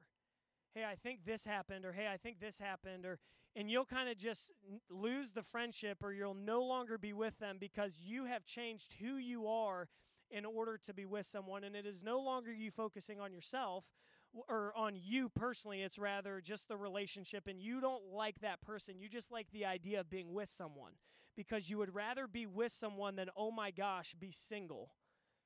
Hey, 0.74 0.84
I 0.84 0.96
think 0.96 1.24
this 1.24 1.44
happened, 1.44 1.84
or 1.84 1.92
hey, 1.92 2.08
I 2.12 2.16
think 2.16 2.40
this 2.40 2.58
happened, 2.58 3.04
or 3.06 3.18
and 3.56 3.70
you'll 3.70 3.86
kind 3.86 4.08
of 4.08 4.16
just 4.16 4.52
lose 4.90 5.32
the 5.32 5.42
friendship, 5.42 5.98
or 6.02 6.12
you'll 6.12 6.34
no 6.34 6.62
longer 6.62 6.98
be 6.98 7.12
with 7.12 7.38
them 7.38 7.56
because 7.58 7.96
you 7.98 8.26
have 8.26 8.44
changed 8.44 8.96
who 9.00 9.16
you 9.16 9.48
are 9.48 9.88
in 10.30 10.44
order 10.44 10.78
to 10.84 10.92
be 10.92 11.06
with 11.06 11.26
someone, 11.26 11.64
and 11.64 11.74
it 11.74 11.86
is 11.86 12.02
no 12.02 12.20
longer 12.20 12.52
you 12.52 12.70
focusing 12.70 13.18
on 13.18 13.32
yourself 13.32 13.86
or 14.32 14.72
on 14.76 14.94
you 14.94 15.28
personally. 15.28 15.82
It's 15.82 15.98
rather 15.98 16.40
just 16.40 16.68
the 16.68 16.76
relationship, 16.76 17.46
and 17.46 17.60
you 17.60 17.80
don't 17.80 18.04
like 18.12 18.40
that 18.40 18.60
person. 18.60 18.98
You 18.98 19.08
just 19.08 19.32
like 19.32 19.50
the 19.52 19.64
idea 19.64 20.00
of 20.00 20.10
being 20.10 20.32
with 20.32 20.48
someone 20.48 20.92
because 21.36 21.70
you 21.70 21.78
would 21.78 21.94
rather 21.94 22.26
be 22.26 22.46
with 22.46 22.72
someone 22.72 23.16
than, 23.16 23.30
oh 23.36 23.50
my 23.50 23.70
gosh, 23.70 24.14
be 24.18 24.30
single 24.30 24.90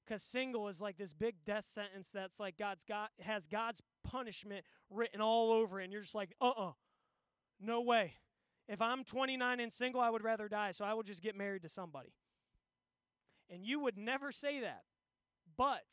because 0.04 0.22
single 0.22 0.68
is 0.68 0.80
like 0.80 0.98
this 0.98 1.14
big 1.14 1.36
death 1.44 1.64
sentence 1.64 2.10
that's 2.10 2.40
like 2.40 2.58
God's 2.58 2.84
got 2.84 3.10
has 3.20 3.46
God's 3.46 3.80
punishment 4.04 4.64
written 4.90 5.20
all 5.20 5.52
over 5.52 5.80
it, 5.80 5.84
and 5.84 5.92
you're 5.92 6.02
just 6.02 6.14
like, 6.14 6.34
uh-uh, 6.40 6.72
no 7.60 7.80
way. 7.80 8.14
If 8.68 8.80
I'm 8.80 9.04
29 9.04 9.60
and 9.60 9.72
single, 9.72 10.00
I 10.00 10.10
would 10.10 10.22
rather 10.22 10.48
die, 10.48 10.72
so 10.72 10.84
I 10.84 10.94
will 10.94 11.02
just 11.02 11.22
get 11.22 11.36
married 11.36 11.62
to 11.62 11.68
somebody. 11.68 12.12
And 13.50 13.64
you 13.64 13.80
would 13.80 13.98
never 13.98 14.32
say 14.32 14.60
that. 14.60 14.82
But 15.56 15.84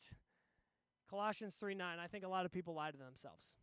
Colossians 1.10 1.56
3 1.56 1.74
9, 1.74 1.98
I 1.98 2.06
think 2.06 2.24
a 2.24 2.28
lot 2.28 2.46
of 2.46 2.52
people 2.52 2.74
lie 2.74 2.92
to 2.92 2.96
themselves. 2.96 3.56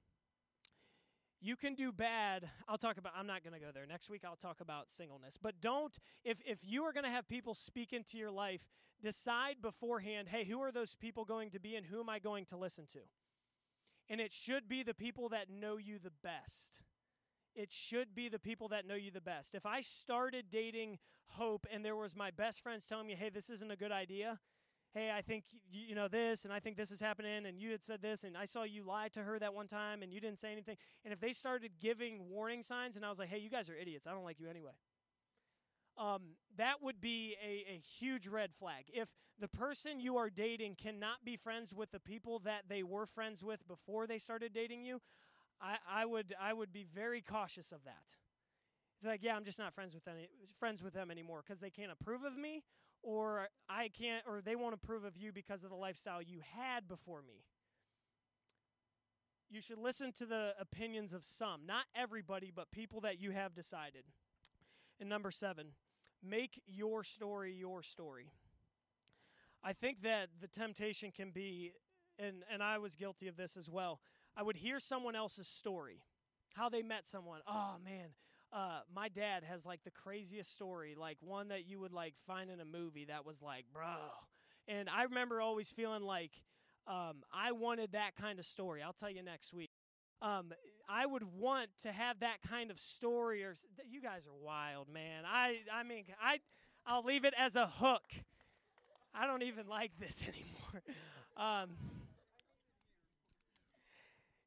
You 1.39 1.55
can 1.55 1.75
do 1.75 1.91
bad. 1.91 2.49
I'll 2.67 2.77
talk 2.77 2.97
about 2.97 3.13
I'm 3.15 3.27
not 3.27 3.43
going 3.43 3.53
to 3.53 3.59
go 3.59 3.71
there. 3.73 3.85
Next 3.85 4.09
week 4.09 4.23
I'll 4.25 4.35
talk 4.35 4.59
about 4.59 4.91
singleness. 4.91 5.37
But 5.41 5.61
don't 5.61 5.97
if 6.25 6.41
if 6.45 6.59
you 6.63 6.83
are 6.83 6.93
going 6.93 7.05
to 7.05 7.09
have 7.09 7.27
people 7.29 7.53
speak 7.53 7.93
into 7.93 8.17
your 8.17 8.31
life, 8.31 8.61
decide 9.01 9.57
beforehand, 9.61 10.27
hey, 10.29 10.45
who 10.45 10.59
are 10.61 10.71
those 10.71 10.95
people 10.95 11.25
going 11.25 11.51
to 11.51 11.59
be 11.59 11.75
and 11.75 11.85
who 11.85 11.99
am 11.99 12.09
I 12.09 12.19
going 12.19 12.45
to 12.45 12.57
listen 12.57 12.85
to? 12.93 12.99
And 14.09 14.19
it 14.19 14.33
should 14.33 14.67
be 14.67 14.83
the 14.83 14.93
people 14.93 15.29
that 15.29 15.49
know 15.49 15.77
you 15.77 15.99
the 15.99 16.13
best. 16.23 16.81
It 17.55 17.71
should 17.71 18.15
be 18.15 18.29
the 18.29 18.39
people 18.39 18.69
that 18.69 18.87
know 18.87 18.95
you 18.95 19.11
the 19.11 19.21
best. 19.21 19.53
If 19.53 19.65
I 19.65 19.81
started 19.81 20.45
dating 20.51 20.99
Hope 21.31 21.67
and 21.71 21.83
there 21.83 21.95
was 21.95 22.15
my 22.15 22.31
best 22.31 22.61
friends 22.61 22.87
telling 22.87 23.05
me, 23.05 23.15
"Hey, 23.15 23.29
this 23.29 23.49
isn't 23.49 23.69
a 23.69 23.75
good 23.75 23.91
idea," 23.91 24.39
hey, 24.97 25.11
I 25.15 25.21
think 25.21 25.43
you 25.71 25.95
know 25.95 26.07
this, 26.07 26.43
and 26.43 26.53
I 26.53 26.59
think 26.59 26.75
this 26.75 26.91
is 26.91 26.99
happening, 26.99 27.45
and 27.45 27.59
you 27.59 27.71
had 27.71 27.83
said 27.83 28.01
this, 28.01 28.23
and 28.23 28.35
I 28.35 28.45
saw 28.45 28.63
you 28.63 28.83
lie 28.83 29.09
to 29.09 29.21
her 29.21 29.37
that 29.37 29.53
one 29.53 29.67
time, 29.67 30.01
and 30.01 30.11
you 30.11 30.19
didn't 30.19 30.39
say 30.39 30.51
anything. 30.51 30.77
And 31.03 31.13
if 31.13 31.19
they 31.19 31.33
started 31.33 31.71
giving 31.79 32.29
warning 32.29 32.63
signs, 32.63 32.95
and 32.95 33.05
I 33.05 33.09
was 33.09 33.19
like, 33.19 33.29
hey, 33.29 33.37
you 33.37 33.49
guys 33.49 33.69
are 33.69 33.75
idiots, 33.75 34.07
I 34.07 34.11
don't 34.11 34.23
like 34.23 34.39
you 34.39 34.49
anyway. 34.49 34.71
Um, 35.97 36.21
that 36.57 36.81
would 36.81 36.99
be 36.99 37.35
a, 37.43 37.73
a 37.73 37.81
huge 37.99 38.27
red 38.27 38.53
flag. 38.53 38.85
If 38.93 39.09
the 39.39 39.47
person 39.47 39.99
you 39.99 40.17
are 40.17 40.29
dating 40.29 40.75
cannot 40.75 41.25
be 41.25 41.37
friends 41.37 41.73
with 41.73 41.91
the 41.91 41.99
people 41.99 42.39
that 42.39 42.63
they 42.67 42.83
were 42.83 43.05
friends 43.05 43.43
with 43.43 43.67
before 43.67 44.07
they 44.07 44.17
started 44.17 44.53
dating 44.53 44.83
you, 44.83 45.01
I, 45.59 45.77
I 45.89 46.05
would 46.05 46.35
I 46.39 46.53
would 46.53 46.71
be 46.71 46.85
very 46.93 47.21
cautious 47.21 47.71
of 47.71 47.83
that. 47.85 48.13
It's 48.99 49.07
like, 49.07 49.23
yeah, 49.23 49.35
I'm 49.35 49.43
just 49.43 49.59
not 49.59 49.73
friends 49.73 49.95
with 49.95 50.07
any 50.07 50.27
friends 50.59 50.83
with 50.83 50.93
them 50.93 51.09
anymore 51.09 51.43
because 51.45 51.59
they 51.59 51.69
can't 51.71 51.91
approve 51.91 52.23
of 52.23 52.37
me, 52.37 52.63
or 53.07 53.47
I 53.69 53.87
can't, 53.87 54.25
or 54.27 54.41
they 54.41 54.57
won't 54.57 54.73
approve 54.73 55.05
of 55.05 55.15
you 55.15 55.31
because 55.31 55.63
of 55.63 55.69
the 55.69 55.77
lifestyle 55.77 56.21
you 56.21 56.41
had 56.57 56.89
before 56.89 57.21
me. 57.21 57.45
You 59.49 59.61
should 59.61 59.77
listen 59.77 60.11
to 60.17 60.25
the 60.25 60.51
opinions 60.59 61.13
of 61.13 61.23
some, 61.23 61.61
not 61.65 61.85
everybody, 61.95 62.51
but 62.53 62.69
people 62.69 62.99
that 63.01 63.17
you 63.21 63.31
have 63.31 63.55
decided. 63.55 64.03
And 64.99 65.07
number 65.07 65.31
seven, 65.31 65.67
make 66.21 66.61
your 66.67 67.01
story 67.01 67.53
your 67.53 67.81
story. 67.81 68.29
I 69.63 69.71
think 69.71 70.01
that 70.03 70.27
the 70.41 70.49
temptation 70.49 71.11
can 71.15 71.31
be, 71.31 71.71
and, 72.19 72.43
and 72.51 72.61
I 72.61 72.77
was 72.77 72.97
guilty 72.97 73.29
of 73.29 73.37
this 73.37 73.55
as 73.55 73.69
well. 73.69 74.01
I 74.35 74.43
would 74.43 74.57
hear 74.57 74.79
someone 74.79 75.15
else's 75.15 75.47
story, 75.47 76.01
how 76.55 76.67
they 76.67 76.81
met 76.81 77.07
someone. 77.07 77.39
Oh 77.47 77.75
man, 77.81 78.09
uh, 78.53 78.79
my 78.93 79.09
dad 79.09 79.43
has 79.43 79.65
like 79.65 79.83
the 79.83 79.91
craziest 79.91 80.53
story, 80.53 80.95
like 80.97 81.17
one 81.21 81.49
that 81.49 81.67
you 81.67 81.79
would 81.79 81.93
like 81.93 82.15
find 82.25 82.49
in 82.49 82.59
a 82.59 82.65
movie 82.65 83.05
that 83.05 83.25
was 83.25 83.41
like, 83.41 83.65
bro. 83.73 83.85
And 84.67 84.89
I 84.89 85.03
remember 85.03 85.41
always 85.41 85.69
feeling 85.69 86.03
like 86.03 86.31
um, 86.87 87.23
I 87.33 87.51
wanted 87.51 87.91
that 87.91 88.15
kind 88.15 88.39
of 88.39 88.45
story. 88.45 88.81
I'll 88.81 88.93
tell 88.93 89.09
you 89.09 89.23
next 89.23 89.53
week. 89.53 89.71
Um, 90.21 90.53
I 90.89 91.05
would 91.05 91.23
want 91.37 91.69
to 91.83 91.91
have 91.91 92.21
that 92.21 92.37
kind 92.47 92.71
of 92.71 92.79
story. 92.79 93.43
Or 93.43 93.53
you 93.89 94.01
guys 94.01 94.25
are 94.25 94.45
wild, 94.45 94.87
man. 94.91 95.23
I 95.25 95.57
I 95.73 95.83
mean 95.83 96.05
I 96.21 96.39
I'll 96.85 97.03
leave 97.03 97.25
it 97.25 97.33
as 97.37 97.55
a 97.55 97.67
hook. 97.67 98.13
I 99.13 99.27
don't 99.27 99.43
even 99.43 99.67
like 99.67 99.91
this 99.99 100.21
anymore. 100.27 100.83
Um, 101.35 101.69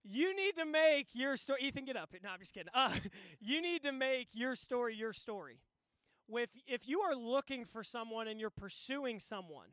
you 0.05 0.35
need 0.35 0.57
to 0.57 0.65
make 0.65 1.09
your 1.15 1.37
story. 1.37 1.61
Ethan, 1.63 1.85
get 1.85 1.97
up. 1.97 2.15
No, 2.23 2.31
I'm 2.31 2.39
just 2.39 2.55
kidding. 2.55 2.71
Uh, 2.75 2.93
you 3.41 3.61
need 3.61 3.83
to 3.83 3.93
make 3.93 4.29
your 4.33 4.55
story 4.55 4.95
your 4.95 5.13
story. 5.13 5.61
With 6.29 6.51
if 6.67 6.89
you 6.89 7.01
are 7.01 7.15
looking 7.15 7.65
for 7.65 7.83
someone 7.83 8.29
and 8.29 8.39
you're 8.39 8.51
pursuing 8.51 9.19
someone, 9.19 9.67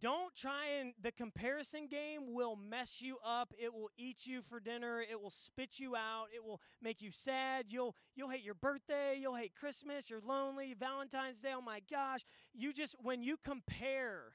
don't 0.00 0.34
try 0.34 0.66
and 0.80 0.92
the 1.00 1.12
comparison 1.12 1.86
game 1.88 2.32
will 2.34 2.56
mess 2.56 3.00
you 3.00 3.18
up. 3.24 3.52
It 3.58 3.72
will 3.72 3.90
eat 3.96 4.26
you 4.26 4.42
for 4.42 4.60
dinner. 4.60 5.00
It 5.00 5.20
will 5.20 5.30
spit 5.30 5.78
you 5.78 5.94
out. 5.94 6.26
It 6.34 6.44
will 6.44 6.60
make 6.82 7.00
you 7.00 7.10
sad. 7.10 7.66
You'll 7.68 7.94
you'll 8.16 8.30
hate 8.30 8.42
your 8.42 8.54
birthday. 8.54 9.16
You'll 9.20 9.36
hate 9.36 9.54
Christmas. 9.54 10.10
You're 10.10 10.20
lonely. 10.20 10.74
Valentine's 10.78 11.40
Day. 11.40 11.52
Oh 11.56 11.60
my 11.60 11.80
gosh! 11.90 12.20
You 12.52 12.72
just 12.72 12.96
when 13.02 13.22
you 13.22 13.36
compare 13.44 14.34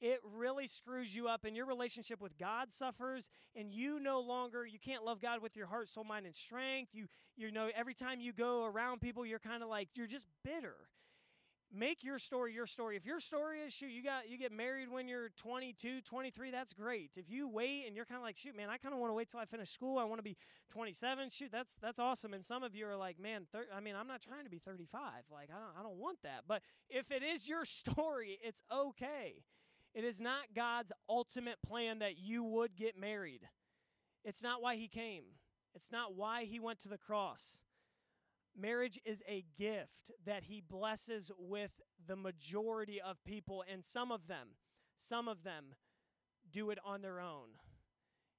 it 0.00 0.20
really 0.34 0.66
screws 0.66 1.14
you 1.14 1.28
up 1.28 1.44
and 1.44 1.54
your 1.54 1.66
relationship 1.66 2.20
with 2.20 2.38
God 2.38 2.72
suffers 2.72 3.28
and 3.54 3.70
you 3.70 4.00
no 4.00 4.20
longer 4.20 4.64
you 4.66 4.78
can't 4.78 5.04
love 5.04 5.20
God 5.20 5.42
with 5.42 5.56
your 5.56 5.66
heart, 5.66 5.88
soul, 5.88 6.04
mind 6.04 6.26
and 6.26 6.34
strength. 6.34 6.90
You 6.94 7.06
you 7.36 7.50
know 7.50 7.68
every 7.74 7.94
time 7.94 8.20
you 8.20 8.32
go 8.32 8.64
around 8.64 9.00
people 9.00 9.26
you're 9.26 9.38
kind 9.38 9.62
of 9.62 9.68
like 9.68 9.88
you're 9.94 10.06
just 10.06 10.26
bitter. 10.44 10.74
Make 11.72 12.02
your 12.02 12.18
story 12.18 12.52
your 12.54 12.66
story. 12.66 12.96
If 12.96 13.04
your 13.04 13.20
story 13.20 13.60
is 13.60 13.74
shoot 13.74 13.90
you 13.90 14.02
got 14.02 14.28
you 14.28 14.38
get 14.38 14.52
married 14.52 14.90
when 14.90 15.06
you're 15.06 15.28
22, 15.36 16.00
23, 16.00 16.50
that's 16.50 16.72
great. 16.72 17.10
If 17.16 17.28
you 17.28 17.46
wait 17.46 17.84
and 17.86 17.94
you're 17.94 18.06
kind 18.06 18.18
of 18.18 18.24
like 18.24 18.38
shoot 18.38 18.56
man, 18.56 18.70
I 18.70 18.78
kind 18.78 18.94
of 18.94 19.00
want 19.00 19.10
to 19.10 19.14
wait 19.14 19.30
till 19.30 19.40
I 19.40 19.44
finish 19.44 19.70
school. 19.70 19.98
I 19.98 20.04
want 20.04 20.18
to 20.18 20.24
be 20.24 20.36
27. 20.72 21.28
Shoot, 21.28 21.52
that's 21.52 21.76
that's 21.80 21.98
awesome. 21.98 22.32
And 22.32 22.44
some 22.44 22.62
of 22.62 22.74
you 22.74 22.86
are 22.88 22.96
like, 22.96 23.20
man, 23.20 23.46
thir- 23.52 23.68
I 23.76 23.80
mean, 23.80 23.94
I'm 23.94 24.08
not 24.08 24.22
trying 24.22 24.44
to 24.44 24.50
be 24.50 24.58
35. 24.58 25.02
Like 25.30 25.50
I 25.50 25.58
don't 25.58 25.78
I 25.78 25.82
don't 25.82 25.98
want 25.98 26.22
that. 26.22 26.44
But 26.48 26.62
if 26.88 27.10
it 27.10 27.22
is 27.22 27.48
your 27.48 27.64
story, 27.66 28.38
it's 28.42 28.62
okay. 28.72 29.44
It 29.94 30.04
is 30.04 30.20
not 30.20 30.54
God's 30.54 30.92
ultimate 31.08 31.62
plan 31.66 31.98
that 31.98 32.18
you 32.18 32.44
would 32.44 32.76
get 32.76 32.98
married. 32.98 33.48
It's 34.24 34.42
not 34.42 34.62
why 34.62 34.76
He 34.76 34.88
came, 34.88 35.24
it's 35.74 35.90
not 35.90 36.14
why 36.14 36.44
He 36.44 36.60
went 36.60 36.80
to 36.80 36.88
the 36.88 36.98
cross. 36.98 37.62
Marriage 38.56 38.98
is 39.04 39.22
a 39.28 39.44
gift 39.56 40.10
that 40.26 40.44
He 40.44 40.60
blesses 40.60 41.30
with 41.38 41.80
the 42.06 42.16
majority 42.16 43.00
of 43.00 43.22
people, 43.24 43.64
and 43.70 43.84
some 43.84 44.10
of 44.10 44.26
them, 44.26 44.48
some 44.96 45.28
of 45.28 45.44
them 45.44 45.74
do 46.50 46.70
it 46.70 46.78
on 46.84 47.02
their 47.02 47.20
own. 47.20 47.48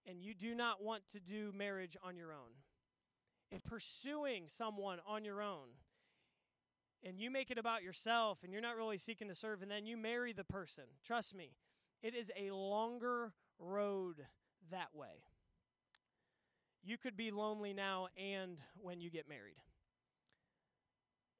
And 0.05 0.21
you 0.21 0.33
do 0.33 0.55
not 0.55 0.83
want 0.83 1.03
to 1.11 1.19
do 1.19 1.53
marriage 1.55 1.95
on 2.03 2.15
your 2.17 2.33
own. 2.33 2.51
If 3.51 3.63
pursuing 3.63 4.47
someone 4.47 4.99
on 5.07 5.23
your 5.23 5.41
own, 5.41 5.67
and 7.03 7.19
you 7.19 7.31
make 7.31 7.49
it 7.51 7.57
about 7.57 7.83
yourself 7.83 8.39
and 8.43 8.51
you're 8.51 8.61
not 8.61 8.77
really 8.77 8.97
seeking 8.97 9.27
to 9.27 9.35
serve, 9.35 9.61
and 9.61 9.71
then 9.71 9.85
you 9.85 9.97
marry 9.97 10.33
the 10.33 10.43
person, 10.43 10.83
trust 11.03 11.35
me, 11.35 11.51
it 12.01 12.15
is 12.15 12.31
a 12.37 12.51
longer 12.53 13.33
road 13.59 14.25
that 14.71 14.89
way. 14.93 15.23
you 16.83 16.97
could 16.97 17.15
be 17.15 17.29
lonely 17.29 17.73
now 17.73 18.07
and 18.17 18.57
when 18.81 18.99
you 18.99 19.09
get 19.11 19.29
married. 19.29 19.57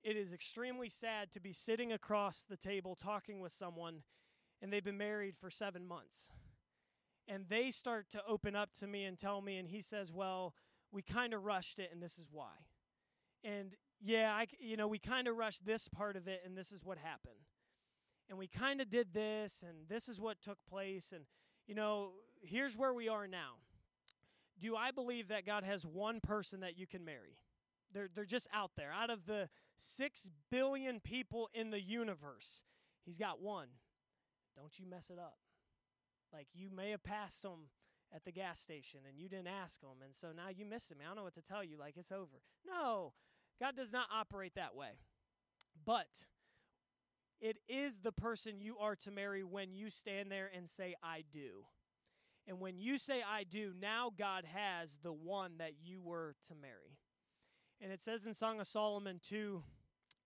It 0.04 0.16
is 0.16 0.34
extremely 0.34 0.90
sad 0.90 1.32
to 1.32 1.40
be 1.40 1.54
sitting 1.54 1.92
across 1.92 2.44
the 2.44 2.58
table 2.58 2.96
talking 2.96 3.40
with 3.40 3.52
someone 3.52 4.04
and 4.62 4.72
they've 4.72 4.84
been 4.84 4.98
married 4.98 5.36
for 5.36 5.50
seven 5.50 5.88
months. 5.88 6.32
And 7.28 7.46
they 7.50 7.72
start 7.72 8.10
to 8.12 8.22
open 8.28 8.56
up 8.56 8.74
to 8.80 8.88
me 8.88 9.06
and 9.06 9.18
tell 9.18 9.42
me, 9.42 9.58
and 9.58 9.68
he 9.68 9.82
says, 9.82 10.12
Well, 10.12 10.54
we 10.92 11.02
kind 11.02 11.34
of 11.34 11.44
rushed 11.44 11.80
it, 11.80 11.90
and 11.94 12.02
this 12.02 12.20
is 12.20 12.30
why. 12.32 12.52
And 13.44 13.76
yeah, 14.04 14.34
I, 14.34 14.48
you 14.60 14.78
know, 14.78 14.88
we 14.88 15.00
kind 15.00 15.28
of 15.28 15.38
rushed 15.38 15.66
this 15.66 15.88
part 15.88 16.16
of 16.16 16.28
it, 16.28 16.42
and 16.46 16.58
this 16.58 16.72
is 16.72 16.84
what 16.84 16.98
happened. 16.98 17.36
And 18.30 18.38
we 18.38 18.48
kind 18.48 18.82
of 18.82 18.90
did 18.90 19.14
this, 19.14 19.64
and 19.68 19.88
this 19.90 20.08
is 20.08 20.20
what 20.20 20.42
took 20.42 20.58
place. 20.70 21.12
And, 21.14 21.26
you 21.68 21.76
know, 21.76 22.12
here's 22.42 22.78
where 22.78 22.94
we 22.94 23.10
are 23.10 23.28
now. 23.28 23.56
Do 24.60 24.76
I 24.76 24.92
believe 24.92 25.28
that 25.30 25.46
God 25.46 25.64
has 25.64 25.86
one 25.86 26.20
person 26.22 26.62
that 26.62 26.78
you 26.78 26.88
can 26.88 27.04
marry? 27.04 27.38
They're, 27.94 28.10
they're 28.14 28.26
just 28.26 28.48
out 28.54 28.72
there. 28.78 28.92
Out 28.92 29.10
of 29.10 29.26
the 29.26 29.50
six 29.78 30.30
billion 30.50 31.00
people 31.00 31.50
in 31.54 31.72
the 31.72 31.82
universe, 31.82 32.64
He's 33.06 33.18
got 33.18 33.42
one. 33.42 33.68
Don't 34.56 34.78
you 34.80 34.86
mess 34.86 35.10
it 35.10 35.20
up. 35.20 35.38
Like 36.34 36.48
you 36.54 36.70
may 36.70 36.92
have 36.92 37.04
passed 37.04 37.44
them 37.44 37.70
at 38.14 38.26
the 38.26 38.32
gas 38.32 38.60
station 38.60 39.02
and 39.08 39.18
you 39.18 39.30
didn't 39.30 39.48
ask 39.48 39.82
them, 39.82 40.02
and 40.04 40.14
so 40.16 40.28
now 40.36 40.50
you 40.50 40.66
missed 40.66 40.92
him. 40.92 40.98
I 41.02 41.08
don't 41.08 41.16
know 41.16 41.24
what 41.24 41.36
to 41.36 41.42
tell 41.42 41.64
you. 41.64 41.78
Like 41.78 41.98
it's 41.98 42.12
over. 42.12 42.42
No, 42.66 43.14
God 43.62 43.76
does 43.76 43.94
not 43.94 44.08
operate 44.12 44.56
that 44.56 44.76
way. 44.76 44.90
But 45.86 46.08
it 47.40 47.58
is 47.70 48.00
the 48.00 48.12
person 48.12 48.60
you 48.60 48.78
are 48.78 48.96
to 48.98 49.12
marry 49.12 49.44
when 49.44 49.74
you 49.74 49.90
stand 49.90 50.32
there 50.32 50.50
and 50.56 50.68
say, 50.70 50.96
I 51.04 51.24
do. 51.32 51.66
And 52.48 52.60
when 52.60 52.80
you 52.80 52.98
say, 52.98 53.22
I 53.22 53.44
do, 53.44 53.72
now 53.80 54.12
God 54.18 54.46
has 54.52 54.98
the 55.04 55.14
one 55.14 55.54
that 55.60 55.74
you 55.84 56.02
were 56.02 56.36
to 56.48 56.56
marry. 56.56 56.98
And 57.80 57.92
it 57.92 58.02
says 58.02 58.26
in 58.26 58.34
Song 58.34 58.60
of 58.60 58.68
Solomon 58.68 59.20
2 59.24 59.64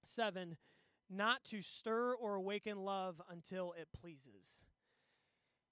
7, 0.04 0.56
not 1.10 1.44
to 1.46 1.62
stir 1.62 2.14
or 2.14 2.36
awaken 2.36 2.84
love 2.84 3.22
until 3.30 3.74
it 3.80 3.88
pleases. 4.00 4.64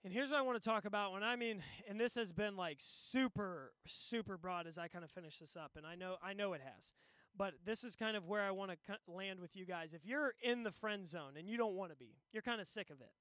And 0.03 0.11
here's 0.11 0.31
what 0.31 0.39
I 0.39 0.41
want 0.41 0.61
to 0.61 0.69
talk 0.69 0.85
about 0.85 1.13
when 1.13 1.23
I 1.23 1.37
mean, 1.37 1.61
and 1.87 1.99
this 1.99 2.15
has 2.15 2.33
been 2.33 2.57
like 2.57 2.77
super, 2.79 3.71
super 3.87 4.37
broad 4.37 4.67
as 4.67 4.77
I 4.77 4.89
kind 4.89 5.05
of 5.05 5.11
finish 5.11 5.37
this 5.37 5.55
up, 5.55 5.71
and 5.77 5.85
I 5.85 5.95
know, 5.95 6.17
I 6.21 6.33
know 6.33 6.53
it 6.53 6.61
has, 6.61 6.91
but 7.37 7.53
this 7.65 7.83
is 7.83 7.95
kind 7.95 8.15
of 8.15 8.27
where 8.27 8.41
I 8.41 8.51
want 8.51 8.71
to 8.71 8.77
land 9.07 9.39
with 9.39 9.55
you 9.55 9.65
guys. 9.65 9.93
If 9.93 10.05
you're 10.05 10.33
in 10.41 10.63
the 10.63 10.71
friend 10.71 11.07
zone 11.07 11.33
and 11.37 11.49
you 11.49 11.57
don't 11.57 11.75
want 11.75 11.91
to 11.91 11.97
be, 11.97 12.15
you're 12.31 12.43
kind 12.43 12.61
of 12.61 12.67
sick 12.67 12.89
of 12.89 13.01
it. 13.01 13.11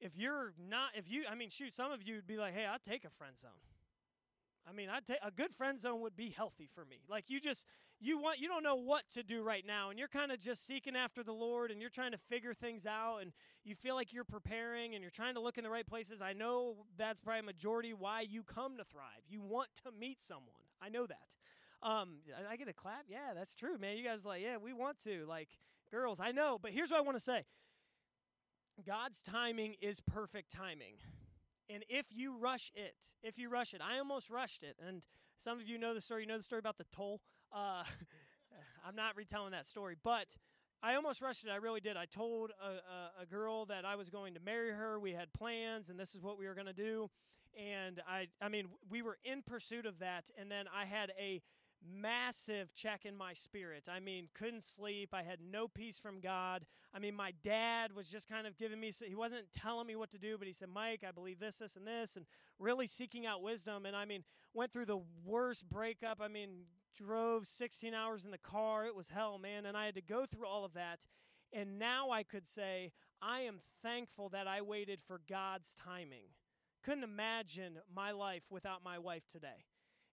If 0.00 0.16
you're 0.16 0.52
not, 0.68 0.90
if 0.94 1.10
you, 1.10 1.24
I 1.28 1.34
mean, 1.34 1.50
shoot, 1.50 1.72
some 1.72 1.90
of 1.90 2.02
you 2.02 2.16
would 2.16 2.26
be 2.26 2.36
like, 2.36 2.54
hey, 2.54 2.66
I'll 2.66 2.78
take 2.78 3.04
a 3.04 3.10
friend 3.10 3.36
zone. 3.36 3.50
I 4.68 4.72
mean, 4.72 4.88
I 4.90 5.00
take 5.00 5.18
a 5.22 5.30
good 5.30 5.54
friend 5.54 5.78
zone 5.78 6.02
would 6.02 6.16
be 6.16 6.28
healthy 6.28 6.68
for 6.72 6.84
me. 6.84 6.98
Like 7.08 7.30
you 7.30 7.40
just 7.40 7.64
you 8.00 8.18
want 8.18 8.38
you 8.38 8.48
don't 8.48 8.62
know 8.62 8.76
what 8.76 9.02
to 9.14 9.22
do 9.22 9.42
right 9.42 9.64
now 9.66 9.88
and 9.88 9.98
you're 9.98 10.08
kind 10.08 10.30
of 10.30 10.38
just 10.38 10.66
seeking 10.66 10.94
after 10.94 11.22
the 11.22 11.32
Lord 11.32 11.70
and 11.70 11.80
you're 11.80 11.90
trying 11.90 12.12
to 12.12 12.18
figure 12.18 12.52
things 12.52 12.84
out 12.86 13.18
and 13.22 13.32
you 13.64 13.74
feel 13.74 13.94
like 13.94 14.12
you're 14.12 14.24
preparing 14.24 14.94
and 14.94 15.02
you're 15.02 15.10
trying 15.10 15.34
to 15.34 15.40
look 15.40 15.56
in 15.56 15.64
the 15.64 15.70
right 15.70 15.86
places. 15.86 16.20
I 16.20 16.34
know 16.34 16.76
that's 16.98 17.18
probably 17.18 17.40
a 17.40 17.44
majority 17.44 17.94
why 17.94 18.20
you 18.28 18.42
come 18.42 18.76
to 18.76 18.84
Thrive. 18.84 19.24
You 19.28 19.40
want 19.40 19.68
to 19.84 19.90
meet 19.98 20.20
someone. 20.20 20.62
I 20.82 20.90
know 20.90 21.06
that. 21.06 21.36
Um, 21.82 22.18
I 22.50 22.56
get 22.56 22.68
a 22.68 22.72
clap. 22.72 23.04
Yeah, 23.08 23.34
that's 23.34 23.54
true, 23.54 23.78
man. 23.78 23.96
You 23.96 24.04
guys 24.04 24.24
like, 24.24 24.42
yeah, 24.42 24.56
we 24.56 24.72
want 24.72 25.02
to. 25.04 25.24
Like 25.28 25.48
girls, 25.90 26.20
I 26.20 26.32
know, 26.32 26.58
but 26.60 26.72
here's 26.72 26.90
what 26.90 26.98
I 26.98 27.02
want 27.02 27.16
to 27.16 27.22
say. 27.22 27.44
God's 28.86 29.22
timing 29.22 29.74
is 29.80 30.00
perfect 30.00 30.52
timing. 30.52 30.94
And 31.70 31.84
if 31.88 32.06
you 32.10 32.36
rush 32.36 32.70
it, 32.74 32.94
if 33.22 33.38
you 33.38 33.48
rush 33.48 33.74
it, 33.74 33.80
I 33.82 33.98
almost 33.98 34.30
rushed 34.30 34.62
it. 34.62 34.76
And 34.86 35.04
some 35.36 35.60
of 35.60 35.68
you 35.68 35.78
know 35.78 35.94
the 35.94 36.00
story. 36.00 36.22
You 36.22 36.28
know 36.28 36.36
the 36.36 36.42
story 36.42 36.60
about 36.60 36.78
the 36.78 36.86
toll. 36.94 37.20
Uh, 37.52 37.84
I'm 38.86 38.94
not 38.94 39.16
retelling 39.16 39.52
that 39.52 39.66
story, 39.66 39.96
but 40.02 40.28
I 40.82 40.94
almost 40.94 41.20
rushed 41.20 41.44
it. 41.44 41.50
I 41.50 41.56
really 41.56 41.80
did. 41.80 41.96
I 41.96 42.06
told 42.06 42.52
a, 42.62 42.66
a, 42.66 43.22
a, 43.22 43.26
girl 43.26 43.66
that 43.66 43.84
I 43.84 43.96
was 43.96 44.10
going 44.10 44.34
to 44.34 44.40
marry 44.40 44.70
her. 44.70 44.98
We 44.98 45.12
had 45.12 45.32
plans, 45.32 45.90
and 45.90 45.98
this 45.98 46.14
is 46.14 46.22
what 46.22 46.38
we 46.38 46.46
were 46.46 46.54
going 46.54 46.68
to 46.68 46.72
do. 46.72 47.10
And 47.58 48.00
I, 48.08 48.28
I 48.40 48.48
mean, 48.48 48.66
we 48.88 49.02
were 49.02 49.18
in 49.24 49.42
pursuit 49.42 49.86
of 49.86 49.98
that. 49.98 50.30
And 50.38 50.50
then 50.50 50.66
I 50.74 50.84
had 50.84 51.10
a 51.18 51.42
massive 51.82 52.74
check 52.74 53.04
in 53.04 53.16
my 53.16 53.34
spirit. 53.34 53.88
I 53.90 54.00
mean, 54.00 54.28
couldn't 54.34 54.64
sleep. 54.64 55.10
I 55.12 55.22
had 55.22 55.38
no 55.40 55.68
peace 55.68 55.98
from 55.98 56.20
God. 56.20 56.66
I 56.94 56.98
mean, 56.98 57.14
my 57.14 57.32
dad 57.42 57.92
was 57.94 58.08
just 58.08 58.28
kind 58.28 58.46
of 58.46 58.56
giving 58.56 58.80
me, 58.80 58.92
he 59.06 59.14
wasn't 59.14 59.52
telling 59.52 59.86
me 59.86 59.96
what 59.96 60.10
to 60.10 60.18
do, 60.18 60.36
but 60.38 60.46
he 60.46 60.52
said, 60.52 60.68
Mike, 60.68 61.04
I 61.06 61.12
believe 61.12 61.38
this, 61.38 61.56
this, 61.56 61.76
and 61.76 61.86
this, 61.86 62.16
and 62.16 62.26
really 62.58 62.86
seeking 62.86 63.26
out 63.26 63.42
wisdom. 63.42 63.86
And 63.86 63.96
I 63.96 64.04
mean, 64.04 64.24
went 64.54 64.72
through 64.72 64.86
the 64.86 65.00
worst 65.24 65.68
breakup. 65.68 66.20
I 66.20 66.28
mean, 66.28 66.64
drove 66.96 67.46
16 67.46 67.94
hours 67.94 68.24
in 68.24 68.30
the 68.30 68.38
car. 68.38 68.86
It 68.86 68.96
was 68.96 69.10
hell, 69.10 69.38
man. 69.38 69.66
And 69.66 69.76
I 69.76 69.84
had 69.86 69.94
to 69.94 70.02
go 70.02 70.26
through 70.26 70.46
all 70.46 70.64
of 70.64 70.74
that. 70.74 70.98
And 71.52 71.78
now 71.78 72.10
I 72.10 72.22
could 72.22 72.46
say, 72.46 72.92
I 73.22 73.40
am 73.40 73.60
thankful 73.82 74.28
that 74.30 74.46
I 74.46 74.60
waited 74.60 75.02
for 75.02 75.20
God's 75.28 75.74
timing. 75.74 76.34
Couldn't 76.84 77.04
imagine 77.04 77.78
my 77.94 78.12
life 78.12 78.44
without 78.50 78.84
my 78.84 78.98
wife 78.98 79.28
today. 79.30 79.64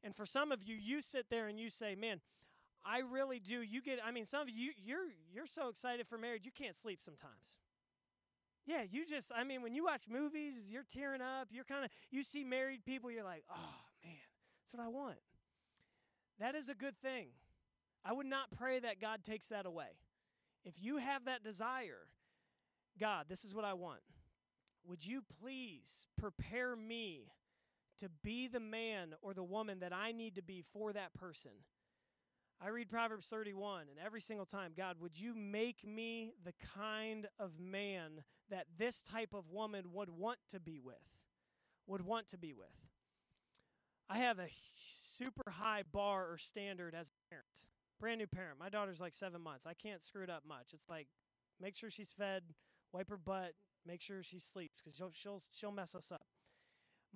And 0.04 0.16
for 0.16 0.26
some 0.26 0.52
of 0.52 0.64
you, 0.64 0.76
you 0.76 1.02
sit 1.02 1.30
there 1.30 1.48
and 1.48 1.60
you 1.60 1.70
say, 1.70 1.96
"Man, 1.96 2.22
I 2.84 3.00
really 3.00 3.40
do." 3.40 3.62
You 3.62 3.82
get 3.82 4.00
I 4.04 4.12
mean, 4.12 4.26
some 4.26 4.42
of 4.42 4.50
you 4.50 4.72
you're 4.78 5.08
you're 5.34 5.48
so 5.48 5.70
excited 5.70 6.08
for 6.08 6.18
marriage, 6.18 6.46
you 6.46 6.52
can't 6.52 6.76
sleep 6.76 7.02
sometimes. 7.02 7.60
Yeah, 8.66 8.84
you 8.84 9.06
just 9.06 9.32
I 9.36 9.44
mean, 9.44 9.62
when 9.62 9.74
you 9.74 9.84
watch 9.84 10.04
movies, 10.10 10.72
you're 10.72 10.86
tearing 10.92 11.22
up. 11.22 11.50
You're 11.52 11.66
kind 11.66 11.86
of 11.86 11.92
you 12.12 12.24
see 12.24 12.44
married 12.44 12.84
people, 12.86 13.12
you're 13.12 13.24
like, 13.24 13.44
"Oh, 13.50 13.82
man, 14.04 14.14
that's 14.62 14.74
what 14.74 14.84
I 14.84 14.90
want." 14.90 15.18
That 16.40 16.56
is 16.56 16.70
a 16.70 16.76
good 16.76 16.98
thing. 16.98 17.28
I 18.04 18.14
would 18.14 18.26
not 18.26 18.52
pray 18.56 18.80
that 18.80 19.00
God 19.00 19.24
takes 19.24 19.48
that 19.50 19.66
away. 19.66 19.98
If 20.64 20.76
you 20.82 20.98
have 20.98 21.26
that 21.26 21.44
desire, 21.44 22.08
God, 23.00 23.26
this 23.30 23.46
is 23.46 23.56
what 23.56 23.66
I 23.66 23.74
want. 23.74 24.02
Would 24.88 25.06
you 25.06 25.22
please 25.42 26.06
prepare 26.18 26.76
me 26.76 27.32
to 28.00 28.10
be 28.24 28.48
the 28.48 28.60
man 28.60 29.14
or 29.22 29.34
the 29.34 29.44
woman 29.44 29.80
that 29.80 29.94
I 29.94 30.12
need 30.12 30.36
to 30.36 30.42
be 30.42 30.62
for 30.74 30.94
that 30.94 31.14
person. 31.14 31.52
I 32.62 32.70
read 32.70 32.90
Proverbs 32.90 33.28
31, 33.28 33.82
and 33.90 34.00
every 34.04 34.22
single 34.22 34.46
time, 34.46 34.72
God, 34.76 34.98
would 35.02 35.20
you 35.20 35.36
make 35.36 35.86
me 35.86 36.34
the 36.44 36.54
kind 36.78 37.28
of 37.38 37.60
man 37.60 38.24
that 38.50 38.68
this 38.78 39.04
type 39.04 39.34
of 39.34 39.50
woman 39.50 39.92
would 39.94 40.10
want 40.10 40.40
to 40.50 40.60
be 40.60 40.80
with? 40.80 40.96
Would 41.88 42.06
want 42.06 42.30
to 42.30 42.38
be 42.38 42.54
with. 42.54 42.68
I 44.10 44.20
have 44.20 44.40
a 44.40 44.48
super 44.98 45.52
high 45.52 45.84
bar 45.92 46.32
or 46.32 46.38
standard 46.38 46.96
as 46.96 47.10
a 47.10 47.30
parent. 47.30 47.46
Brand 48.00 48.20
new 48.20 48.28
parent. 48.28 48.60
My 48.60 48.70
daughter's 48.70 49.02
like 49.02 49.14
seven 49.14 49.42
months. 49.42 49.66
I 49.68 49.74
can't 49.74 50.04
screw 50.04 50.24
it 50.24 50.30
up 50.30 50.44
much. 50.48 50.74
It's 50.74 50.90
like 50.90 51.08
make 51.62 51.76
sure 51.76 51.90
she's 51.90 52.12
fed, 52.12 52.44
wipe 52.92 53.10
her 53.10 53.18
butt, 53.18 53.54
make 53.86 54.02
sure 54.02 54.24
she 54.24 54.40
sleeps 54.40 54.80
because 54.82 54.98
she'll, 54.98 55.12
she'll, 55.14 55.42
she'll 55.52 55.72
mess 55.72 55.96
us 55.96 56.12
up 56.12 56.26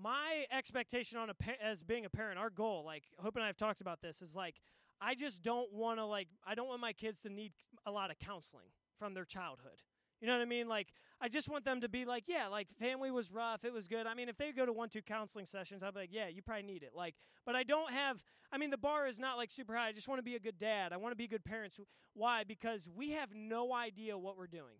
my 0.02 0.46
expectation 0.52 1.18
on 1.18 1.30
a 1.30 1.36
as 1.64 1.84
being 1.84 2.06
a 2.06 2.10
parent, 2.10 2.40
our 2.40 2.50
goal, 2.50 2.84
like 2.86 3.04
Hope 3.20 3.36
and 3.36 3.44
I 3.44 3.48
have 3.48 3.58
talked 3.58 3.82
about 3.82 4.02
this, 4.02 4.22
is 4.22 4.36
like 4.36 4.56
I 5.02 5.16
just 5.16 5.44
don't 5.44 5.72
want 5.74 6.00
to 6.00 6.06
like 6.06 6.28
I 6.46 6.56
don't 6.56 6.68
want 6.68 6.82
my 6.82 6.94
kids 6.94 7.22
to 7.22 7.30
need 7.30 7.54
a 7.86 7.92
lot 7.92 8.12
of 8.12 8.20
counseling 8.20 8.68
from 8.98 9.14
their 9.14 9.26
childhood. 9.26 9.82
You 10.22 10.28
know 10.28 10.34
what 10.36 10.42
I 10.42 10.46
mean? 10.46 10.68
Like 10.68 10.88
I 11.22 11.28
just 11.28 11.50
want 11.50 11.66
them 11.66 11.82
to 11.82 11.90
be 11.90 12.06
like, 12.06 12.26
yeah, 12.28 12.48
like 12.48 12.68
family 12.80 13.12
was 13.12 13.32
rough, 13.32 13.64
it 13.64 13.74
was 13.74 13.88
good. 13.88 14.08
I 14.08 14.14
mean, 14.14 14.30
if 14.30 14.38
they 14.38 14.52
go 14.52 14.66
to 14.66 14.74
one 14.74 14.90
two 14.90 15.02
counseling 15.02 15.46
sessions, 15.46 15.84
I'd 15.84 15.94
be 15.94 16.02
like, 16.02 16.14
yeah, 16.14 16.28
you 16.28 16.42
probably 16.42 16.64
need 16.64 16.84
it. 16.84 16.92
Like, 16.96 17.16
but 17.46 17.56
I 17.56 17.64
don't 17.64 17.92
have. 17.92 18.24
I 18.52 18.58
mean, 18.58 18.72
the 18.72 18.78
bar 18.78 19.08
is 19.08 19.20
not 19.20 19.38
like 19.38 19.52
super 19.52 19.76
high. 19.76 19.90
I 19.90 19.92
just 19.92 20.08
want 20.08 20.20
to 20.20 20.24
be 20.24 20.36
a 20.36 20.40
good 20.40 20.58
dad. 20.60 20.92
I 20.92 20.98
want 20.98 21.12
to 21.12 21.18
be 21.18 21.28
good 21.28 21.44
parents. 21.44 21.80
Why? 22.14 22.44
Because 22.44 22.90
we 22.94 23.12
have 23.12 23.30
no 23.34 23.74
idea 23.74 24.18
what 24.18 24.38
we're 24.38 24.48
doing. 24.48 24.80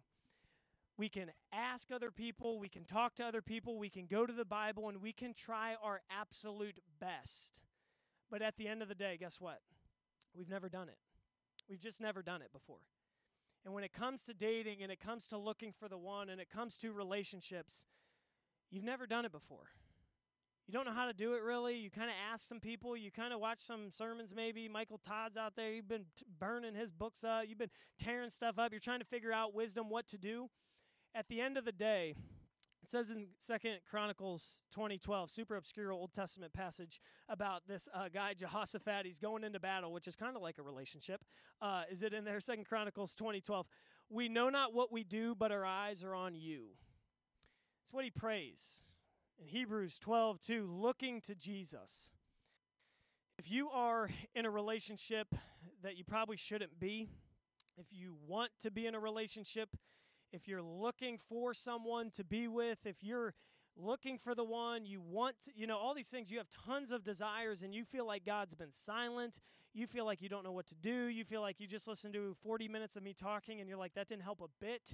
We 1.00 1.08
can 1.08 1.32
ask 1.54 1.94
other 1.94 2.12
people, 2.12 2.60
we 2.60 2.68
can 2.68 2.84
talk 2.84 3.16
to 3.16 3.26
other 3.26 3.42
people, 3.42 3.80
we 3.80 3.90
can 3.90 4.06
go 4.06 4.26
to 4.26 4.34
the 4.34 4.44
Bible, 4.44 4.90
and 4.90 5.02
we 5.02 5.14
can 5.14 5.34
try 5.34 5.76
our 5.82 6.02
absolute 6.12 6.80
best. 7.00 7.62
But 8.30 8.42
at 8.42 8.58
the 8.58 8.68
end 8.68 8.82
of 8.82 8.90
the 8.90 8.96
day, 8.96 9.16
guess 9.18 9.40
what? 9.40 9.62
We've 10.36 10.50
never 10.50 10.68
done 10.68 10.90
it. 10.90 10.98
We've 11.70 11.80
just 11.80 12.02
never 12.02 12.22
done 12.22 12.42
it 12.42 12.52
before. 12.52 12.82
And 13.64 13.74
when 13.74 13.86
it 13.86 13.94
comes 13.94 14.24
to 14.24 14.34
dating 14.34 14.84
and 14.84 14.92
it 14.92 15.00
comes 15.00 15.26
to 15.28 15.38
looking 15.38 15.72
for 15.72 15.88
the 15.88 15.98
one 15.98 16.28
and 16.28 16.42
it 16.42 16.50
comes 16.50 16.76
to 16.80 16.92
relationships, 16.92 17.86
you've 18.70 18.84
never 18.84 19.08
done 19.08 19.24
it 19.24 19.32
before. 19.32 19.70
You 20.68 20.74
don't 20.74 20.86
know 20.86 20.94
how 20.94 21.06
to 21.06 21.14
do 21.14 21.34
it 21.34 21.44
really. 21.44 21.78
You 21.78 21.90
kind 21.90 22.10
of 22.10 22.16
ask 22.34 22.46
some 22.46 22.60
people. 22.60 22.98
You 22.98 23.10
kind 23.10 23.34
of 23.34 23.40
watch 23.40 23.60
some 23.60 23.90
sermons, 23.90 24.34
maybe. 24.36 24.68
Michael 24.68 25.00
Todd's 25.08 25.38
out 25.38 25.56
there. 25.56 25.72
You've 25.72 25.88
been 25.88 26.08
burning 26.40 26.76
his 26.76 26.92
books 26.92 27.24
up. 27.24 27.46
You've 27.48 27.58
been 27.58 27.72
tearing 27.98 28.30
stuff 28.30 28.60
up. 28.60 28.74
You're 28.74 28.82
trying 28.82 29.00
to 29.00 29.06
figure 29.06 29.32
out 29.32 29.56
wisdom, 29.56 29.90
what 29.90 30.06
to 30.10 30.18
do 30.18 30.50
at 31.16 31.28
the 31.28 31.42
end 31.42 31.58
of 31.58 31.66
the 31.66 31.72
day, 31.72 32.16
it 32.82 32.90
says 32.90 33.10
in 33.10 33.28
Second 33.38 33.80
Chronicles 33.90 34.62
2012, 34.72 35.30
super 35.30 35.56
obscure 35.56 35.92
Old 35.92 36.14
Testament 36.14 36.54
passage 36.54 37.02
about 37.28 37.68
this 37.68 37.90
uh, 37.94 38.10
guy 38.14 38.34
Jehoshaphat. 38.34 39.06
He's 39.06 39.20
going 39.20 39.44
into 39.44 39.60
battle, 39.60 39.92
which 39.92 40.08
is 40.08 40.16
kind 40.16 40.36
of 40.36 40.42
like 40.42 40.58
a 40.58 40.64
relationship. 40.64 41.24
Uh, 41.62 41.84
is 41.92 42.04
it 42.04 42.14
in 42.14 42.24
there? 42.24 42.40
Second 42.40 42.66
Chronicles 42.66 43.16
2012. 43.16 43.68
We 44.10 44.30
know 44.30 44.50
not 44.50 44.74
what 44.74 44.92
we 44.92 45.04
do, 45.04 45.36
but 45.36 45.52
our 45.52 45.66
eyes 45.66 46.04
are 46.04 46.16
on 46.16 46.36
you. 46.36 46.70
It's 47.84 47.94
what 47.94 48.06
he 48.06 48.12
prays 48.12 48.84
in 49.40 49.48
Hebrews 49.48 50.00
12 50.00 50.42
2, 50.42 50.70
looking 50.72 51.22
to 51.22 51.36
Jesus. 51.36 52.12
If 53.38 53.52
you 53.52 53.70
are 53.70 54.10
in 54.36 54.46
a 54.46 54.50
relationship 54.50 55.34
that 55.82 55.98
you 55.98 56.04
probably 56.04 56.38
shouldn't 56.38 56.80
be, 56.80 57.08
if 57.78 57.88
you 57.92 58.16
want 58.28 58.52
to 58.62 58.72
be 58.72 58.86
in 58.86 58.96
a 58.96 59.00
relationship, 59.00 59.70
if 60.32 60.48
you're 60.48 60.62
looking 60.62 61.18
for 61.18 61.54
someone 61.54 62.12
to 62.12 62.24
be 62.24 62.48
with, 62.48 62.86
if 62.86 63.04
you're 63.04 63.34
looking 63.76 64.18
for 64.18 64.36
the 64.36 64.44
one 64.44 64.86
you 64.86 65.02
want, 65.02 65.36
to, 65.46 65.52
you 65.56 65.68
know, 65.68 65.78
all 65.78 65.94
these 65.94 66.10
things, 66.10 66.32
you 66.32 66.38
have 66.38 66.48
tons 66.66 66.92
of 66.92 67.04
desires 67.04 67.64
and 67.64 67.74
you 67.74 67.86
feel 67.86 68.06
like 68.06 68.26
God's 68.26 68.56
been 68.56 68.72
silent. 68.72 69.40
You 69.74 69.88
feel 69.88 70.06
like 70.06 70.22
you 70.22 70.30
don't 70.30 70.44
know 70.44 70.52
what 70.52 70.68
to 70.68 70.76
do. 70.76 71.06
You 71.06 71.24
feel 71.24 71.42
like 71.42 71.60
you 71.60 71.68
just 71.68 71.88
listened 71.88 72.14
to 72.14 72.36
40 72.44 72.68
minutes 72.68 72.96
of 72.96 73.04
me 73.04 73.14
talking 73.14 73.60
and 73.60 73.70
you're 73.70 73.78
like, 73.78 73.94
that 73.94 74.08
didn't 74.08 74.24
help 74.24 74.42
a 74.42 74.48
bit. 74.60 74.94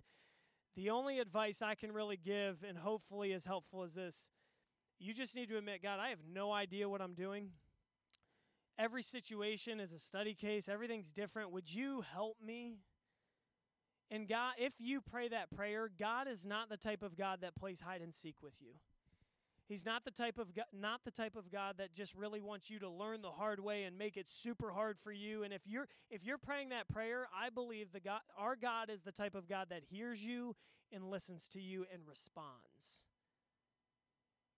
The 0.76 0.90
only 0.90 1.20
advice 1.20 1.62
I 1.62 1.76
can 1.76 1.94
really 1.94 2.18
give, 2.18 2.64
and 2.68 2.78
hopefully 2.78 3.32
as 3.32 3.46
helpful 3.46 3.84
as 3.84 3.94
this, 3.94 4.30
you 5.00 5.14
just 5.14 5.36
need 5.36 5.48
to 5.50 5.58
admit, 5.58 5.82
God, 5.82 6.00
I 6.00 6.10
have 6.10 6.20
no 6.32 6.52
idea 6.52 6.90
what 6.90 7.02
I'm 7.02 7.14
doing. 7.14 7.52
Every 8.78 9.02
situation 9.02 9.80
is 9.80 9.94
a 9.94 10.00
study 10.00 10.34
case, 10.34 10.68
everything's 10.68 11.12
different. 11.12 11.52
Would 11.52 11.74
you 11.74 12.04
help 12.14 12.38
me? 12.46 12.80
And 14.12 14.28
God, 14.28 14.54
if 14.58 14.74
you 14.80 15.02
pray 15.02 15.28
that 15.30 15.56
prayer, 15.56 15.90
God 16.00 16.28
is 16.28 16.46
not 16.46 16.70
the 16.70 16.78
type 16.78 17.02
of 17.02 17.18
God 17.18 17.40
that 17.42 17.56
plays 17.56 17.82
hide 17.82 18.02
and 18.02 18.14
seek 18.14 18.36
with 18.42 18.54
you. 18.62 18.74
He's 19.68 19.84
not 19.84 20.06
the 20.06 20.12
type 20.12 20.38
of 20.38 20.54
God, 20.54 20.66
not 20.72 21.02
the 21.06 21.12
type 21.12 21.36
of 21.36 21.52
God 21.52 21.76
that 21.80 21.92
just 21.92 22.14
really 22.14 22.40
wants 22.40 22.70
you 22.70 22.78
to 22.80 22.90
learn 22.90 23.24
the 23.24 23.32
hard 23.32 23.60
way 23.60 23.84
and 23.84 23.98
make 23.98 24.16
it 24.16 24.30
super 24.30 24.72
hard 24.72 25.00
for 25.00 25.12
you. 25.12 25.42
And 25.44 25.52
if 25.52 25.62
you're 25.66 25.88
if 26.12 26.24
you're 26.24 26.38
praying 26.38 26.70
that 26.70 26.88
prayer, 26.88 27.28
I 27.36 27.50
believe 27.50 27.92
the 27.92 28.00
God 28.00 28.22
our 28.38 28.56
God 28.56 28.92
is 28.92 29.02
the 29.02 29.12
type 29.12 29.34
of 29.34 29.50
God 29.50 29.68
that 29.72 29.82
hears 29.90 30.24
you 30.24 30.56
and 30.94 31.10
listens 31.10 31.48
to 31.50 31.60
you 31.60 31.86
and 31.92 32.04
responds. 32.08 33.02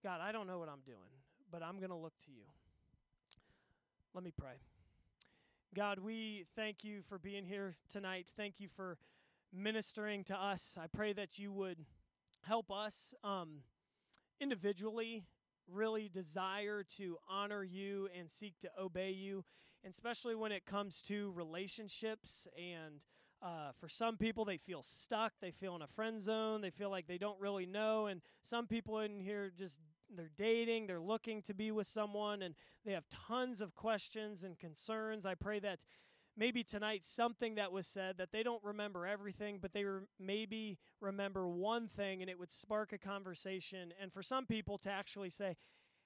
God, 0.03 0.19
I 0.21 0.33
don't 0.33 0.45
know 0.45 0.59
what 0.59 0.67
I'm 0.67 0.81
doing, 0.85 0.97
but 1.49 1.63
I'm 1.63 1.77
going 1.77 1.89
to 1.89 1.95
look 1.95 2.17
to 2.25 2.31
you. 2.31 2.43
Let 4.13 4.23
me 4.23 4.31
pray. 4.37 4.59
God, 5.73 5.99
we 5.99 6.45
thank 6.55 6.83
you 6.83 7.01
for 7.01 7.17
being 7.17 7.45
here 7.45 7.75
tonight. 7.89 8.27
Thank 8.35 8.59
you 8.59 8.67
for 8.67 8.97
ministering 9.53 10.23
to 10.25 10.35
us. 10.35 10.77
I 10.81 10.87
pray 10.87 11.13
that 11.13 11.39
you 11.39 11.51
would 11.51 11.85
help 12.41 12.71
us 12.71 13.13
um, 13.23 13.61
individually 14.39 15.23
really 15.69 16.09
desire 16.09 16.83
to 16.97 17.17
honor 17.29 17.63
you 17.63 18.09
and 18.17 18.31
seek 18.31 18.59
to 18.61 18.69
obey 18.79 19.11
you, 19.11 19.43
especially 19.87 20.35
when 20.35 20.51
it 20.51 20.65
comes 20.65 21.01
to 21.03 21.31
relationships. 21.35 22.47
And 22.57 23.01
uh, 23.41 23.71
for 23.79 23.87
some 23.87 24.17
people, 24.17 24.45
they 24.45 24.57
feel 24.57 24.81
stuck, 24.81 25.33
they 25.41 25.51
feel 25.51 25.75
in 25.75 25.81
a 25.81 25.87
friend 25.87 26.21
zone, 26.21 26.61
they 26.61 26.69
feel 26.69 26.89
like 26.89 27.07
they 27.07 27.17
don't 27.17 27.39
really 27.39 27.65
know. 27.65 28.07
And 28.07 28.21
some 28.41 28.67
people 28.67 28.99
in 28.99 29.19
here 29.19 29.51
just 29.55 29.79
they're 30.15 30.31
dating, 30.37 30.87
they're 30.87 31.01
looking 31.01 31.41
to 31.43 31.53
be 31.53 31.69
with 31.71 31.85
someone, 31.85 32.41
and 32.41 32.55
they 32.85 32.93
have 32.93 33.03
tons 33.27 33.59
of 33.59 33.75
questions 33.75 34.43
and 34.43 34.57
concerns. 34.57 35.25
I 35.25 35.35
pray 35.35 35.59
that 35.59 35.83
maybe 36.37 36.63
tonight 36.63 37.03
something 37.03 37.55
that 37.55 37.71
was 37.71 37.87
said 37.87 38.17
that 38.19 38.31
they 38.31 38.43
don't 38.43 38.63
remember 38.63 39.05
everything, 39.05 39.57
but 39.59 39.73
they 39.73 39.83
re- 39.83 40.01
maybe 40.19 40.77
remember 41.01 41.47
one 41.47 41.87
thing 41.87 42.21
and 42.21 42.29
it 42.29 42.37
would 42.37 42.51
spark 42.51 42.93
a 42.93 42.97
conversation. 42.97 43.91
And 43.99 44.13
for 44.13 44.21
some 44.21 44.45
people 44.45 44.77
to 44.79 44.91
actually 44.91 45.31
say, 45.31 45.57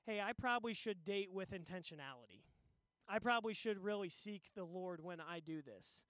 hey, 0.06 0.22
I 0.22 0.34
probably 0.34 0.74
should 0.74 1.04
date 1.04 1.32
with 1.32 1.52
intentionality. 1.52 2.46
I 3.08 3.20
probably 3.20 3.54
should 3.54 3.84
really 3.84 4.10
seek 4.10 4.44
the 4.56 4.64
Lord 4.64 5.04
when 5.04 5.20
I 5.20 5.42
do 5.42 5.62
this. 5.62 6.06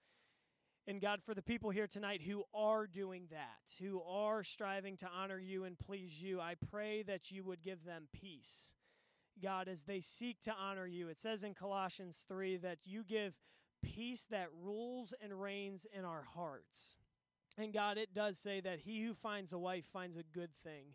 And 0.86 1.00
God, 1.00 1.20
for 1.24 1.34
the 1.34 1.42
people 1.42 1.70
here 1.70 1.86
tonight 1.86 2.22
who 2.22 2.44
are 2.54 2.86
doing 2.86 3.26
that, 3.30 3.70
who 3.80 4.02
are 4.02 4.42
striving 4.42 4.96
to 4.98 5.08
honor 5.08 5.38
you 5.38 5.64
and 5.64 5.78
please 5.78 6.20
you, 6.20 6.40
I 6.40 6.54
pray 6.70 7.02
that 7.04 7.30
you 7.30 7.44
would 7.44 7.62
give 7.62 7.84
them 7.84 8.08
peace. 8.12 8.74
God, 9.40 9.68
as 9.68 9.84
they 9.84 10.00
seek 10.00 10.40
to 10.42 10.52
honor 10.52 10.86
you, 10.86 11.08
it 11.08 11.20
says 11.20 11.44
in 11.44 11.54
Colossians 11.54 12.24
3 12.28 12.56
that 12.58 12.78
you 12.84 13.04
give 13.04 13.34
peace 13.82 14.26
that 14.30 14.48
rules 14.62 15.12
and 15.20 15.40
reigns 15.40 15.86
in 15.96 16.04
our 16.04 16.24
hearts. 16.34 16.96
And 17.58 17.72
God, 17.72 17.98
it 17.98 18.14
does 18.14 18.38
say 18.38 18.60
that 18.60 18.80
he 18.80 19.02
who 19.02 19.14
finds 19.14 19.52
a 19.52 19.58
wife 19.58 19.84
finds 19.84 20.16
a 20.16 20.22
good 20.22 20.50
thing. 20.62 20.94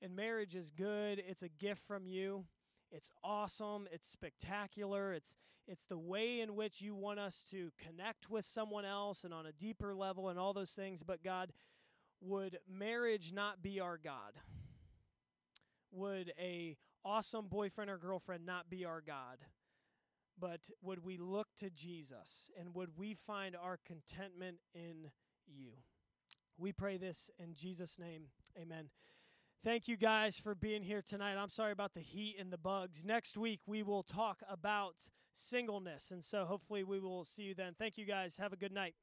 And 0.00 0.14
marriage 0.14 0.54
is 0.54 0.70
good, 0.70 1.22
it's 1.26 1.42
a 1.42 1.48
gift 1.48 1.82
from 1.86 2.06
you. 2.06 2.44
It's 2.92 3.10
awesome, 3.24 3.88
it's 3.90 4.08
spectacular. 4.08 5.12
It's 5.12 5.36
it's 5.68 5.84
the 5.84 5.98
way 5.98 6.40
in 6.40 6.54
which 6.54 6.80
you 6.80 6.94
want 6.94 7.18
us 7.18 7.44
to 7.50 7.72
connect 7.76 8.30
with 8.30 8.44
someone 8.44 8.84
else 8.84 9.24
and 9.24 9.34
on 9.34 9.46
a 9.46 9.52
deeper 9.52 9.94
level 9.94 10.28
and 10.28 10.38
all 10.38 10.52
those 10.52 10.72
things, 10.72 11.02
but 11.02 11.24
God, 11.24 11.52
would 12.20 12.58
marriage 12.68 13.32
not 13.32 13.62
be 13.62 13.80
our 13.80 13.98
God? 13.98 14.34
Would 15.90 16.32
a 16.38 16.76
awesome 17.04 17.48
boyfriend 17.48 17.90
or 17.90 17.98
girlfriend 17.98 18.46
not 18.46 18.70
be 18.70 18.84
our 18.84 19.00
God? 19.00 19.38
But 20.38 20.60
would 20.82 21.04
we 21.04 21.16
look 21.16 21.48
to 21.58 21.70
Jesus 21.70 22.50
and 22.58 22.74
would 22.74 22.90
we 22.96 23.14
find 23.14 23.56
our 23.56 23.78
contentment 23.86 24.58
in 24.74 25.10
you? 25.46 25.70
We 26.58 26.72
pray 26.72 26.96
this 26.96 27.30
in 27.38 27.54
Jesus' 27.54 27.98
name. 27.98 28.24
Amen. 28.60 28.90
Thank 29.64 29.88
you 29.88 29.96
guys 29.96 30.38
for 30.38 30.54
being 30.54 30.82
here 30.82 31.02
tonight. 31.02 31.36
I'm 31.36 31.50
sorry 31.50 31.72
about 31.72 31.94
the 31.94 32.00
heat 32.00 32.36
and 32.38 32.52
the 32.52 32.58
bugs. 32.58 33.04
Next 33.04 33.36
week, 33.36 33.60
we 33.66 33.82
will 33.82 34.02
talk 34.02 34.42
about 34.48 34.94
singleness. 35.34 36.10
And 36.10 36.24
so 36.24 36.44
hopefully, 36.44 36.84
we 36.84 37.00
will 37.00 37.24
see 37.24 37.42
you 37.42 37.54
then. 37.54 37.74
Thank 37.78 37.98
you 37.98 38.04
guys. 38.04 38.36
Have 38.36 38.52
a 38.52 38.56
good 38.56 38.72
night. 38.72 38.94